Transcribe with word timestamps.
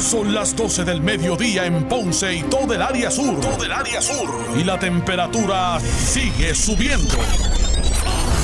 Son 0.00 0.32
las 0.34 0.56
12 0.56 0.84
del 0.84 1.02
mediodía 1.02 1.66
en 1.66 1.84
Ponce 1.84 2.34
y 2.34 2.42
todo 2.44 2.72
el 2.72 2.80
área 2.80 3.10
sur. 3.10 3.38
Todo 3.38 3.64
el 3.64 3.70
área 3.70 4.00
sur. 4.00 4.28
Y 4.58 4.64
la 4.64 4.78
temperatura 4.78 5.78
sigue 5.78 6.54
subiendo. 6.54 7.14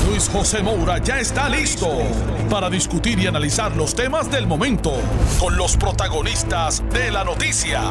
Luis 0.06 0.28
José 0.28 0.62
Moura 0.62 0.98
ya 0.98 1.18
está 1.18 1.48
listo 1.48 1.88
para 2.50 2.68
discutir 2.68 3.18
y 3.18 3.26
analizar 3.26 3.74
los 3.74 3.94
temas 3.94 4.30
del 4.30 4.46
momento 4.46 4.92
con 5.40 5.56
los 5.56 5.76
protagonistas 5.76 6.84
de 6.90 7.10
la 7.10 7.24
noticia. 7.24 7.82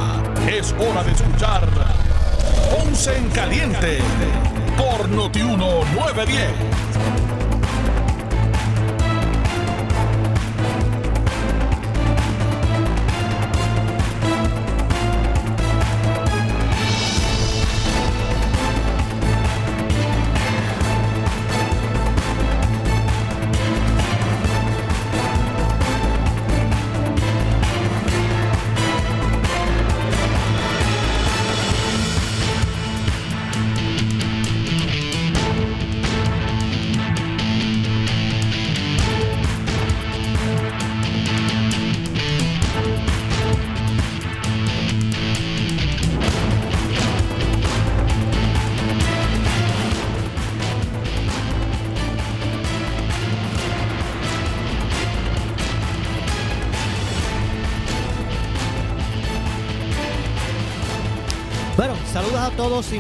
Es 0.48 0.74
hora 0.74 1.04
de 1.04 1.12
escuchar 1.12 1.68
Ponce 2.70 3.18
en 3.18 3.30
Caliente 3.30 3.98
por 4.78 5.10
Notiuno 5.10 5.84
910. 5.96 6.85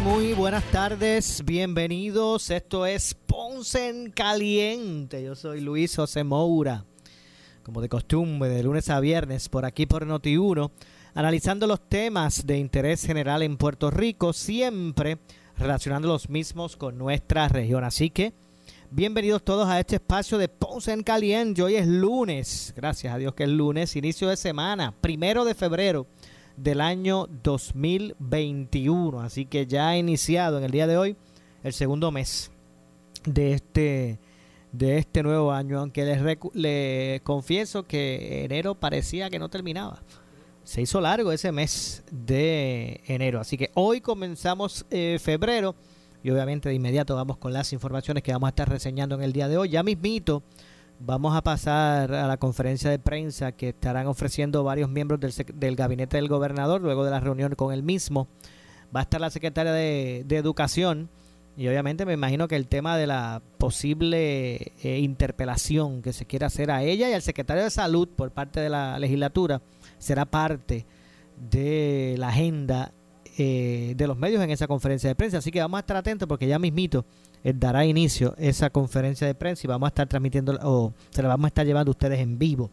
Muy 0.05 0.33
buenas 0.33 0.63
tardes. 0.65 1.43
Bienvenidos. 1.43 2.51
Esto 2.51 2.85
es 2.85 3.15
Ponce 3.15 3.89
en 3.89 4.11
Caliente. 4.11 5.23
Yo 5.23 5.33
soy 5.33 5.61
Luis 5.61 5.95
José 5.95 6.23
Moura. 6.23 6.85
Como 7.63 7.81
de 7.81 7.89
costumbre, 7.89 8.47
de 8.49 8.61
lunes 8.61 8.91
a 8.91 8.99
viernes, 8.99 9.49
por 9.49 9.65
aquí 9.65 9.87
por 9.87 10.05
Noti1, 10.05 10.69
analizando 11.15 11.65
los 11.65 11.89
temas 11.89 12.45
de 12.45 12.59
interés 12.59 13.03
general 13.03 13.41
en 13.41 13.57
Puerto 13.57 13.89
Rico, 13.89 14.31
siempre 14.31 15.17
relacionando 15.57 16.07
los 16.07 16.29
mismos 16.29 16.77
con 16.77 16.99
nuestra 16.99 17.47
región. 17.47 17.83
Así 17.83 18.11
que, 18.11 18.33
bienvenidos 18.91 19.43
todos 19.43 19.67
a 19.67 19.79
este 19.79 19.95
espacio 19.95 20.37
de 20.37 20.49
Ponce 20.49 20.93
en 20.93 21.01
Caliente. 21.01 21.63
Hoy 21.63 21.77
es 21.77 21.87
lunes, 21.87 22.75
gracias 22.77 23.11
a 23.11 23.17
Dios 23.17 23.33
que 23.33 23.45
es 23.45 23.49
lunes, 23.49 23.95
inicio 23.95 24.27
de 24.27 24.37
semana, 24.37 24.93
primero 25.01 25.45
de 25.45 25.55
febrero 25.55 26.05
del 26.57 26.81
año 26.81 27.27
2021. 27.43 29.19
Así 29.21 29.45
que 29.45 29.65
ya 29.65 29.89
ha 29.89 29.97
iniciado 29.97 30.57
en 30.57 30.63
el 30.63 30.71
día 30.71 30.87
de 30.87 30.97
hoy 30.97 31.15
el 31.63 31.73
segundo 31.73 32.11
mes 32.11 32.51
de 33.25 33.53
este 33.53 34.19
de 34.71 34.97
este 34.97 35.23
nuevo 35.23 35.53
año, 35.53 35.79
aunque 35.79 36.03
les, 36.03 36.21
recu- 36.21 36.51
le 36.53 37.21
confieso 37.23 37.83
que 37.83 38.43
enero 38.43 38.75
parecía 38.75 39.29
que 39.29 39.39
no 39.39 39.47
terminaba. 39.47 40.01
Se 40.65 40.81
hizo 40.81 40.99
largo 40.99 41.31
ese 41.31 41.53
mes 41.53 42.03
de 42.11 42.99
enero, 43.05 43.39
así 43.39 43.57
que 43.57 43.71
hoy 43.75 44.01
comenzamos 44.01 44.85
eh, 44.91 45.17
febrero 45.21 45.75
y 46.23 46.29
obviamente 46.31 46.67
de 46.67 46.75
inmediato 46.75 47.15
vamos 47.15 47.37
con 47.37 47.53
las 47.53 47.71
informaciones 47.71 48.21
que 48.21 48.33
vamos 48.33 48.47
a 48.47 48.49
estar 48.49 48.67
reseñando 48.67 49.15
en 49.15 49.21
el 49.23 49.31
día 49.31 49.47
de 49.47 49.57
hoy. 49.57 49.69
Ya 49.69 49.81
mismito 49.81 50.43
Vamos 50.99 51.35
a 51.35 51.41
pasar 51.41 52.13
a 52.13 52.27
la 52.27 52.37
conferencia 52.37 52.89
de 52.89 52.99
prensa 52.99 53.51
que 53.51 53.69
estarán 53.69 54.07
ofreciendo 54.07 54.63
varios 54.63 54.89
miembros 54.89 55.19
del, 55.19 55.33
del 55.55 55.75
gabinete 55.75 56.17
del 56.17 56.29
gobernador 56.29 56.81
luego 56.81 57.03
de 57.03 57.11
la 57.11 57.19
reunión 57.19 57.53
con 57.55 57.73
el 57.73 57.83
mismo. 57.83 58.27
Va 58.95 59.01
a 59.01 59.03
estar 59.03 59.19
la 59.19 59.29
secretaria 59.29 59.73
de, 59.73 60.23
de 60.25 60.37
Educación 60.37 61.09
y 61.57 61.67
obviamente 61.67 62.05
me 62.05 62.13
imagino 62.13 62.47
que 62.47 62.55
el 62.55 62.67
tema 62.67 62.97
de 62.97 63.07
la 63.07 63.41
posible 63.57 64.73
eh, 64.83 64.99
interpelación 64.99 66.01
que 66.01 66.11
se 66.11 66.25
quiera 66.25 66.47
hacer 66.47 66.69
a 66.69 66.83
ella 66.83 67.09
y 67.09 67.13
al 67.13 67.21
secretario 67.21 67.63
de 67.63 67.69
Salud 67.69 68.09
por 68.09 68.31
parte 68.31 68.59
de 68.59 68.69
la 68.69 68.99
legislatura 68.99 69.61
será 69.97 70.25
parte 70.25 70.85
de 71.49 72.15
la 72.17 72.29
agenda 72.29 72.93
eh, 73.37 73.93
de 73.95 74.07
los 74.07 74.17
medios 74.17 74.43
en 74.43 74.51
esa 74.51 74.67
conferencia 74.67 75.09
de 75.09 75.15
prensa. 75.15 75.37
Así 75.37 75.51
que 75.51 75.61
vamos 75.61 75.77
a 75.77 75.81
estar 75.81 75.97
atentos 75.97 76.27
porque 76.27 76.47
ya 76.47 76.59
mismito 76.59 77.05
eh, 77.45 77.53
dará 77.55 77.85
inicio 77.85 78.33
esa 78.37 78.69
conferencia 78.71 79.25
de 79.27 79.35
prensa 79.35 79.61
y 79.63 79.67
vamos 79.69 79.87
a 79.87 79.89
estar 79.89 80.07
transmitiendo 80.07 80.57
o 80.63 80.91
se 81.11 81.21
la 81.21 81.29
vamos 81.29 81.45
a 81.45 81.47
estar 81.49 81.65
llevando 81.65 81.91
ustedes 81.91 82.19
en 82.19 82.37
vivo. 82.37 82.69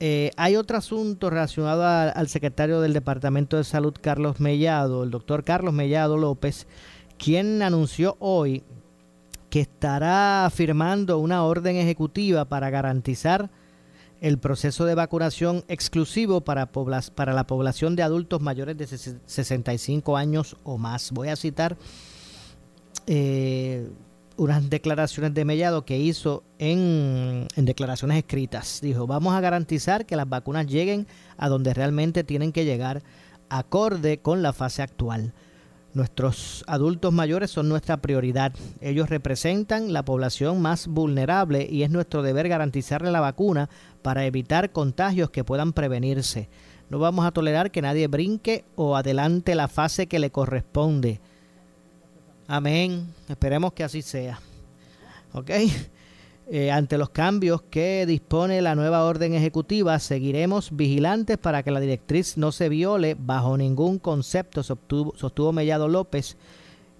Eh, 0.00 0.30
hay 0.36 0.56
otro 0.56 0.78
asunto 0.78 1.28
relacionado 1.28 1.84
al 1.84 2.28
secretario 2.28 2.80
del 2.80 2.92
Departamento 2.92 3.56
de 3.56 3.64
Salud, 3.64 3.94
Carlos 4.00 4.40
Mellado, 4.40 5.04
el 5.04 5.10
doctor 5.10 5.44
Carlos 5.44 5.74
Mellado 5.74 6.16
López, 6.16 6.66
quien 7.18 7.62
anunció 7.62 8.16
hoy 8.20 8.62
que 9.50 9.60
estará 9.60 10.48
firmando 10.54 11.18
una 11.18 11.42
orden 11.44 11.76
ejecutiva 11.76 12.44
para 12.44 12.70
garantizar 12.70 13.50
el 14.20 14.38
proceso 14.38 14.84
de 14.84 14.94
vacunación 14.94 15.64
exclusivo 15.68 16.40
para, 16.42 16.66
para 16.66 17.32
la 17.32 17.46
población 17.46 17.94
de 17.96 18.02
adultos 18.02 18.40
mayores 18.40 18.76
de 18.76 18.86
ses- 18.86 19.18
65 19.26 20.16
años 20.16 20.56
o 20.64 20.76
más. 20.78 21.12
Voy 21.12 21.28
a 21.28 21.36
citar 21.36 21.76
eh, 23.08 23.88
unas 24.36 24.70
declaraciones 24.70 25.34
de 25.34 25.44
Mellado 25.44 25.84
que 25.84 25.98
hizo 25.98 26.44
en, 26.58 27.48
en 27.56 27.64
declaraciones 27.64 28.18
escritas. 28.18 28.80
Dijo, 28.80 29.06
vamos 29.06 29.34
a 29.34 29.40
garantizar 29.40 30.06
que 30.06 30.14
las 30.14 30.28
vacunas 30.28 30.66
lleguen 30.66 31.06
a 31.36 31.48
donde 31.48 31.74
realmente 31.74 32.22
tienen 32.22 32.52
que 32.52 32.64
llegar, 32.64 33.02
acorde 33.48 34.18
con 34.18 34.42
la 34.42 34.52
fase 34.52 34.82
actual. 34.82 35.32
Nuestros 35.94 36.64
adultos 36.66 37.12
mayores 37.12 37.50
son 37.50 37.68
nuestra 37.68 37.96
prioridad. 37.96 38.52
Ellos 38.80 39.08
representan 39.08 39.92
la 39.92 40.04
población 40.04 40.60
más 40.60 40.86
vulnerable 40.86 41.66
y 41.68 41.82
es 41.82 41.90
nuestro 41.90 42.22
deber 42.22 42.48
garantizarle 42.48 43.10
la 43.10 43.20
vacuna 43.20 43.70
para 44.02 44.26
evitar 44.26 44.70
contagios 44.70 45.30
que 45.30 45.44
puedan 45.44 45.72
prevenirse. 45.72 46.50
No 46.90 46.98
vamos 46.98 47.26
a 47.26 47.32
tolerar 47.32 47.70
que 47.70 47.82
nadie 47.82 48.06
brinque 48.06 48.64
o 48.76 48.96
adelante 48.96 49.54
la 49.54 49.66
fase 49.66 50.06
que 50.06 50.18
le 50.18 50.30
corresponde. 50.30 51.20
Amén. 52.50 53.12
Esperemos 53.28 53.74
que 53.74 53.84
así 53.84 54.00
sea. 54.00 54.40
¿Ok? 55.34 55.50
Eh, 56.50 56.70
ante 56.70 56.96
los 56.96 57.10
cambios 57.10 57.60
que 57.60 58.06
dispone 58.06 58.62
la 58.62 58.74
nueva 58.74 59.04
orden 59.04 59.34
ejecutiva, 59.34 59.98
seguiremos 59.98 60.74
vigilantes 60.74 61.36
para 61.36 61.62
que 61.62 61.70
la 61.70 61.78
directriz 61.78 62.38
no 62.38 62.52
se 62.52 62.70
viole 62.70 63.14
bajo 63.18 63.58
ningún 63.58 63.98
concepto, 63.98 64.62
sostuvo, 64.62 65.12
sostuvo 65.14 65.52
Mellado 65.52 65.88
López. 65.88 66.38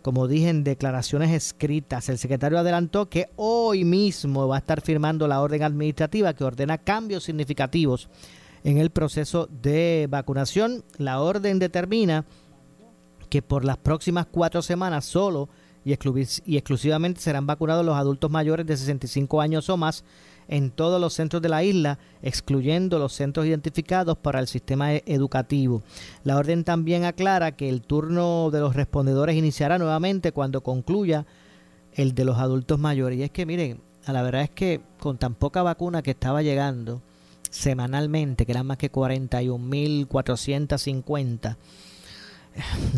Como 0.03 0.29
dije 0.29 0.51
en 0.51 0.65
declaraciones 0.65 1.31
escritas, 1.31 2.11
el 2.11 2.19
secretario 2.19 2.59
adelantó 2.59 3.09
que 3.09 3.31
hoy 3.37 3.87
mismo 3.87 4.49
va 4.49 4.57
a 4.57 4.59
estar 4.59 4.83
firmando 4.83 5.27
la 5.27 5.41
orden 5.41 5.63
administrativa 5.63 6.35
que 6.35 6.45
ordena 6.45 6.77
cambios 6.77 7.25
significativos 7.25 8.11
en 8.65 8.77
el 8.77 8.91
proceso 8.91 9.49
de 9.63 10.09
vacunación. 10.11 10.85
La 10.99 11.23
orden 11.23 11.59
determina 11.59 12.27
que 13.28 13.43
por 13.43 13.65
las 13.65 13.77
próximas 13.77 14.27
cuatro 14.31 14.62
semanas 14.62 15.05
solo 15.05 15.49
y, 15.84 15.93
exclu- 15.93 16.43
y 16.47 16.56
exclusivamente 16.56 17.21
serán 17.21 17.47
vacunados 17.47 17.84
los 17.84 17.97
adultos 17.97 18.31
mayores 18.31 18.66
de 18.66 18.77
65 18.77 19.41
años 19.41 19.69
o 19.71 19.77
más 19.77 20.05
en 20.49 20.71
todos 20.71 21.00
los 21.00 21.12
centros 21.12 21.43
de 21.43 21.49
la 21.50 21.62
isla, 21.62 21.99
excluyendo 22.22 22.99
los 22.99 23.12
centros 23.12 23.44
identificados 23.47 24.17
para 24.17 24.41
el 24.41 24.49
sistema 24.49 24.94
e- 24.94 25.03
educativo. 25.06 25.82
La 26.25 26.37
orden 26.37 26.64
también 26.64 27.05
aclara 27.05 27.53
que 27.53 27.69
el 27.69 27.82
turno 27.82 28.50
de 28.50 28.61
los 28.61 28.75
respondedores 28.75 29.37
iniciará 29.37 29.79
nuevamente 29.79 30.32
cuando 30.32 30.62
concluya 30.62 31.26
el 31.93 32.14
de 32.14 32.25
los 32.25 32.38
adultos 32.38 32.79
mayores. 32.79 33.19
Y 33.19 33.25
es 33.25 33.31
que 33.31 33.44
miren, 33.44 33.81
la 34.06 34.23
verdad 34.23 34.43
es 34.43 34.50
que 34.50 34.81
con 34.99 35.19
tan 35.19 35.35
poca 35.35 35.62
vacuna 35.62 36.00
que 36.03 36.12
estaba 36.12 36.41
llegando 36.43 37.03
semanalmente, 37.50 38.47
que 38.47 38.53
eran 38.53 38.67
más 38.67 38.79
que 38.79 38.91
41.450, 38.91 41.56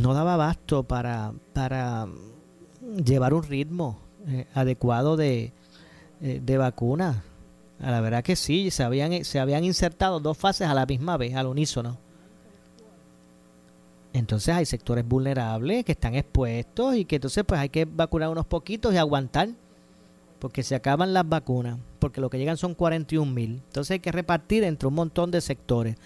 no 0.00 0.14
daba 0.14 0.34
abasto 0.34 0.82
para, 0.84 1.32
para 1.52 2.06
llevar 3.04 3.34
un 3.34 3.42
ritmo 3.42 3.98
eh, 4.26 4.46
adecuado 4.54 5.16
de, 5.16 5.52
eh, 6.20 6.40
de 6.42 6.58
vacuna. 6.58 7.24
A 7.80 7.90
la 7.90 8.00
verdad 8.00 8.22
que 8.22 8.36
sí, 8.36 8.70
se 8.70 8.82
habían, 8.82 9.24
se 9.24 9.40
habían 9.40 9.64
insertado 9.64 10.20
dos 10.20 10.36
fases 10.36 10.68
a 10.68 10.74
la 10.74 10.86
misma 10.86 11.16
vez, 11.16 11.34
al 11.34 11.46
unísono. 11.46 11.98
Entonces 14.12 14.54
hay 14.54 14.66
sectores 14.66 15.06
vulnerables 15.06 15.84
que 15.84 15.92
están 15.92 16.14
expuestos 16.14 16.96
y 16.96 17.04
que 17.04 17.16
entonces 17.16 17.44
pues 17.46 17.60
hay 17.60 17.68
que 17.68 17.84
vacunar 17.84 18.28
unos 18.28 18.44
poquitos 18.44 18.92
y 18.92 18.96
aguantar 18.96 19.50
porque 20.40 20.62
se 20.62 20.74
acaban 20.74 21.12
las 21.12 21.28
vacunas, 21.28 21.78
porque 21.98 22.20
lo 22.20 22.30
que 22.30 22.38
llegan 22.38 22.56
son 22.56 22.74
41 22.74 23.30
mil. 23.30 23.62
Entonces 23.66 23.92
hay 23.92 24.00
que 24.00 24.10
repartir 24.10 24.64
entre 24.64 24.88
un 24.88 24.94
montón 24.94 25.30
de 25.30 25.40
sectores. 25.40 25.96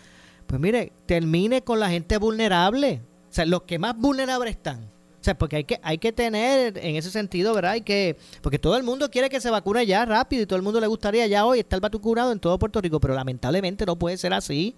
Pues 0.46 0.60
mire, 0.60 0.92
termine 1.06 1.62
con 1.62 1.80
la 1.80 1.88
gente 1.88 2.18
vulnerable. 2.18 3.00
O 3.34 3.36
sea, 3.36 3.46
los 3.46 3.62
que 3.62 3.80
más 3.80 3.98
vulnerables 3.98 4.52
están. 4.54 4.84
O 4.84 5.24
sea, 5.24 5.36
porque 5.36 5.56
hay 5.56 5.64
que, 5.64 5.80
hay 5.82 5.98
que 5.98 6.12
tener 6.12 6.78
en 6.78 6.94
ese 6.94 7.10
sentido, 7.10 7.52
¿verdad? 7.52 7.72
Hay 7.72 7.80
que, 7.80 8.16
porque 8.42 8.60
todo 8.60 8.76
el 8.76 8.84
mundo 8.84 9.10
quiere 9.10 9.28
que 9.28 9.40
se 9.40 9.50
vacune 9.50 9.84
ya 9.86 10.04
rápido 10.04 10.44
y 10.44 10.46
todo 10.46 10.56
el 10.56 10.62
mundo 10.62 10.78
le 10.78 10.86
gustaría 10.86 11.26
ya 11.26 11.44
hoy 11.44 11.58
estar 11.58 11.80
vacunado 11.80 12.30
en 12.30 12.38
todo 12.38 12.56
Puerto 12.60 12.80
Rico, 12.80 13.00
pero 13.00 13.12
lamentablemente 13.12 13.86
no 13.86 13.96
puede 13.96 14.18
ser 14.18 14.32
así. 14.34 14.76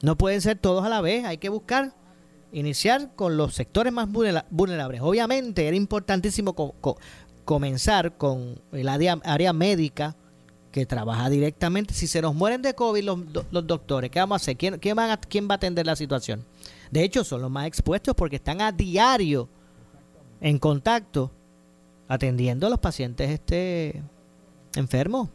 No 0.00 0.18
pueden 0.18 0.40
ser 0.40 0.58
todos 0.58 0.84
a 0.84 0.88
la 0.88 1.00
vez. 1.00 1.24
Hay 1.24 1.38
que 1.38 1.48
buscar 1.48 1.92
iniciar 2.50 3.14
con 3.14 3.36
los 3.36 3.54
sectores 3.54 3.92
más 3.92 4.08
vulnerables. 4.10 5.00
Obviamente 5.00 5.68
era 5.68 5.76
importantísimo 5.76 6.56
comenzar 7.44 8.16
con 8.16 8.58
el 8.72 8.88
área, 8.88 9.20
área, 9.22 9.52
médica 9.52 10.16
que 10.72 10.86
trabaja 10.86 11.30
directamente. 11.30 11.94
Si 11.94 12.08
se 12.08 12.20
nos 12.20 12.34
mueren 12.34 12.62
de 12.62 12.74
COVID 12.74 13.04
los, 13.04 13.20
los 13.52 13.64
doctores, 13.64 14.10
¿qué 14.10 14.18
vamos 14.18 14.34
a 14.34 14.42
hacer? 14.42 14.56
¿Quién, 14.56 14.80
quién, 14.80 14.98
a, 14.98 15.16
¿Quién 15.18 15.48
va 15.48 15.52
a 15.52 15.56
atender 15.56 15.86
la 15.86 15.94
situación? 15.94 16.44
De 16.92 17.02
hecho, 17.02 17.24
son 17.24 17.40
los 17.40 17.50
más 17.50 17.66
expuestos 17.66 18.14
porque 18.14 18.36
están 18.36 18.60
a 18.60 18.70
diario 18.70 19.48
en 20.42 20.58
contacto 20.58 21.32
atendiendo 22.06 22.66
a 22.66 22.70
los 22.70 22.80
pacientes 22.80 23.30
este 23.30 24.02
enfermos, 24.76 25.30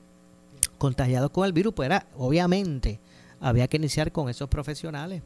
contagiados 0.78 1.32
con 1.32 1.46
el 1.46 1.54
virus. 1.54 1.74
Pues 1.74 1.88
era, 1.88 2.06
obviamente, 2.16 3.00
había 3.40 3.68
que 3.68 3.78
iniciar 3.78 4.12
con 4.12 4.30
esos 4.30 4.48
profesionales. 4.50 5.24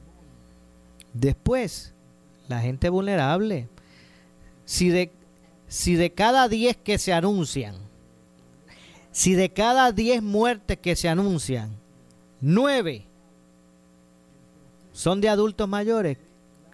Después, 1.13 1.93
la 2.47 2.61
gente 2.61 2.87
vulnerable. 2.87 3.67
Si 4.63 4.87
de, 4.87 5.11
si 5.67 5.95
de 5.95 6.13
cada 6.13 6.47
10 6.47 6.77
que 6.77 6.97
se 6.97 7.11
anuncian, 7.11 7.75
si 9.11 9.33
de 9.33 9.51
cada 9.51 9.91
10 9.91 10.23
muertes 10.23 10.77
que 10.77 10.95
se 10.95 11.09
anuncian, 11.09 11.75
9 12.39 13.10
son 14.91 15.21
de 15.21 15.29
adultos 15.29 15.67
mayores, 15.67 16.17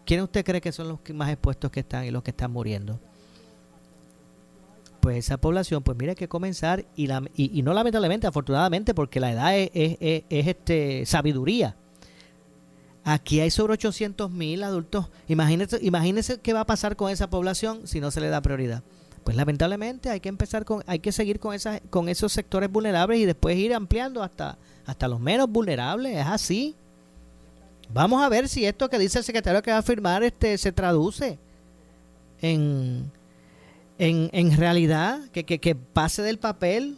¿quién 0.05 0.21
usted 0.21 0.45
cree 0.45 0.61
que 0.61 0.71
son 0.71 0.87
los 0.87 0.99
más 1.13 1.29
expuestos 1.29 1.71
que 1.71 1.81
están 1.81 2.05
y 2.05 2.11
los 2.11 2.23
que 2.23 2.31
están 2.31 2.51
muriendo? 2.51 2.99
Pues 4.99 5.17
esa 5.17 5.37
población, 5.37 5.83
pues 5.83 5.97
mira, 5.97 6.11
hay 6.11 6.15
que 6.15 6.27
comenzar 6.27 6.85
y, 6.95 7.07
la, 7.07 7.23
y, 7.35 7.61
no 7.61 7.73
lamentablemente, 7.73 8.27
afortunadamente, 8.27 8.93
porque 8.93 9.19
la 9.19 9.31
edad 9.31 9.57
es, 9.57 9.69
es, 9.73 10.23
es 10.29 10.47
este, 10.47 11.05
sabiduría 11.05 11.75
Aquí 13.09 13.39
hay 13.39 13.51
sobre 13.51 13.71
800 13.71 14.29
mil 14.31 14.63
adultos. 14.63 15.05
Imagínense, 15.29 15.79
imagínense 15.81 16.41
qué 16.41 16.51
va 16.51 16.59
a 16.59 16.65
pasar 16.65 16.97
con 16.97 17.09
esa 17.09 17.29
población 17.29 17.87
si 17.87 18.01
no 18.01 18.11
se 18.11 18.19
le 18.19 18.27
da 18.27 18.41
prioridad. 18.41 18.83
Pues 19.23 19.37
lamentablemente 19.37 20.09
hay 20.09 20.19
que 20.19 20.27
empezar 20.27 20.65
con, 20.65 20.83
hay 20.87 20.99
que 20.99 21.13
seguir 21.13 21.39
con 21.39 21.53
esas, 21.53 21.79
con 21.89 22.09
esos 22.09 22.33
sectores 22.33 22.69
vulnerables 22.69 23.19
y 23.21 23.25
después 23.25 23.55
ir 23.55 23.73
ampliando 23.73 24.21
hasta, 24.21 24.57
hasta 24.85 25.07
los 25.07 25.21
menos 25.21 25.47
vulnerables. 25.49 26.17
Es 26.17 26.27
así. 26.27 26.75
Vamos 27.93 28.23
a 28.23 28.29
ver 28.29 28.49
si 28.49 28.65
esto 28.65 28.89
que 28.89 28.99
dice 28.99 29.19
el 29.19 29.23
secretario 29.23 29.61
que 29.61 29.71
va 29.71 29.77
a 29.77 29.83
firmar 29.83 30.23
este 30.23 30.57
se 30.57 30.71
traduce 30.71 31.39
en, 32.41 33.11
en, 33.97 34.29
en 34.33 34.57
realidad, 34.57 35.19
que, 35.31 35.45
que, 35.45 35.75
pase 35.75 36.21
del 36.21 36.37
papel. 36.37 36.97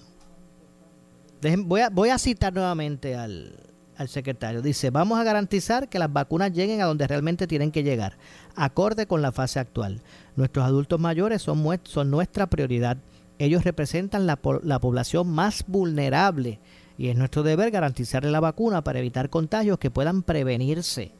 voy, 1.59 1.81
a, 1.81 1.89
voy 1.89 2.09
a 2.09 2.17
citar 2.17 2.53
nuevamente 2.53 3.15
al, 3.15 3.55
al 3.99 4.07
secretario. 4.07 4.61
Dice, 4.61 4.89
vamos 4.89 5.19
a 5.19 5.23
garantizar 5.23 5.89
que 5.89 5.99
las 5.99 6.11
vacunas 6.11 6.53
lleguen 6.53 6.81
a 6.81 6.85
donde 6.85 7.05
realmente 7.05 7.47
tienen 7.47 7.71
que 7.71 7.83
llegar, 7.83 8.17
acorde 8.55 9.05
con 9.05 9.21
la 9.21 9.31
fase 9.31 9.59
actual. 9.59 10.01
Nuestros 10.35 10.65
adultos 10.65 10.99
mayores 10.99 11.41
son, 11.41 11.63
son 11.83 12.09
nuestra 12.09 12.47
prioridad. 12.47 12.97
Ellos 13.37 13.63
representan 13.63 14.25
la, 14.25 14.39
la 14.63 14.79
población 14.79 15.29
más 15.29 15.65
vulnerable 15.67 16.59
y 16.99 17.07
es 17.07 17.15
nuestro 17.15 17.43
deber 17.43 17.71
garantizarle 17.71 18.29
la 18.29 18.41
vacuna 18.41 18.83
para 18.83 18.99
evitar 18.99 19.29
contagios 19.29 19.79
que 19.79 19.89
puedan 19.89 20.21
prevenirse. 20.21 21.13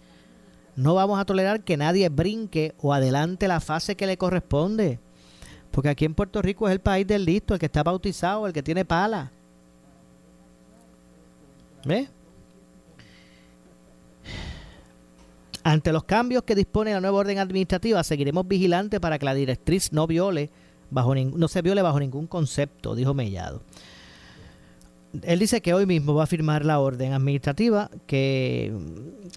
No 0.76 0.94
vamos 0.94 1.18
a 1.18 1.24
tolerar 1.24 1.62
que 1.62 1.78
nadie 1.78 2.10
brinque 2.10 2.76
o 2.81 2.94
adelante 2.94 3.48
la 3.48 3.62
fase 3.62 3.96
que 3.96 4.06
le 4.06 4.18
corresponde. 4.18 5.00
Porque 5.72 5.88
aquí 5.88 6.04
en 6.04 6.16
Puerto 6.16 6.42
Rico 6.42 6.68
es 6.68 6.74
el 6.74 6.81
país 6.81 7.08
del 7.08 7.24
listo, 7.24 7.54
el 7.54 7.62
que 7.62 7.68
está 7.68 7.81
bautizado, 7.81 8.46
el 8.46 8.52
que 8.52 8.62
tiene 8.62 8.84
pala. 8.84 9.31
¿Ves? 11.86 12.10
Ante 15.64 15.94
los 15.94 16.04
cambios 16.04 16.44
que 16.44 16.56
dispone 16.56 16.92
la 16.92 17.00
nueva 17.00 17.20
orden 17.20 17.40
administrativa, 17.40 18.04
seguiremos 18.04 18.46
vigilantes 18.46 19.00
para 19.00 19.18
que 19.18 19.24
la 19.24 19.34
directriz 19.34 19.94
no 19.94 20.08
viole 20.08 20.50
bajo 20.92 21.16
no 21.16 21.48
se 21.48 21.62
viole 21.62 21.82
bajo 21.82 22.02
ningún 22.02 22.28
concepto, 22.28 22.96
dijo 22.96 23.14
Mellado. 23.14 23.62
Él 25.24 25.40
dice 25.40 25.62
que 25.62 25.74
hoy 25.74 25.86
mismo 25.86 26.14
va 26.14 26.24
a 26.24 26.28
firmar 26.28 26.66
la 26.66 26.80
orden 26.80 27.14
administrativa 27.14 27.90
que, 28.06 28.74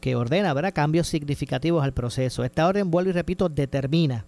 que 0.00 0.16
ordena 0.16 0.72
cambios 0.72 1.08
significativos 1.08 1.82
al 1.82 1.92
proceso. 1.92 2.44
Esta 2.44 2.66
orden, 2.66 2.90
vuelvo 2.90 3.10
y 3.10 3.14
repito, 3.14 3.48
determina 3.48 4.26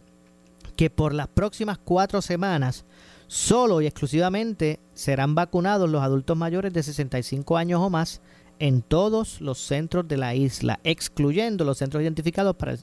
que 0.77 0.91
por 0.91 1.13
las 1.13 1.29
próximas 1.29 1.79
cuatro 1.79 2.23
semanas 2.23 2.85
solo 3.27 3.81
y 3.81 3.87
exclusivamente 3.87 4.81
serán 4.95 5.35
vacunados 5.35 5.89
los 5.91 6.03
adultos 6.03 6.37
mayores 6.37 6.73
de 6.73 6.83
65 6.83 7.57
años 7.57 7.81
o 7.81 7.91
más 7.91 8.21
en 8.59 8.83
todos 8.83 9.41
los 9.41 9.59
centros 9.59 10.07
de 10.09 10.17
la 10.17 10.35
isla, 10.35 10.81
excluyendo 10.85 11.65
los 11.65 11.79
centros 11.79 12.03
identificados 12.03 12.57
para 12.57 12.77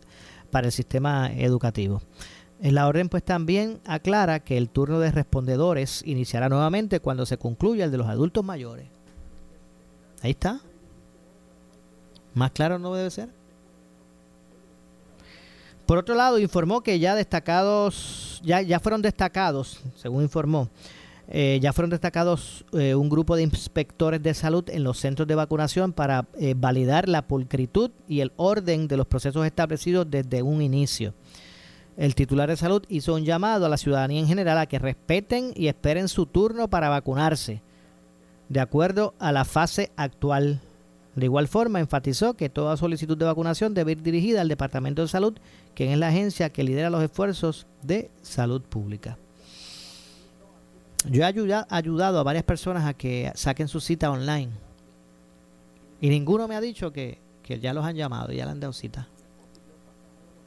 para 0.52 0.68
el 0.68 0.74
sistema 0.74 1.32
educativo. 1.34 2.02
En 2.62 2.76
la 2.76 2.88
orden 2.88 3.10
pues 3.10 3.24
también 3.24 3.80
aclara 3.86 4.40
que 4.40 4.58
el 4.58 4.70
turno 4.70 5.00
de 5.00 5.12
respondedores 5.12 6.04
iniciará 6.06 6.48
nuevamente 6.48 7.00
cuando 7.00 7.26
se 7.26 7.38
concluya 7.38 7.86
el 7.86 7.92
de 7.92 7.98
los 7.98 8.08
adultos 8.08 8.46
mayores. 8.46 8.86
Ahí 10.22 10.32
está. 10.32 10.62
Más 12.36 12.52
claro 12.52 12.78
no 12.78 12.94
debe 12.94 13.10
ser. 13.10 13.30
Por 15.88 15.98
otro 15.98 16.16
lado, 16.16 16.40
informó 16.40 16.82
que 16.82 17.00
ya 17.00 17.16
destacados, 17.16 18.40
ya, 18.46 18.62
ya 18.62 18.80
fueron 18.80 19.02
destacados, 19.02 19.82
según 19.98 20.24
informó, 20.24 20.70
eh, 21.28 21.60
ya 21.62 21.74
fueron 21.74 21.90
destacados 21.90 22.64
eh, 22.74 22.96
un 22.96 23.10
grupo 23.10 23.36
de 23.36 23.44
inspectores 23.44 24.22
de 24.22 24.34
salud 24.34 24.70
en 24.70 24.84
los 24.84 25.00
centros 25.00 25.28
de 25.28 25.36
vacunación 25.36 25.92
para 25.92 26.28
eh, 26.38 26.54
validar 26.56 27.10
la 27.10 27.24
pulcritud 27.24 27.92
y 28.08 28.22
el 28.22 28.32
orden 28.38 28.88
de 28.88 28.98
los 28.98 29.08
procesos 29.08 29.46
establecidos 29.46 30.10
desde 30.10 30.42
un 30.44 30.62
inicio. 30.62 31.14
El 31.98 32.16
titular 32.16 32.50
de 32.50 32.58
salud 32.58 32.84
hizo 32.90 33.16
un 33.16 33.26
llamado 33.26 33.66
a 33.66 33.70
la 33.70 33.78
ciudadanía 33.78 34.20
en 34.20 34.28
general 34.28 34.58
a 34.58 34.66
que 34.66 34.80
respeten 34.80 35.52
y 35.56 35.68
esperen 35.68 36.08
su 36.08 36.26
turno 36.26 36.70
para 36.70 36.90
vacunarse, 36.90 37.62
de 38.50 38.60
acuerdo 38.60 39.14
a 39.20 39.32
la 39.32 39.46
fase 39.46 39.92
actual. 39.98 40.62
De 41.16 41.26
igual 41.26 41.50
forma, 41.50 41.82
enfatizó 41.82 42.36
que 42.36 42.50
toda 42.50 42.78
solicitud 42.78 43.18
de 43.18 43.26
vacunación 43.26 43.74
debe 43.74 43.92
ir 43.92 44.02
dirigida 44.02 44.42
al 44.42 44.48
Departamento 44.48 45.02
de 45.02 45.10
Salud, 45.10 45.38
quien 45.76 45.92
es 45.92 45.98
la 45.98 46.08
agencia 46.08 46.52
que 46.52 46.64
lidera 46.64 46.90
los 46.90 47.04
esfuerzos 47.04 47.68
de 47.84 48.10
salud 48.22 48.62
pública. 48.62 49.18
Yo 51.10 51.24
he 51.24 51.26
ayudado, 51.26 52.20
a 52.20 52.24
varias 52.24 52.44
personas 52.44 52.86
a 52.86 52.94
que 52.94 53.32
saquen 53.36 53.68
su 53.68 53.82
cita 53.82 54.10
online. 54.12 54.52
Y 56.00 56.10
ninguno 56.10 56.48
me 56.48 56.56
ha 56.56 56.62
dicho 56.62 56.92
que, 56.92 57.20
ya 57.60 57.74
los 57.74 57.84
han 57.84 57.96
llamado, 57.96 58.32
ya 58.32 58.46
le 58.46 58.52
han 58.52 58.60
dado 58.62 58.72
cita. 58.72 59.08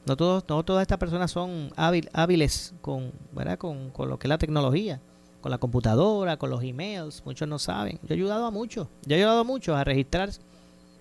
No, 0.05 0.15
todos, 0.15 0.43
no 0.47 0.63
todas 0.63 0.83
estas 0.83 0.97
personas 0.97 1.31
son 1.31 1.71
hábiles 1.75 2.73
con. 2.81 3.11
Con, 3.57 3.89
con, 3.89 4.09
lo 4.09 4.19
que 4.19 4.27
es 4.27 4.29
la 4.29 4.37
tecnología, 4.37 5.01
con 5.41 5.51
la 5.51 5.57
computadora, 5.57 6.37
con 6.37 6.49
los 6.49 6.63
emails. 6.63 7.23
Muchos 7.25 7.47
no 7.47 7.59
saben. 7.59 7.99
Yo 8.03 8.09
he 8.09 8.13
ayudado 8.13 8.45
a 8.45 8.51
muchos. 8.51 8.87
Yo 9.05 9.15
he 9.15 9.19
ayudado 9.19 9.39
a 9.39 9.43
muchos 9.43 9.75
a 9.75 9.83
registrar, 9.83 10.29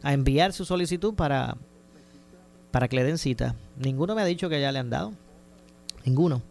a 0.03 0.13
enviar 0.13 0.53
su 0.53 0.65
solicitud 0.65 1.15
para, 1.15 1.57
para 2.71 2.89
que 2.89 2.97
le 2.97 3.05
den 3.05 3.19
cita. 3.19 3.55
Ninguno 3.77 4.15
me 4.15 4.23
ha 4.23 4.27
dicho 4.27 4.49
que 4.49 4.61
ya 4.61 4.73
le 4.73 4.79
han 4.79 4.91
dado. 4.91 5.13
Ninguno. 6.05 6.43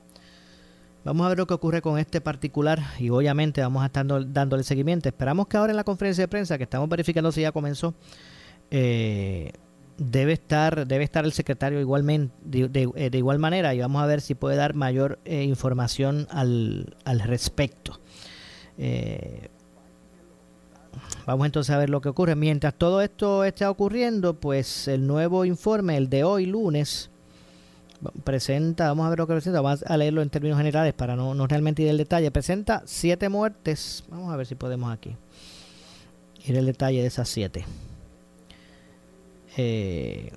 Vamos 1.03 1.25
a 1.25 1.29
ver 1.29 1.37
lo 1.37 1.47
que 1.47 1.53
ocurre 1.53 1.81
con 1.81 1.99
este 1.99 2.21
particular 2.21 2.81
y 2.97 3.09
obviamente 3.09 3.61
vamos 3.61 3.83
a 3.83 3.87
estar 3.87 4.05
dándole 4.31 4.63
seguimiento. 4.63 5.09
Esperamos 5.09 5.47
que 5.47 5.57
ahora 5.57 5.71
en 5.71 5.77
la 5.77 5.83
conferencia 5.83 6.23
de 6.23 6.27
prensa, 6.29 6.57
que 6.57 6.63
estamos 6.63 6.87
verificando 6.87 7.31
si 7.31 7.41
ya 7.41 7.51
comenzó, 7.51 7.93
eh, 8.71 9.51
debe 9.97 10.33
estar 10.33 10.87
debe 10.87 11.03
estar 11.03 11.23
el 11.25 11.33
secretario 11.33 11.79
igualmente 11.79 12.33
de, 12.43 12.89
eh, 12.95 13.09
igual 13.13 13.39
manera 13.39 13.73
y 13.75 13.79
vamos 13.79 14.01
a 14.01 14.05
ver 14.05 14.21
si 14.21 14.35
puede 14.35 14.55
dar 14.55 14.73
mayor 14.73 15.19
eh, 15.25 15.43
información 15.43 16.27
al, 16.31 16.95
al 17.05 17.19
respecto. 17.19 17.99
vamos 21.25 21.45
entonces 21.45 21.73
a 21.73 21.77
ver 21.77 21.89
lo 21.89 22.01
que 22.01 22.09
ocurre. 22.09 22.35
Mientras 22.35 22.73
todo 22.73 23.01
esto 23.01 23.43
está 23.43 23.69
ocurriendo, 23.69 24.33
pues 24.39 24.87
el 24.87 25.05
nuevo 25.05 25.45
informe, 25.45 25.97
el 25.97 26.09
de 26.09 26.23
hoy 26.23 26.45
lunes, 26.45 27.09
presenta, 28.23 28.87
vamos 28.87 29.05
a 29.05 29.09
ver 29.09 29.19
lo 29.19 29.27
que 29.27 29.33
presenta, 29.33 29.61
vamos 29.61 29.83
a 29.83 29.97
leerlo 29.97 30.21
en 30.21 30.29
términos 30.29 30.57
generales 30.57 30.93
para 30.93 31.15
no, 31.15 31.33
no 31.33 31.47
realmente 31.47 31.83
ir 31.83 31.89
el 31.89 31.97
detalle. 31.97 32.31
Presenta 32.31 32.83
siete 32.85 33.29
muertes, 33.29 34.03
vamos 34.09 34.33
a 34.33 34.37
ver 34.37 34.45
si 34.45 34.55
podemos 34.55 34.91
aquí 34.91 35.15
ir 36.45 36.57
el 36.57 36.65
detalle 36.65 37.01
de 37.01 37.07
esas 37.07 37.29
siete. 37.29 37.65
Eh, 39.57 40.31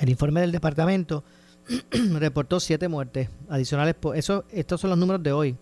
el 0.00 0.08
informe 0.08 0.40
del 0.40 0.52
departamento 0.52 1.24
reportó 1.90 2.60
siete 2.60 2.88
muertes 2.88 3.28
adicionales. 3.48 3.94
Por, 3.94 4.16
eso, 4.16 4.44
estos 4.50 4.80
son 4.80 4.90
los 4.90 4.98
números 4.98 5.22
de 5.22 5.32
hoy 5.32 5.56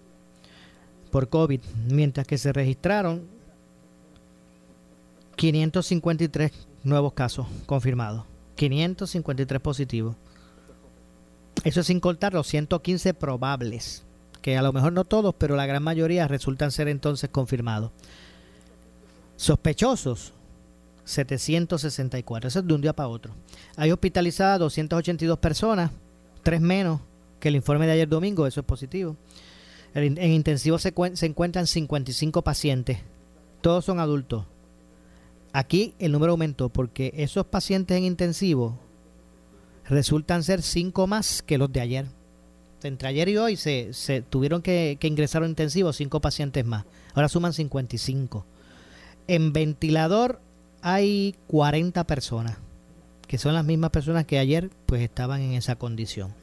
por 1.11 1.29
COVID, 1.29 1.61
mientras 1.91 2.27
que 2.27 2.39
se 2.39 2.53
registraron 2.53 3.23
553 5.37 6.53
nuevos 6.85 7.12
casos 7.12 7.47
confirmados. 7.67 8.25
553 8.57 9.61
positivos. 9.61 10.17
Eso 11.65 11.83
sin 11.83 12.01
contar 12.01 12.33
los 12.33 12.47
115 12.47 13.15
probables, 13.15 14.05
que 14.41 14.57
a 14.57 14.62
lo 14.62 14.73
mejor 14.73 14.93
no 14.93 15.05
todos, 15.05 15.35
pero 15.37 15.55
la 15.55 15.67
gran 15.67 15.83
mayoría 15.83 16.27
resultan 16.27 16.73
ser 16.73 16.89
entonces 16.89 17.31
confirmados. 17.31 17.93
Sospechosos, 19.43 20.33
764. 21.05 22.47
Eso 22.47 22.61
es 22.61 22.65
de 22.65 22.75
un 22.75 22.81
día 22.81 22.93
para 22.93 23.09
otro. 23.09 23.35
Hay 23.75 23.91
hospitalizadas 23.91 24.61
282 24.61 25.37
personas, 25.41 25.91
tres 26.45 26.61
menos 26.61 27.01
que 27.41 27.49
el 27.49 27.57
informe 27.57 27.87
de 27.87 27.93
ayer 27.95 28.09
domingo, 28.09 28.47
eso 28.47 28.61
es 28.61 28.67
positivo. 28.67 29.17
En 29.95 30.17
intensivo 30.33 30.79
se, 30.79 30.95
se 31.15 31.27
encuentran 31.27 31.67
55 31.67 32.43
pacientes, 32.43 32.99
todos 33.63 33.85
son 33.85 33.99
adultos. 33.99 34.45
Aquí 35.53 35.97
el 35.99 36.13
número 36.13 36.31
aumentó 36.31 36.69
porque 36.69 37.13
esos 37.17 37.45
pacientes 37.45 37.97
en 37.97 38.05
intensivo 38.05 38.79
resultan 39.89 40.45
ser 40.45 40.63
5 40.63 41.09
más 41.09 41.43
que 41.43 41.59
los 41.59 41.73
de 41.73 41.81
ayer. 41.81 42.07
Entre 42.85 43.09
ayer 43.09 43.29
y 43.29 43.39
hoy 43.39 43.57
se, 43.57 43.91
tuvieron 44.31 44.63
que, 44.63 44.99
que 45.01 45.09
ingresar 45.09 45.43
a 45.43 45.49
intensivo 45.49 45.93
5 45.93 46.21
pacientes 46.21 46.65
más. 46.65 46.85
Ahora 47.13 47.29
suman 47.29 47.53
55. 47.53 48.47
En 49.33 49.55
ventilador 49.55 50.43
hay 50.83 51.35
40 51.47 52.07
personas, 52.07 52.59
que 53.27 53.39
son 53.39 53.55
las 53.55 53.65
mismas 53.65 53.89
personas 53.89 54.27
que 54.27 54.39
ayer 54.39 54.69
pues 54.85 55.01
estaban 55.01 55.41
en 55.41 55.53
esa 55.55 55.77
condición. 55.77 56.35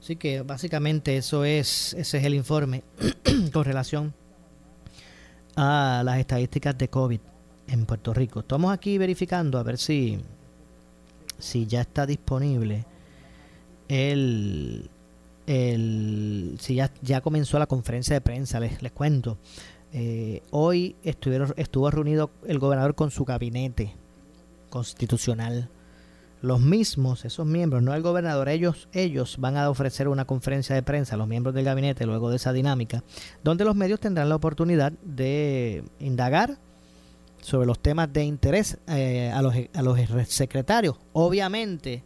Así 0.00 0.16
que 0.16 0.40
básicamente 0.40 1.18
eso 1.18 1.44
es, 1.44 1.92
ese 1.92 2.16
es 2.16 2.24
el 2.24 2.32
informe 2.32 2.84
con 3.52 3.66
relación 3.66 4.14
a 5.56 6.00
las 6.06 6.20
estadísticas 6.20 6.78
de 6.78 6.88
COVID 6.88 7.20
en 7.66 7.84
Puerto 7.84 8.14
Rico. 8.14 8.40
Estamos 8.40 8.72
aquí 8.72 8.96
verificando 8.96 9.58
a 9.58 9.62
ver 9.62 9.76
si, 9.76 10.18
si 11.38 11.66
ya 11.66 11.82
está 11.82 12.06
disponible 12.06 12.86
el, 13.88 14.88
el 15.46 16.56
si 16.58 16.76
ya, 16.76 16.90
ya 17.02 17.20
comenzó 17.20 17.58
la 17.58 17.66
conferencia 17.66 18.14
de 18.14 18.22
prensa, 18.22 18.58
les, 18.58 18.80
les 18.80 18.92
cuento. 18.92 19.36
Eh, 19.92 20.42
hoy 20.50 20.96
estuvieron, 21.02 21.52
estuvo 21.56 21.90
reunido 21.90 22.30
el 22.46 22.58
gobernador 22.58 22.94
con 22.94 23.10
su 23.10 23.24
gabinete 23.24 23.94
constitucional 24.70 25.68
los 26.42 26.60
mismos, 26.60 27.24
esos 27.24 27.46
miembros, 27.46 27.82
no 27.82 27.94
el 27.94 28.02
gobernador, 28.02 28.48
ellos, 28.48 28.88
ellos 28.92 29.36
van 29.38 29.56
a 29.56 29.70
ofrecer 29.70 30.08
una 30.08 30.24
conferencia 30.24 30.74
de 30.74 30.82
prensa, 30.82 31.16
los 31.16 31.28
miembros 31.28 31.54
del 31.54 31.64
gabinete, 31.64 32.04
luego 32.04 32.30
de 32.30 32.36
esa 32.36 32.52
dinámica, 32.52 33.04
donde 33.44 33.64
los 33.64 33.76
medios 33.76 34.00
tendrán 34.00 34.28
la 34.28 34.34
oportunidad 34.34 34.92
de 35.04 35.84
indagar 36.00 36.58
sobre 37.40 37.66
los 37.66 37.78
temas 37.78 38.12
de 38.12 38.24
interés 38.24 38.78
eh, 38.88 39.30
a, 39.32 39.40
los, 39.40 39.54
a 39.72 39.82
los 39.82 39.98
secretarios. 40.28 40.96
Obviamente, 41.12 42.02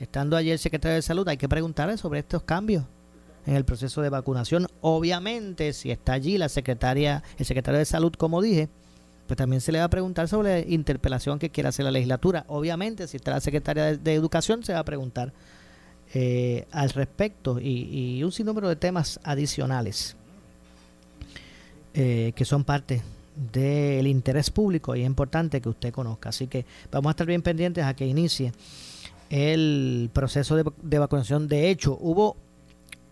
estando 0.00 0.36
allí 0.36 0.50
el 0.50 0.58
secretario 0.58 0.96
de 0.96 1.02
salud, 1.02 1.28
hay 1.28 1.36
que 1.36 1.48
preguntarle 1.48 1.98
sobre 1.98 2.20
estos 2.20 2.42
cambios 2.42 2.84
en 3.46 3.56
el 3.56 3.64
proceso 3.64 4.02
de 4.02 4.08
vacunación. 4.08 4.66
Obviamente, 4.80 5.72
si 5.72 5.90
está 5.90 6.14
allí 6.14 6.38
la 6.38 6.48
secretaria, 6.48 7.22
el 7.38 7.46
secretario 7.46 7.78
de 7.78 7.84
salud, 7.84 8.12
como 8.12 8.42
dije, 8.42 8.68
pues 9.26 9.38
también 9.38 9.60
se 9.60 9.72
le 9.72 9.78
va 9.78 9.84
a 9.84 9.90
preguntar 9.90 10.28
sobre 10.28 10.64
la 10.64 10.70
interpelación 10.70 11.38
que 11.38 11.50
quiera 11.50 11.70
hacer 11.70 11.84
la 11.84 11.90
legislatura. 11.90 12.44
Obviamente, 12.48 13.08
si 13.08 13.16
está 13.16 13.30
la 13.30 13.40
secretaria 13.40 13.96
de, 13.96 14.14
Educación, 14.14 14.62
se 14.62 14.72
va 14.72 14.80
a 14.80 14.84
preguntar 14.84 15.32
eh, 16.12 16.66
al 16.70 16.90
respecto 16.90 17.58
y, 17.60 18.22
un 18.22 18.32
sinnúmero 18.32 18.68
de 18.68 18.76
temas 18.76 19.18
adicionales 19.24 20.16
eh, 21.94 22.32
que 22.36 22.44
son 22.44 22.64
parte 22.64 23.02
del 23.52 24.06
interés 24.06 24.50
público 24.50 24.94
y 24.94 25.00
es 25.00 25.06
importante 25.06 25.60
que 25.60 25.68
usted 25.68 25.92
conozca. 25.92 26.28
Así 26.28 26.46
que 26.46 26.66
vamos 26.92 27.10
a 27.10 27.12
estar 27.12 27.26
bien 27.26 27.42
pendientes 27.42 27.84
a 27.84 27.94
que 27.94 28.06
inicie 28.06 28.52
el 29.30 30.10
proceso 30.12 30.56
de 30.56 30.98
vacunación. 30.98 31.48
De 31.48 31.70
hecho, 31.70 31.96
hubo 32.00 32.36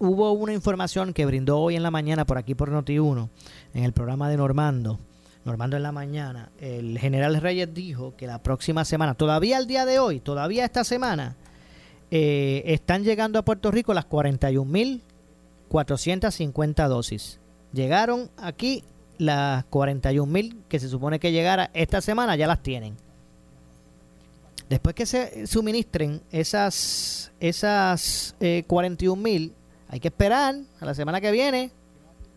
hubo 0.03 0.33
una 0.33 0.53
información 0.53 1.13
que 1.13 1.25
brindó 1.25 1.59
hoy 1.59 1.77
en 1.77 1.83
la 1.83 1.91
mañana 1.91 2.27
por 2.27 2.37
aquí 2.37 2.55
por 2.55 2.71
Noti1 2.71 3.29
en 3.75 3.85
el 3.85 3.93
programa 3.93 4.29
de 4.29 4.37
Normando 4.37 4.99
Normando 5.45 5.77
en 5.77 5.83
la 5.83 5.91
mañana, 5.91 6.53
el 6.61 7.01
general 7.01 7.41
Reyes 7.41 7.75
dijo 7.75 8.15
que 8.17 8.29
la 8.29 8.45
próxima 8.45 8.85
semana, 8.85 9.15
todavía 9.15 9.59
el 9.59 9.67
día 9.67 9.85
de 9.85 9.99
hoy, 9.99 10.21
todavía 10.21 10.65
esta 10.65 10.85
semana, 10.85 11.35
eh, 12.13 12.63
están 12.67 13.03
llegando 13.03 13.41
a 13.41 13.45
Puerto 13.45 13.73
Rico 13.73 13.93
las 13.93 14.09
41.450 14.09 16.87
dosis. 16.87 17.41
Llegaron 17.73 18.31
aquí 18.37 18.85
las 19.19 19.69
41.000 19.69 20.59
que 20.69 20.79
se 20.79 20.89
supone 20.89 21.19
que 21.19 21.33
llegara 21.33 21.73
esta 21.75 22.01
semana, 22.01 22.37
ya 22.37 22.47
las 22.47 22.63
tienen. 22.63 22.95
Después 24.69 24.95
que 24.95 25.07
se 25.07 25.49
suministren 25.49 26.23
esas, 26.31 27.33
esas 27.41 28.37
eh, 28.39 28.63
41.000, 28.69 29.55
hay 29.93 30.01
que 30.01 30.09
esperar 30.09 30.55
a 30.81 30.87
la 30.87 30.95
semana 30.95 31.21
que 31.21 31.31
viene 31.31 31.71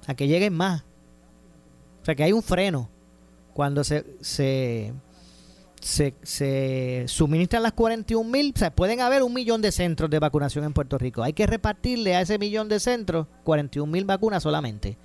a 0.08 0.14
que 0.14 0.28
lleguen 0.28 0.54
más. 0.54 0.84
O 2.02 2.06
sea 2.06 2.14
que 2.14 2.24
hay 2.24 2.34
un 2.34 2.44
freno 2.44 2.90
cuando 3.54 3.86
se, 3.86 4.06
se, 4.20 4.94
se, 5.80 7.06
suministran 7.08 7.64
las 7.64 7.72
41 7.72 8.30
mil, 8.30 8.52
o 8.54 8.60
sea, 8.60 8.76
pueden 8.76 9.00
haber 9.00 9.24
un 9.24 9.34
millón 9.34 9.62
de 9.62 9.72
centros 9.72 10.10
de 10.10 10.20
vacunación 10.20 10.66
en 10.66 10.74
Puerto 10.74 10.98
Rico. 10.98 11.24
Hay 11.24 11.32
que 11.32 11.48
repartirle 11.48 12.18
a 12.18 12.22
ese 12.22 12.38
millón 12.38 12.68
de 12.68 12.82
centros 12.82 13.26
41 13.46 13.90
mil 13.90 14.04
vacunas 14.04 14.44
solamente. 14.44 14.98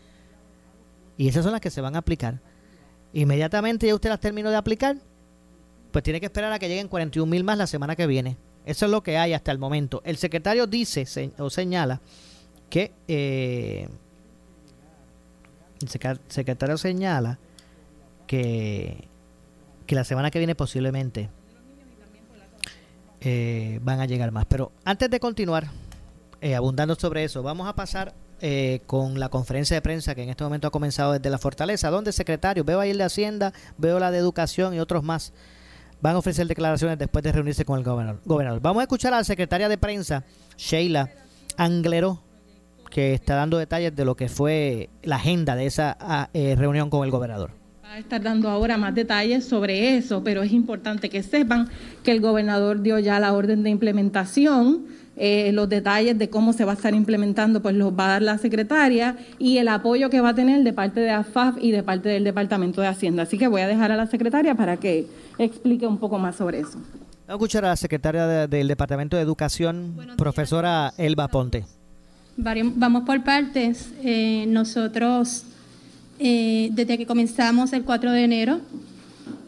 Y 1.16 1.28
esas 1.28 1.44
son 1.44 1.52
las 1.52 1.60
que 1.60 1.70
se 1.70 1.80
van 1.80 1.94
a 1.94 2.00
aplicar. 2.00 2.40
Inmediatamente 3.12 3.86
ya 3.86 3.94
usted 3.94 4.10
las 4.10 4.18
terminó 4.18 4.50
de 4.50 4.56
aplicar, 4.56 4.96
pues 5.92 6.02
tiene 6.02 6.18
que 6.18 6.26
esperar 6.26 6.52
a 6.52 6.58
que 6.58 6.68
lleguen 6.68 6.88
41 6.88 7.30
mil 7.30 7.44
más 7.44 7.56
la 7.56 7.68
semana 7.68 7.94
que 7.94 8.08
viene. 8.08 8.36
Eso 8.66 8.86
es 8.86 8.90
lo 8.90 9.04
que 9.04 9.18
hay 9.18 9.34
hasta 9.34 9.52
el 9.52 9.58
momento. 9.60 10.02
El 10.04 10.16
secretario 10.16 10.66
dice 10.66 11.06
o 11.38 11.48
señala 11.48 12.00
que 12.70 12.92
eh, 13.08 13.88
el 15.82 15.88
secretario 16.28 16.78
señala 16.78 17.38
que, 18.26 19.08
que 19.86 19.94
la 19.94 20.04
semana 20.04 20.30
que 20.30 20.38
viene 20.38 20.54
posiblemente 20.54 21.28
eh, 23.20 23.80
van 23.82 24.00
a 24.00 24.06
llegar 24.06 24.30
más. 24.30 24.46
Pero 24.46 24.72
antes 24.84 25.10
de 25.10 25.20
continuar 25.20 25.66
eh, 26.40 26.54
abundando 26.54 26.94
sobre 26.94 27.24
eso, 27.24 27.42
vamos 27.42 27.68
a 27.68 27.74
pasar 27.74 28.14
con 28.86 29.20
la 29.20 29.28
conferencia 29.28 29.76
de 29.76 29.82
prensa 29.82 30.14
que 30.14 30.22
en 30.22 30.30
este 30.30 30.42
momento 30.42 30.66
ha 30.66 30.70
comenzado 30.70 31.12
desde 31.12 31.28
la 31.28 31.36
Fortaleza, 31.36 31.90
donde 31.90 32.10
secretario, 32.10 32.64
veo 32.64 32.80
ahí 32.80 32.88
el 32.88 32.96
de 32.96 33.04
Hacienda, 33.04 33.52
veo 33.76 33.98
la 33.98 34.10
de 34.10 34.16
Educación 34.16 34.72
y 34.72 34.80
otros 34.80 35.02
más, 35.02 35.34
van 36.00 36.14
a 36.14 36.18
ofrecer 36.20 36.46
declaraciones 36.46 36.98
después 36.98 37.22
de 37.22 37.32
reunirse 37.32 37.66
con 37.66 37.78
el 37.78 37.84
gobernador. 37.84 38.22
gobernador. 38.24 38.62
Vamos 38.62 38.80
a 38.80 38.84
escuchar 38.84 39.12
a 39.12 39.18
la 39.18 39.24
secretaria 39.24 39.68
de 39.68 39.76
prensa, 39.76 40.24
Sheila 40.56 41.10
Anglero, 41.58 42.22
que 42.90 43.14
está 43.14 43.36
dando 43.36 43.56
detalles 43.56 43.94
de 43.94 44.04
lo 44.04 44.16
que 44.16 44.28
fue 44.28 44.90
la 45.02 45.16
agenda 45.16 45.56
de 45.56 45.66
esa 45.66 45.96
ah, 46.00 46.28
reunión 46.34 46.90
con 46.90 47.04
el 47.04 47.10
gobernador 47.10 47.60
a 47.90 47.98
estar 47.98 48.22
dando 48.22 48.48
ahora 48.48 48.76
más 48.76 48.94
detalles 48.94 49.44
sobre 49.44 49.96
eso, 49.96 50.22
pero 50.22 50.42
es 50.42 50.52
importante 50.52 51.10
que 51.10 51.24
sepan 51.24 51.68
que 52.04 52.12
el 52.12 52.20
gobernador 52.20 52.82
dio 52.82 53.00
ya 53.00 53.18
la 53.18 53.32
orden 53.32 53.64
de 53.64 53.70
implementación. 53.70 54.86
Eh, 55.16 55.50
los 55.52 55.68
detalles 55.68 56.16
de 56.16 56.30
cómo 56.30 56.52
se 56.52 56.64
va 56.64 56.72
a 56.72 56.74
estar 56.76 56.94
implementando, 56.94 57.60
pues 57.60 57.74
los 57.74 57.92
va 57.92 58.06
a 58.06 58.08
dar 58.10 58.22
la 58.22 58.38
secretaria 58.38 59.16
y 59.38 59.58
el 59.58 59.68
apoyo 59.68 60.08
que 60.08 60.20
va 60.20 60.30
a 60.30 60.34
tener 60.34 60.62
de 60.62 60.72
parte 60.72 61.00
de 61.00 61.10
AFAF 61.10 61.56
y 61.60 61.72
de 61.72 61.82
parte 61.82 62.08
del 62.08 62.24
Departamento 62.24 62.80
de 62.80 62.86
Hacienda. 62.86 63.24
Así 63.24 63.36
que 63.36 63.48
voy 63.48 63.60
a 63.60 63.66
dejar 63.66 63.90
a 63.90 63.96
la 63.96 64.06
secretaria 64.06 64.54
para 64.54 64.76
que 64.76 65.06
explique 65.36 65.86
un 65.86 65.98
poco 65.98 66.18
más 66.18 66.36
sobre 66.36 66.60
eso. 66.60 66.78
Vamos 66.78 67.26
a 67.26 67.32
escuchar 67.32 67.64
a 67.64 67.68
la 67.70 67.76
secretaria 67.76 68.46
del 68.46 68.68
Departamento 68.68 69.16
de 69.16 69.22
Educación, 69.22 69.96
profesora 70.16 70.94
Elba 70.96 71.28
Ponte. 71.28 71.79
Vamos 72.36 73.04
por 73.04 73.22
partes. 73.24 73.90
Eh, 74.02 74.46
nosotros 74.48 75.44
eh, 76.22 76.68
desde 76.72 76.98
que 76.98 77.06
comenzamos 77.06 77.72
el 77.72 77.82
4 77.84 78.12
de 78.12 78.24
enero, 78.24 78.60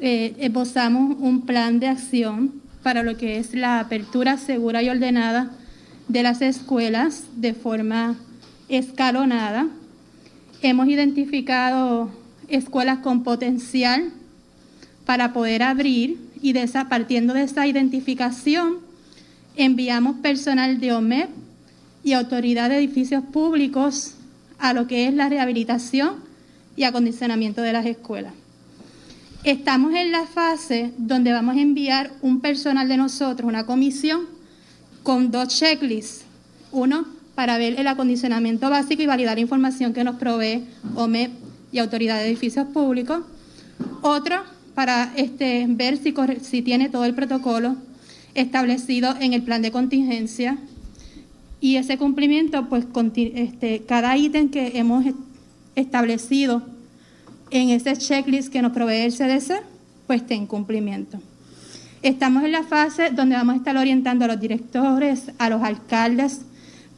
eh, 0.01 0.35
esbozamos 0.39 1.17
un 1.21 1.43
plan 1.43 1.81
de 1.81 1.89
acción 1.89 2.63
para 2.83 3.03
lo 3.03 3.19
que 3.19 3.39
es 3.39 3.55
la 3.55 3.79
apertura 3.79 4.39
segura 4.39 4.83
y 4.83 4.89
ordenada 4.89 5.51
de 6.09 6.23
las 6.23 6.41
escuelas 6.41 7.25
de 7.37 7.53
forma 7.53 8.17
escalonada. 8.71 9.69
Hemos 10.63 10.89
identificado 10.89 12.11
escuelas 12.49 13.01
con 13.01 13.23
potencial 13.23 14.11
para 15.05 15.35
poder 15.35 15.63
abrir 15.63 16.17
y 16.41 16.55
de 16.55 16.67
partiendo 16.89 17.35
de 17.35 17.43
esa 17.43 17.67
identificación 17.67 18.79
enviamos 19.57 20.17
personal 20.21 20.81
de 20.81 20.93
OMEP 20.93 21.42
y 22.05 22.13
autoridad 22.13 22.69
de 22.69 22.79
edificios 22.79 23.23
públicos 23.25 24.15
a 24.59 24.73
lo 24.73 24.87
que 24.87 25.09
es 25.09 25.15
la 25.15 25.29
rehabilitación 25.29 26.17
y 26.77 26.85
acondicionamiento 26.85 27.63
de 27.63 27.73
las 27.73 27.87
escuelas. 27.87 28.35
Estamos 29.45 29.95
en 29.95 30.13
la 30.13 30.27
fase 30.27 30.93
donde 30.99 31.33
vamos 31.33 31.57
a 31.57 31.61
enviar 31.61 32.13
un 32.23 32.41
personal 32.41 32.89
de 32.89 32.97
nosotros, 32.97 33.49
una 33.49 33.67
comisión, 33.67 34.27
con 35.03 35.33
dos 35.33 35.49
checklists. 35.49 36.25
Uno, 36.71 37.07
para 37.35 37.59
ver 37.59 37.79
el 37.79 37.89
acondicionamiento 37.89 38.71
básico 38.71 39.03
y 39.03 39.07
validar 39.07 39.35
la 39.37 39.41
información 39.41 39.93
que 39.93 40.05
nos 40.05 40.17
provee 40.17 40.65
OMEP 40.95 41.33
y 41.73 41.79
Autoridad 41.79 42.19
de 42.19 42.29
Edificios 42.29 42.69
Públicos. 42.69 43.25
Otro, 44.03 44.43
para 44.75 45.13
este, 45.17 45.67
ver 45.69 45.97
si, 45.97 46.15
si 46.43 46.63
tiene 46.63 46.89
todo 46.89 47.05
el 47.05 47.15
protocolo 47.15 47.77
establecido 48.35 49.15
en 49.21 49.33
el 49.33 49.43
plan 49.43 49.61
de 49.61 49.73
contingencia 49.73 50.57
y 51.63 51.77
ese 51.77 51.97
cumplimiento, 51.97 52.69
pues 52.69 52.87
este, 53.15 53.85
cada 53.87 54.17
ítem 54.17 54.51
que 54.51 54.73
hemos 54.81 55.05
establecido 55.77 56.61
en 57.53 57.71
ese 57.71 57.97
checklist 57.97 58.53
que 58.53 58.61
nos 58.63 58.73
provee 58.73 59.03
el 59.03 59.13
CDC, 59.13 59.63
pues 60.09 60.23
esté 60.23 60.35
en 60.35 60.49
cumplimiento. 60.49 61.21
Estamos 62.03 62.43
en 62.43 62.51
la 62.51 62.65
fase 62.65 63.11
donde 63.11 63.37
vamos 63.37 63.55
a 63.55 63.59
estar 63.59 63.77
orientando 63.77 64.25
a 64.25 64.29
los 64.29 64.41
directores, 64.41 65.31
a 65.39 65.49
los 65.51 65.63
alcaldes, 65.63 66.41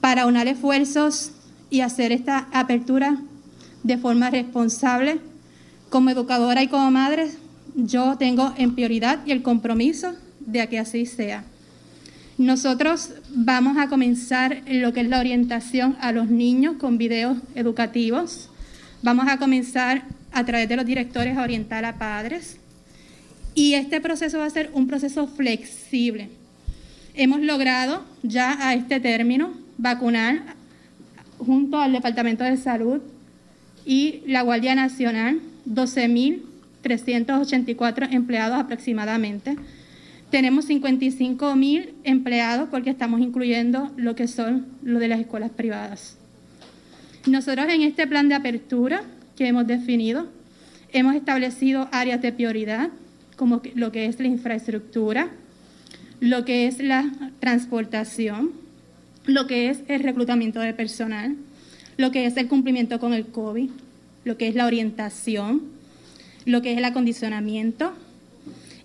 para 0.00 0.24
unar 0.24 0.48
esfuerzos 0.48 1.32
y 1.68 1.82
hacer 1.82 2.10
esta 2.10 2.48
apertura 2.50 3.18
de 3.82 3.98
forma 3.98 4.30
responsable. 4.30 5.20
Como 5.90 6.08
educadora 6.08 6.62
y 6.62 6.68
como 6.68 6.90
madre, 6.90 7.30
yo 7.74 8.16
tengo 8.16 8.54
en 8.56 8.74
prioridad 8.74 9.26
y 9.26 9.32
el 9.32 9.42
compromiso 9.42 10.14
de 10.40 10.66
que 10.70 10.78
así 10.78 11.04
sea. 11.04 11.44
Nosotros 12.38 13.10
vamos 13.34 13.76
a 13.78 13.88
comenzar 13.88 14.62
lo 14.66 14.92
que 14.92 15.00
es 15.00 15.08
la 15.08 15.18
orientación 15.18 15.96
a 16.00 16.12
los 16.12 16.30
niños 16.30 16.76
con 16.76 16.98
videos 16.98 17.38
educativos. 17.54 18.50
Vamos 19.02 19.26
a 19.28 19.38
comenzar 19.38 20.04
a 20.32 20.44
través 20.44 20.68
de 20.68 20.76
los 20.76 20.84
directores 20.86 21.36
a 21.36 21.42
orientar 21.42 21.84
a 21.84 21.98
padres. 21.98 22.58
Y 23.54 23.74
este 23.74 24.00
proceso 24.00 24.38
va 24.38 24.46
a 24.46 24.50
ser 24.50 24.70
un 24.72 24.86
proceso 24.86 25.26
flexible. 25.26 26.28
Hemos 27.14 27.40
logrado 27.40 28.04
ya 28.22 28.56
a 28.66 28.74
este 28.74 29.00
término 29.00 29.52
vacunar 29.78 30.54
junto 31.38 31.80
al 31.80 31.92
Departamento 31.92 32.44
de 32.44 32.56
Salud 32.56 33.00
y 33.84 34.22
la 34.26 34.42
Guardia 34.42 34.74
Nacional 34.74 35.40
12.384 35.68 38.12
empleados 38.12 38.58
aproximadamente 38.58 39.56
tenemos 40.30 40.64
55 40.66 41.54
mil 41.56 41.94
empleados 42.04 42.68
porque 42.70 42.90
estamos 42.90 43.20
incluyendo 43.20 43.92
lo 43.96 44.14
que 44.14 44.28
son 44.28 44.66
lo 44.82 44.98
de 44.98 45.08
las 45.08 45.20
escuelas 45.20 45.50
privadas. 45.50 46.18
Nosotros 47.26 47.66
en 47.68 47.82
este 47.82 48.06
plan 48.06 48.28
de 48.28 48.34
apertura 48.34 49.02
que 49.36 49.46
hemos 49.46 49.66
definido, 49.66 50.28
hemos 50.92 51.14
establecido 51.14 51.88
áreas 51.92 52.20
de 52.20 52.32
prioridad, 52.32 52.90
como 53.36 53.62
lo 53.74 53.92
que 53.92 54.06
es 54.06 54.20
la 54.20 54.26
infraestructura, 54.26 55.30
lo 56.20 56.44
que 56.44 56.66
es 56.66 56.78
la 56.80 57.10
transportación, 57.40 58.52
lo 59.26 59.46
que 59.46 59.70
es 59.70 59.80
el 59.88 60.02
reclutamiento 60.02 60.60
de 60.60 60.74
personal, 60.74 61.36
lo 61.96 62.10
que 62.10 62.26
es 62.26 62.36
el 62.36 62.48
cumplimiento 62.48 63.00
con 63.00 63.14
el 63.14 63.26
COVID, 63.26 63.70
lo 64.24 64.36
que 64.36 64.48
es 64.48 64.54
la 64.54 64.66
orientación, 64.66 65.62
lo 66.44 66.62
que 66.62 66.72
es 66.72 66.78
el 66.78 66.84
acondicionamiento, 66.84 67.94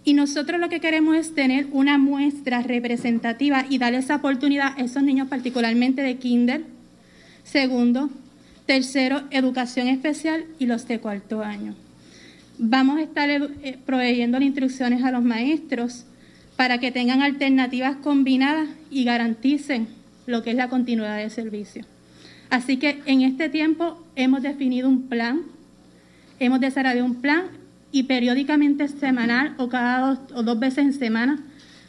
y 0.10 0.16
nosotros 0.16 0.60
lo 0.60 0.70
que 0.70 0.80
queremos 0.80 1.16
es 1.16 1.36
tener 1.36 1.68
una 1.72 2.00
muestra 2.00 2.64
representativa 2.64 3.68
y 3.70 3.78
darle 3.78 4.00
esa 4.00 4.16
oportunidad 4.16 4.74
a 4.76 4.82
esos 4.82 5.04
niños, 5.04 5.28
particularmente 5.28 6.02
de 6.02 6.18
kinder, 6.18 6.64
segundo, 7.44 8.10
tercero, 8.66 9.22
educación 9.30 9.88
especial 9.88 10.46
y 10.58 10.66
los 10.66 10.88
de 10.88 11.00
cuarto 11.00 11.44
año. 11.44 11.76
Vamos 12.58 12.98
a 12.98 13.04
estar 13.04 13.30
eh, 13.30 13.78
proveyendo 13.86 14.42
instrucciones 14.42 15.04
a 15.04 15.12
los 15.12 15.22
maestros 15.22 16.06
para 16.56 16.80
que 16.80 16.90
tengan 16.90 17.22
alternativas 17.22 17.98
combinadas 17.98 18.68
y 18.90 19.04
garanticen 19.04 19.90
lo 20.26 20.42
que 20.42 20.50
es 20.50 20.56
la 20.56 20.70
continuidad 20.70 21.18
de 21.18 21.30
servicio. 21.30 21.86
Así 22.50 22.78
que 22.78 23.00
en 23.06 23.22
este 23.22 23.48
tiempo 23.48 24.04
hemos 24.16 24.42
definido 24.42 24.90
un 24.90 25.04
plan, 25.08 25.44
hemos 26.40 26.60
desarrollado 26.60 27.06
un 27.06 27.22
plan 27.22 27.59
y 27.92 28.04
periódicamente 28.04 28.88
semanal 28.88 29.56
o 29.58 29.70
cada 29.70 30.08
dos 30.08 30.20
o 30.36 30.44
dos 30.44 30.60
veces 30.60 30.80
en 30.80 30.94
semana 30.94 31.40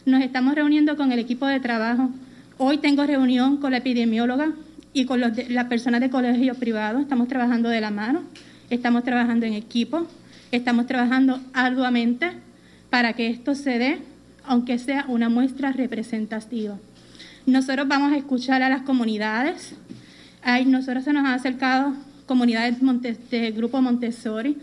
nos 0.07 0.23
estamos 0.23 0.55
reuniendo 0.55 0.97
con 0.97 1.13
el 1.13 1.19
equipo 1.19 1.47
de 1.47 1.61
trabajo. 1.61 2.11
Hoy 2.59 2.79
tengo 2.79 3.05
reunión 3.05 3.59
con 3.59 3.73
la 3.73 3.79
epidemióloga 3.79 4.53
y 4.93 5.05
con 5.05 5.21
las 5.21 5.67
personas 5.67 6.01
de 6.01 6.11
colegios 6.11 6.57
privados. 6.57 7.03
Estamos 7.03 7.29
trabajando 7.29 7.69
de 7.69 7.81
la 7.81 7.91
mano, 7.91 8.23
estamos 8.71 9.05
trabajando 9.05 9.47
en 9.47 9.55
equipo, 9.55 10.07
estamos 10.51 10.87
trabajando 10.87 11.41
arduamente 11.53 12.33
para 12.89 13.13
que 13.13 13.29
esto 13.29 13.55
se 13.55 13.79
dé, 13.79 13.99
aunque 14.45 14.79
sea 14.79 15.05
una 15.09 15.29
muestra 15.29 15.73
representativa. 15.73 16.79
Nosotros 17.47 17.87
vamos 17.89 18.13
a 18.13 18.17
escuchar 18.17 18.63
a 18.63 18.69
las 18.69 18.83
comunidades. 18.83 19.75
Hay, 20.43 20.65
nosotros 20.65 21.05
se 21.05 21.13
nos 21.13 21.25
han 21.25 21.33
acercado 21.33 21.95
comunidades 22.27 22.79
del 23.31 23.53
Grupo 23.53 23.81
Montessori, 23.83 24.57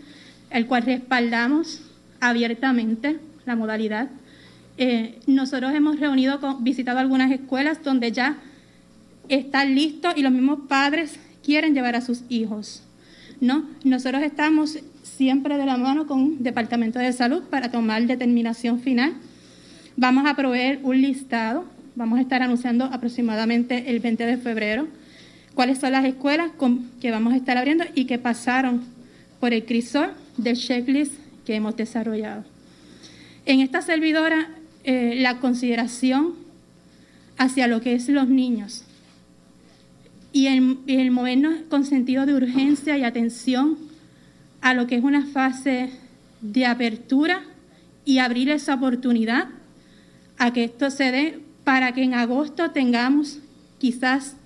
el 0.50 0.66
cual 0.66 0.82
respaldamos 0.82 1.82
abiertamente 2.20 3.18
la 3.46 3.56
modalidad. 3.56 4.08
Eh, 4.76 5.18
nosotros 5.26 5.74
hemos 5.74 5.98
reunido, 5.98 6.38
visitado 6.60 6.98
algunas 6.98 7.30
escuelas 7.30 7.82
donde 7.82 8.12
ya 8.12 8.38
están 9.28 9.74
listos 9.74 10.14
y 10.16 10.22
los 10.22 10.32
mismos 10.32 10.60
padres 10.68 11.18
quieren 11.44 11.74
llevar 11.74 11.96
a 11.96 12.00
sus 12.00 12.22
hijos. 12.28 12.82
¿no? 13.40 13.68
Nosotros 13.84 14.22
estamos 14.22 14.78
siempre 15.02 15.58
de 15.58 15.66
la 15.66 15.76
mano 15.76 16.06
con 16.06 16.36
el 16.38 16.42
Departamento 16.42 16.98
de 16.98 17.12
Salud 17.12 17.42
para 17.44 17.70
tomar 17.70 18.06
determinación 18.06 18.80
final. 18.80 19.14
Vamos 19.96 20.26
a 20.26 20.34
proveer 20.34 20.80
un 20.82 21.00
listado, 21.00 21.64
vamos 21.94 22.18
a 22.18 22.22
estar 22.22 22.42
anunciando 22.42 22.84
aproximadamente 22.84 23.90
el 23.90 24.00
20 24.00 24.26
de 24.26 24.36
febrero 24.36 24.88
cuáles 25.58 25.78
son 25.78 25.90
las 25.90 26.04
escuelas 26.04 26.52
que 27.00 27.10
vamos 27.10 27.32
a 27.32 27.36
estar 27.36 27.58
abriendo 27.58 27.82
y 27.96 28.04
que 28.04 28.16
pasaron 28.16 28.84
por 29.40 29.52
el 29.52 29.64
crisol 29.64 30.10
del 30.38 30.56
checklist 30.56 31.12
que 31.44 31.54
hemos 31.54 31.76
desarrollado. 31.76 32.44
En 33.44 33.60
esta 33.60 33.82
servidora, 33.82 34.48
eh, 34.84 35.16
la 35.18 35.38
consideración 35.40 36.34
hacia 37.36 37.66
lo 37.66 37.80
que 37.80 37.94
es 37.94 38.08
los 38.08 38.28
niños 38.28 38.84
y 40.32 40.46
el, 40.46 40.78
el 40.86 41.10
movernos 41.10 41.54
con 41.68 41.84
sentido 41.84 42.26
de 42.26 42.34
urgencia 42.34 42.96
y 42.96 43.04
atención 43.04 43.78
a 44.60 44.74
lo 44.74 44.86
que 44.86 44.96
es 44.96 45.04
una 45.04 45.26
fase 45.26 45.90
de 46.40 46.66
apertura 46.66 47.42
y 48.04 48.18
abrir 48.18 48.50
esa 48.50 48.74
oportunidad 48.74 49.48
a 50.38 50.52
que 50.52 50.64
esto 50.64 50.90
se 50.90 51.10
dé 51.10 51.40
para 51.64 51.92
que 51.92 52.02
en 52.02 52.14
agosto 52.14 52.70
tengamos 52.70 53.40
quizás 53.78 54.36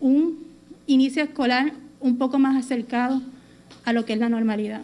un 0.00 0.38
inicio 0.86 1.22
escolar 1.22 1.72
un 2.00 2.18
poco 2.18 2.38
más 2.38 2.56
acercado 2.56 3.22
a 3.84 3.92
lo 3.92 4.04
que 4.04 4.14
es 4.14 4.18
la 4.18 4.28
normalidad. 4.28 4.82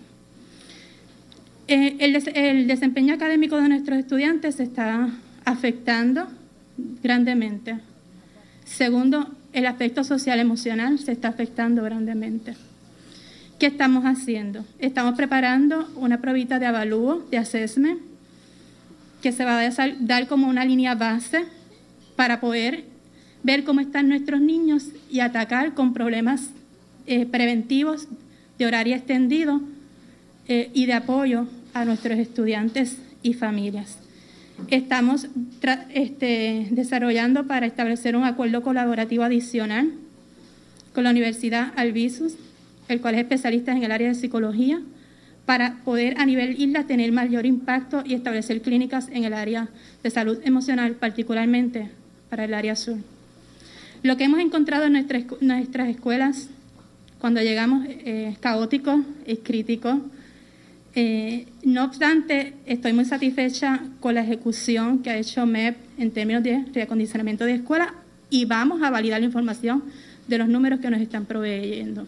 Eh, 1.68 1.96
el, 1.98 2.66
desempeño 2.68 3.14
académico 3.14 3.60
de 3.60 3.68
nuestros 3.68 3.98
estudiantes 3.98 4.54
se 4.56 4.62
está 4.62 5.10
afectando 5.44 6.28
grandemente. 7.02 7.78
Segundo, 8.64 9.34
el 9.52 9.66
aspecto 9.66 10.04
social 10.04 10.38
emocional 10.38 11.00
se 11.00 11.10
está 11.10 11.28
afectando 11.28 11.82
grandemente. 11.82 12.54
¿Qué 13.58 13.66
estamos 13.66 14.04
haciendo? 14.04 14.64
Estamos 14.78 15.16
preparando 15.16 15.88
una 15.96 16.20
probita 16.20 16.60
de 16.60 16.66
avalúo, 16.66 17.26
de 17.32 17.38
assessment, 17.38 17.98
que 19.20 19.32
se 19.32 19.44
va 19.44 19.58
a 19.58 19.70
dar 19.98 20.28
como 20.28 20.48
una 20.48 20.64
línea 20.64 20.94
base 20.94 21.46
para 22.14 22.38
poder 22.38 22.84
ver 23.42 23.64
cómo 23.64 23.80
están 23.80 24.08
nuestros 24.08 24.40
niños 24.40 24.90
y 25.10 25.18
atacar 25.18 25.74
con 25.74 25.94
problemas 25.94 26.50
eh, 27.06 27.26
preventivos 27.26 28.06
de 28.56 28.66
horario 28.66 28.94
extendido 28.94 29.60
eh, 30.48 30.70
y 30.72 30.86
de 30.86 30.92
apoyo 30.92 31.46
a 31.74 31.84
nuestros 31.84 32.18
estudiantes 32.18 32.98
y 33.22 33.34
familias. 33.34 33.98
Estamos 34.68 35.28
este, 35.90 36.68
desarrollando 36.70 37.46
para 37.46 37.66
establecer 37.66 38.16
un 38.16 38.24
acuerdo 38.24 38.62
colaborativo 38.62 39.22
adicional 39.22 39.92
con 40.94 41.04
la 41.04 41.10
Universidad 41.10 41.72
Albizus, 41.76 42.36
el 42.88 43.00
cual 43.00 43.16
es 43.16 43.20
especialista 43.20 43.72
en 43.72 43.82
el 43.82 43.92
área 43.92 44.08
de 44.08 44.14
psicología, 44.14 44.80
para 45.44 45.76
poder 45.84 46.18
a 46.18 46.26
nivel 46.26 46.60
isla 46.60 46.86
tener 46.86 47.12
mayor 47.12 47.46
impacto 47.46 48.02
y 48.04 48.14
establecer 48.14 48.62
clínicas 48.62 49.08
en 49.12 49.24
el 49.24 49.34
área 49.34 49.68
de 50.02 50.10
salud 50.10 50.38
emocional, 50.44 50.94
particularmente 50.94 51.90
para 52.30 52.44
el 52.44 52.54
área 52.54 52.74
sur. 52.74 52.96
Lo 54.02 54.16
que 54.16 54.24
hemos 54.24 54.40
encontrado 54.40 54.84
en 54.84 54.92
nuestras, 54.92 55.24
nuestras 55.40 55.88
escuelas 55.88 56.48
cuando 57.18 57.40
llegamos 57.40 57.86
eh, 57.86 58.30
es 58.32 58.38
caótico, 58.38 59.02
es 59.26 59.38
crítico, 59.42 60.00
eh, 60.98 61.46
no 61.62 61.84
obstante, 61.84 62.54
estoy 62.64 62.94
muy 62.94 63.04
satisfecha 63.04 63.82
con 64.00 64.14
la 64.14 64.22
ejecución 64.22 65.00
que 65.02 65.10
ha 65.10 65.18
hecho 65.18 65.44
MEP 65.44 65.76
en 65.98 66.10
términos 66.10 66.42
de 66.42 66.64
reacondicionamiento 66.72 67.44
de 67.44 67.56
escuelas 67.56 67.88
y 68.30 68.46
vamos 68.46 68.82
a 68.82 68.88
validar 68.88 69.20
la 69.20 69.26
información 69.26 69.84
de 70.26 70.38
los 70.38 70.48
números 70.48 70.80
que 70.80 70.88
nos 70.88 71.02
están 71.02 71.26
proveyendo. 71.26 72.06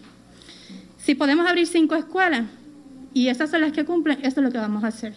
Si 0.96 1.14
podemos 1.14 1.46
abrir 1.46 1.66
cinco 1.66 1.96
escuelas 1.96 2.46
y 3.12 3.28
esas 3.28 3.50
son 3.50 3.60
las 3.60 3.72
que 3.72 3.84
cumplen, 3.84 4.20
eso 4.22 4.40
es 4.40 4.46
lo 4.46 4.50
que 4.50 4.56
vamos 4.56 4.82
a 4.82 4.86
hacer. 4.86 5.12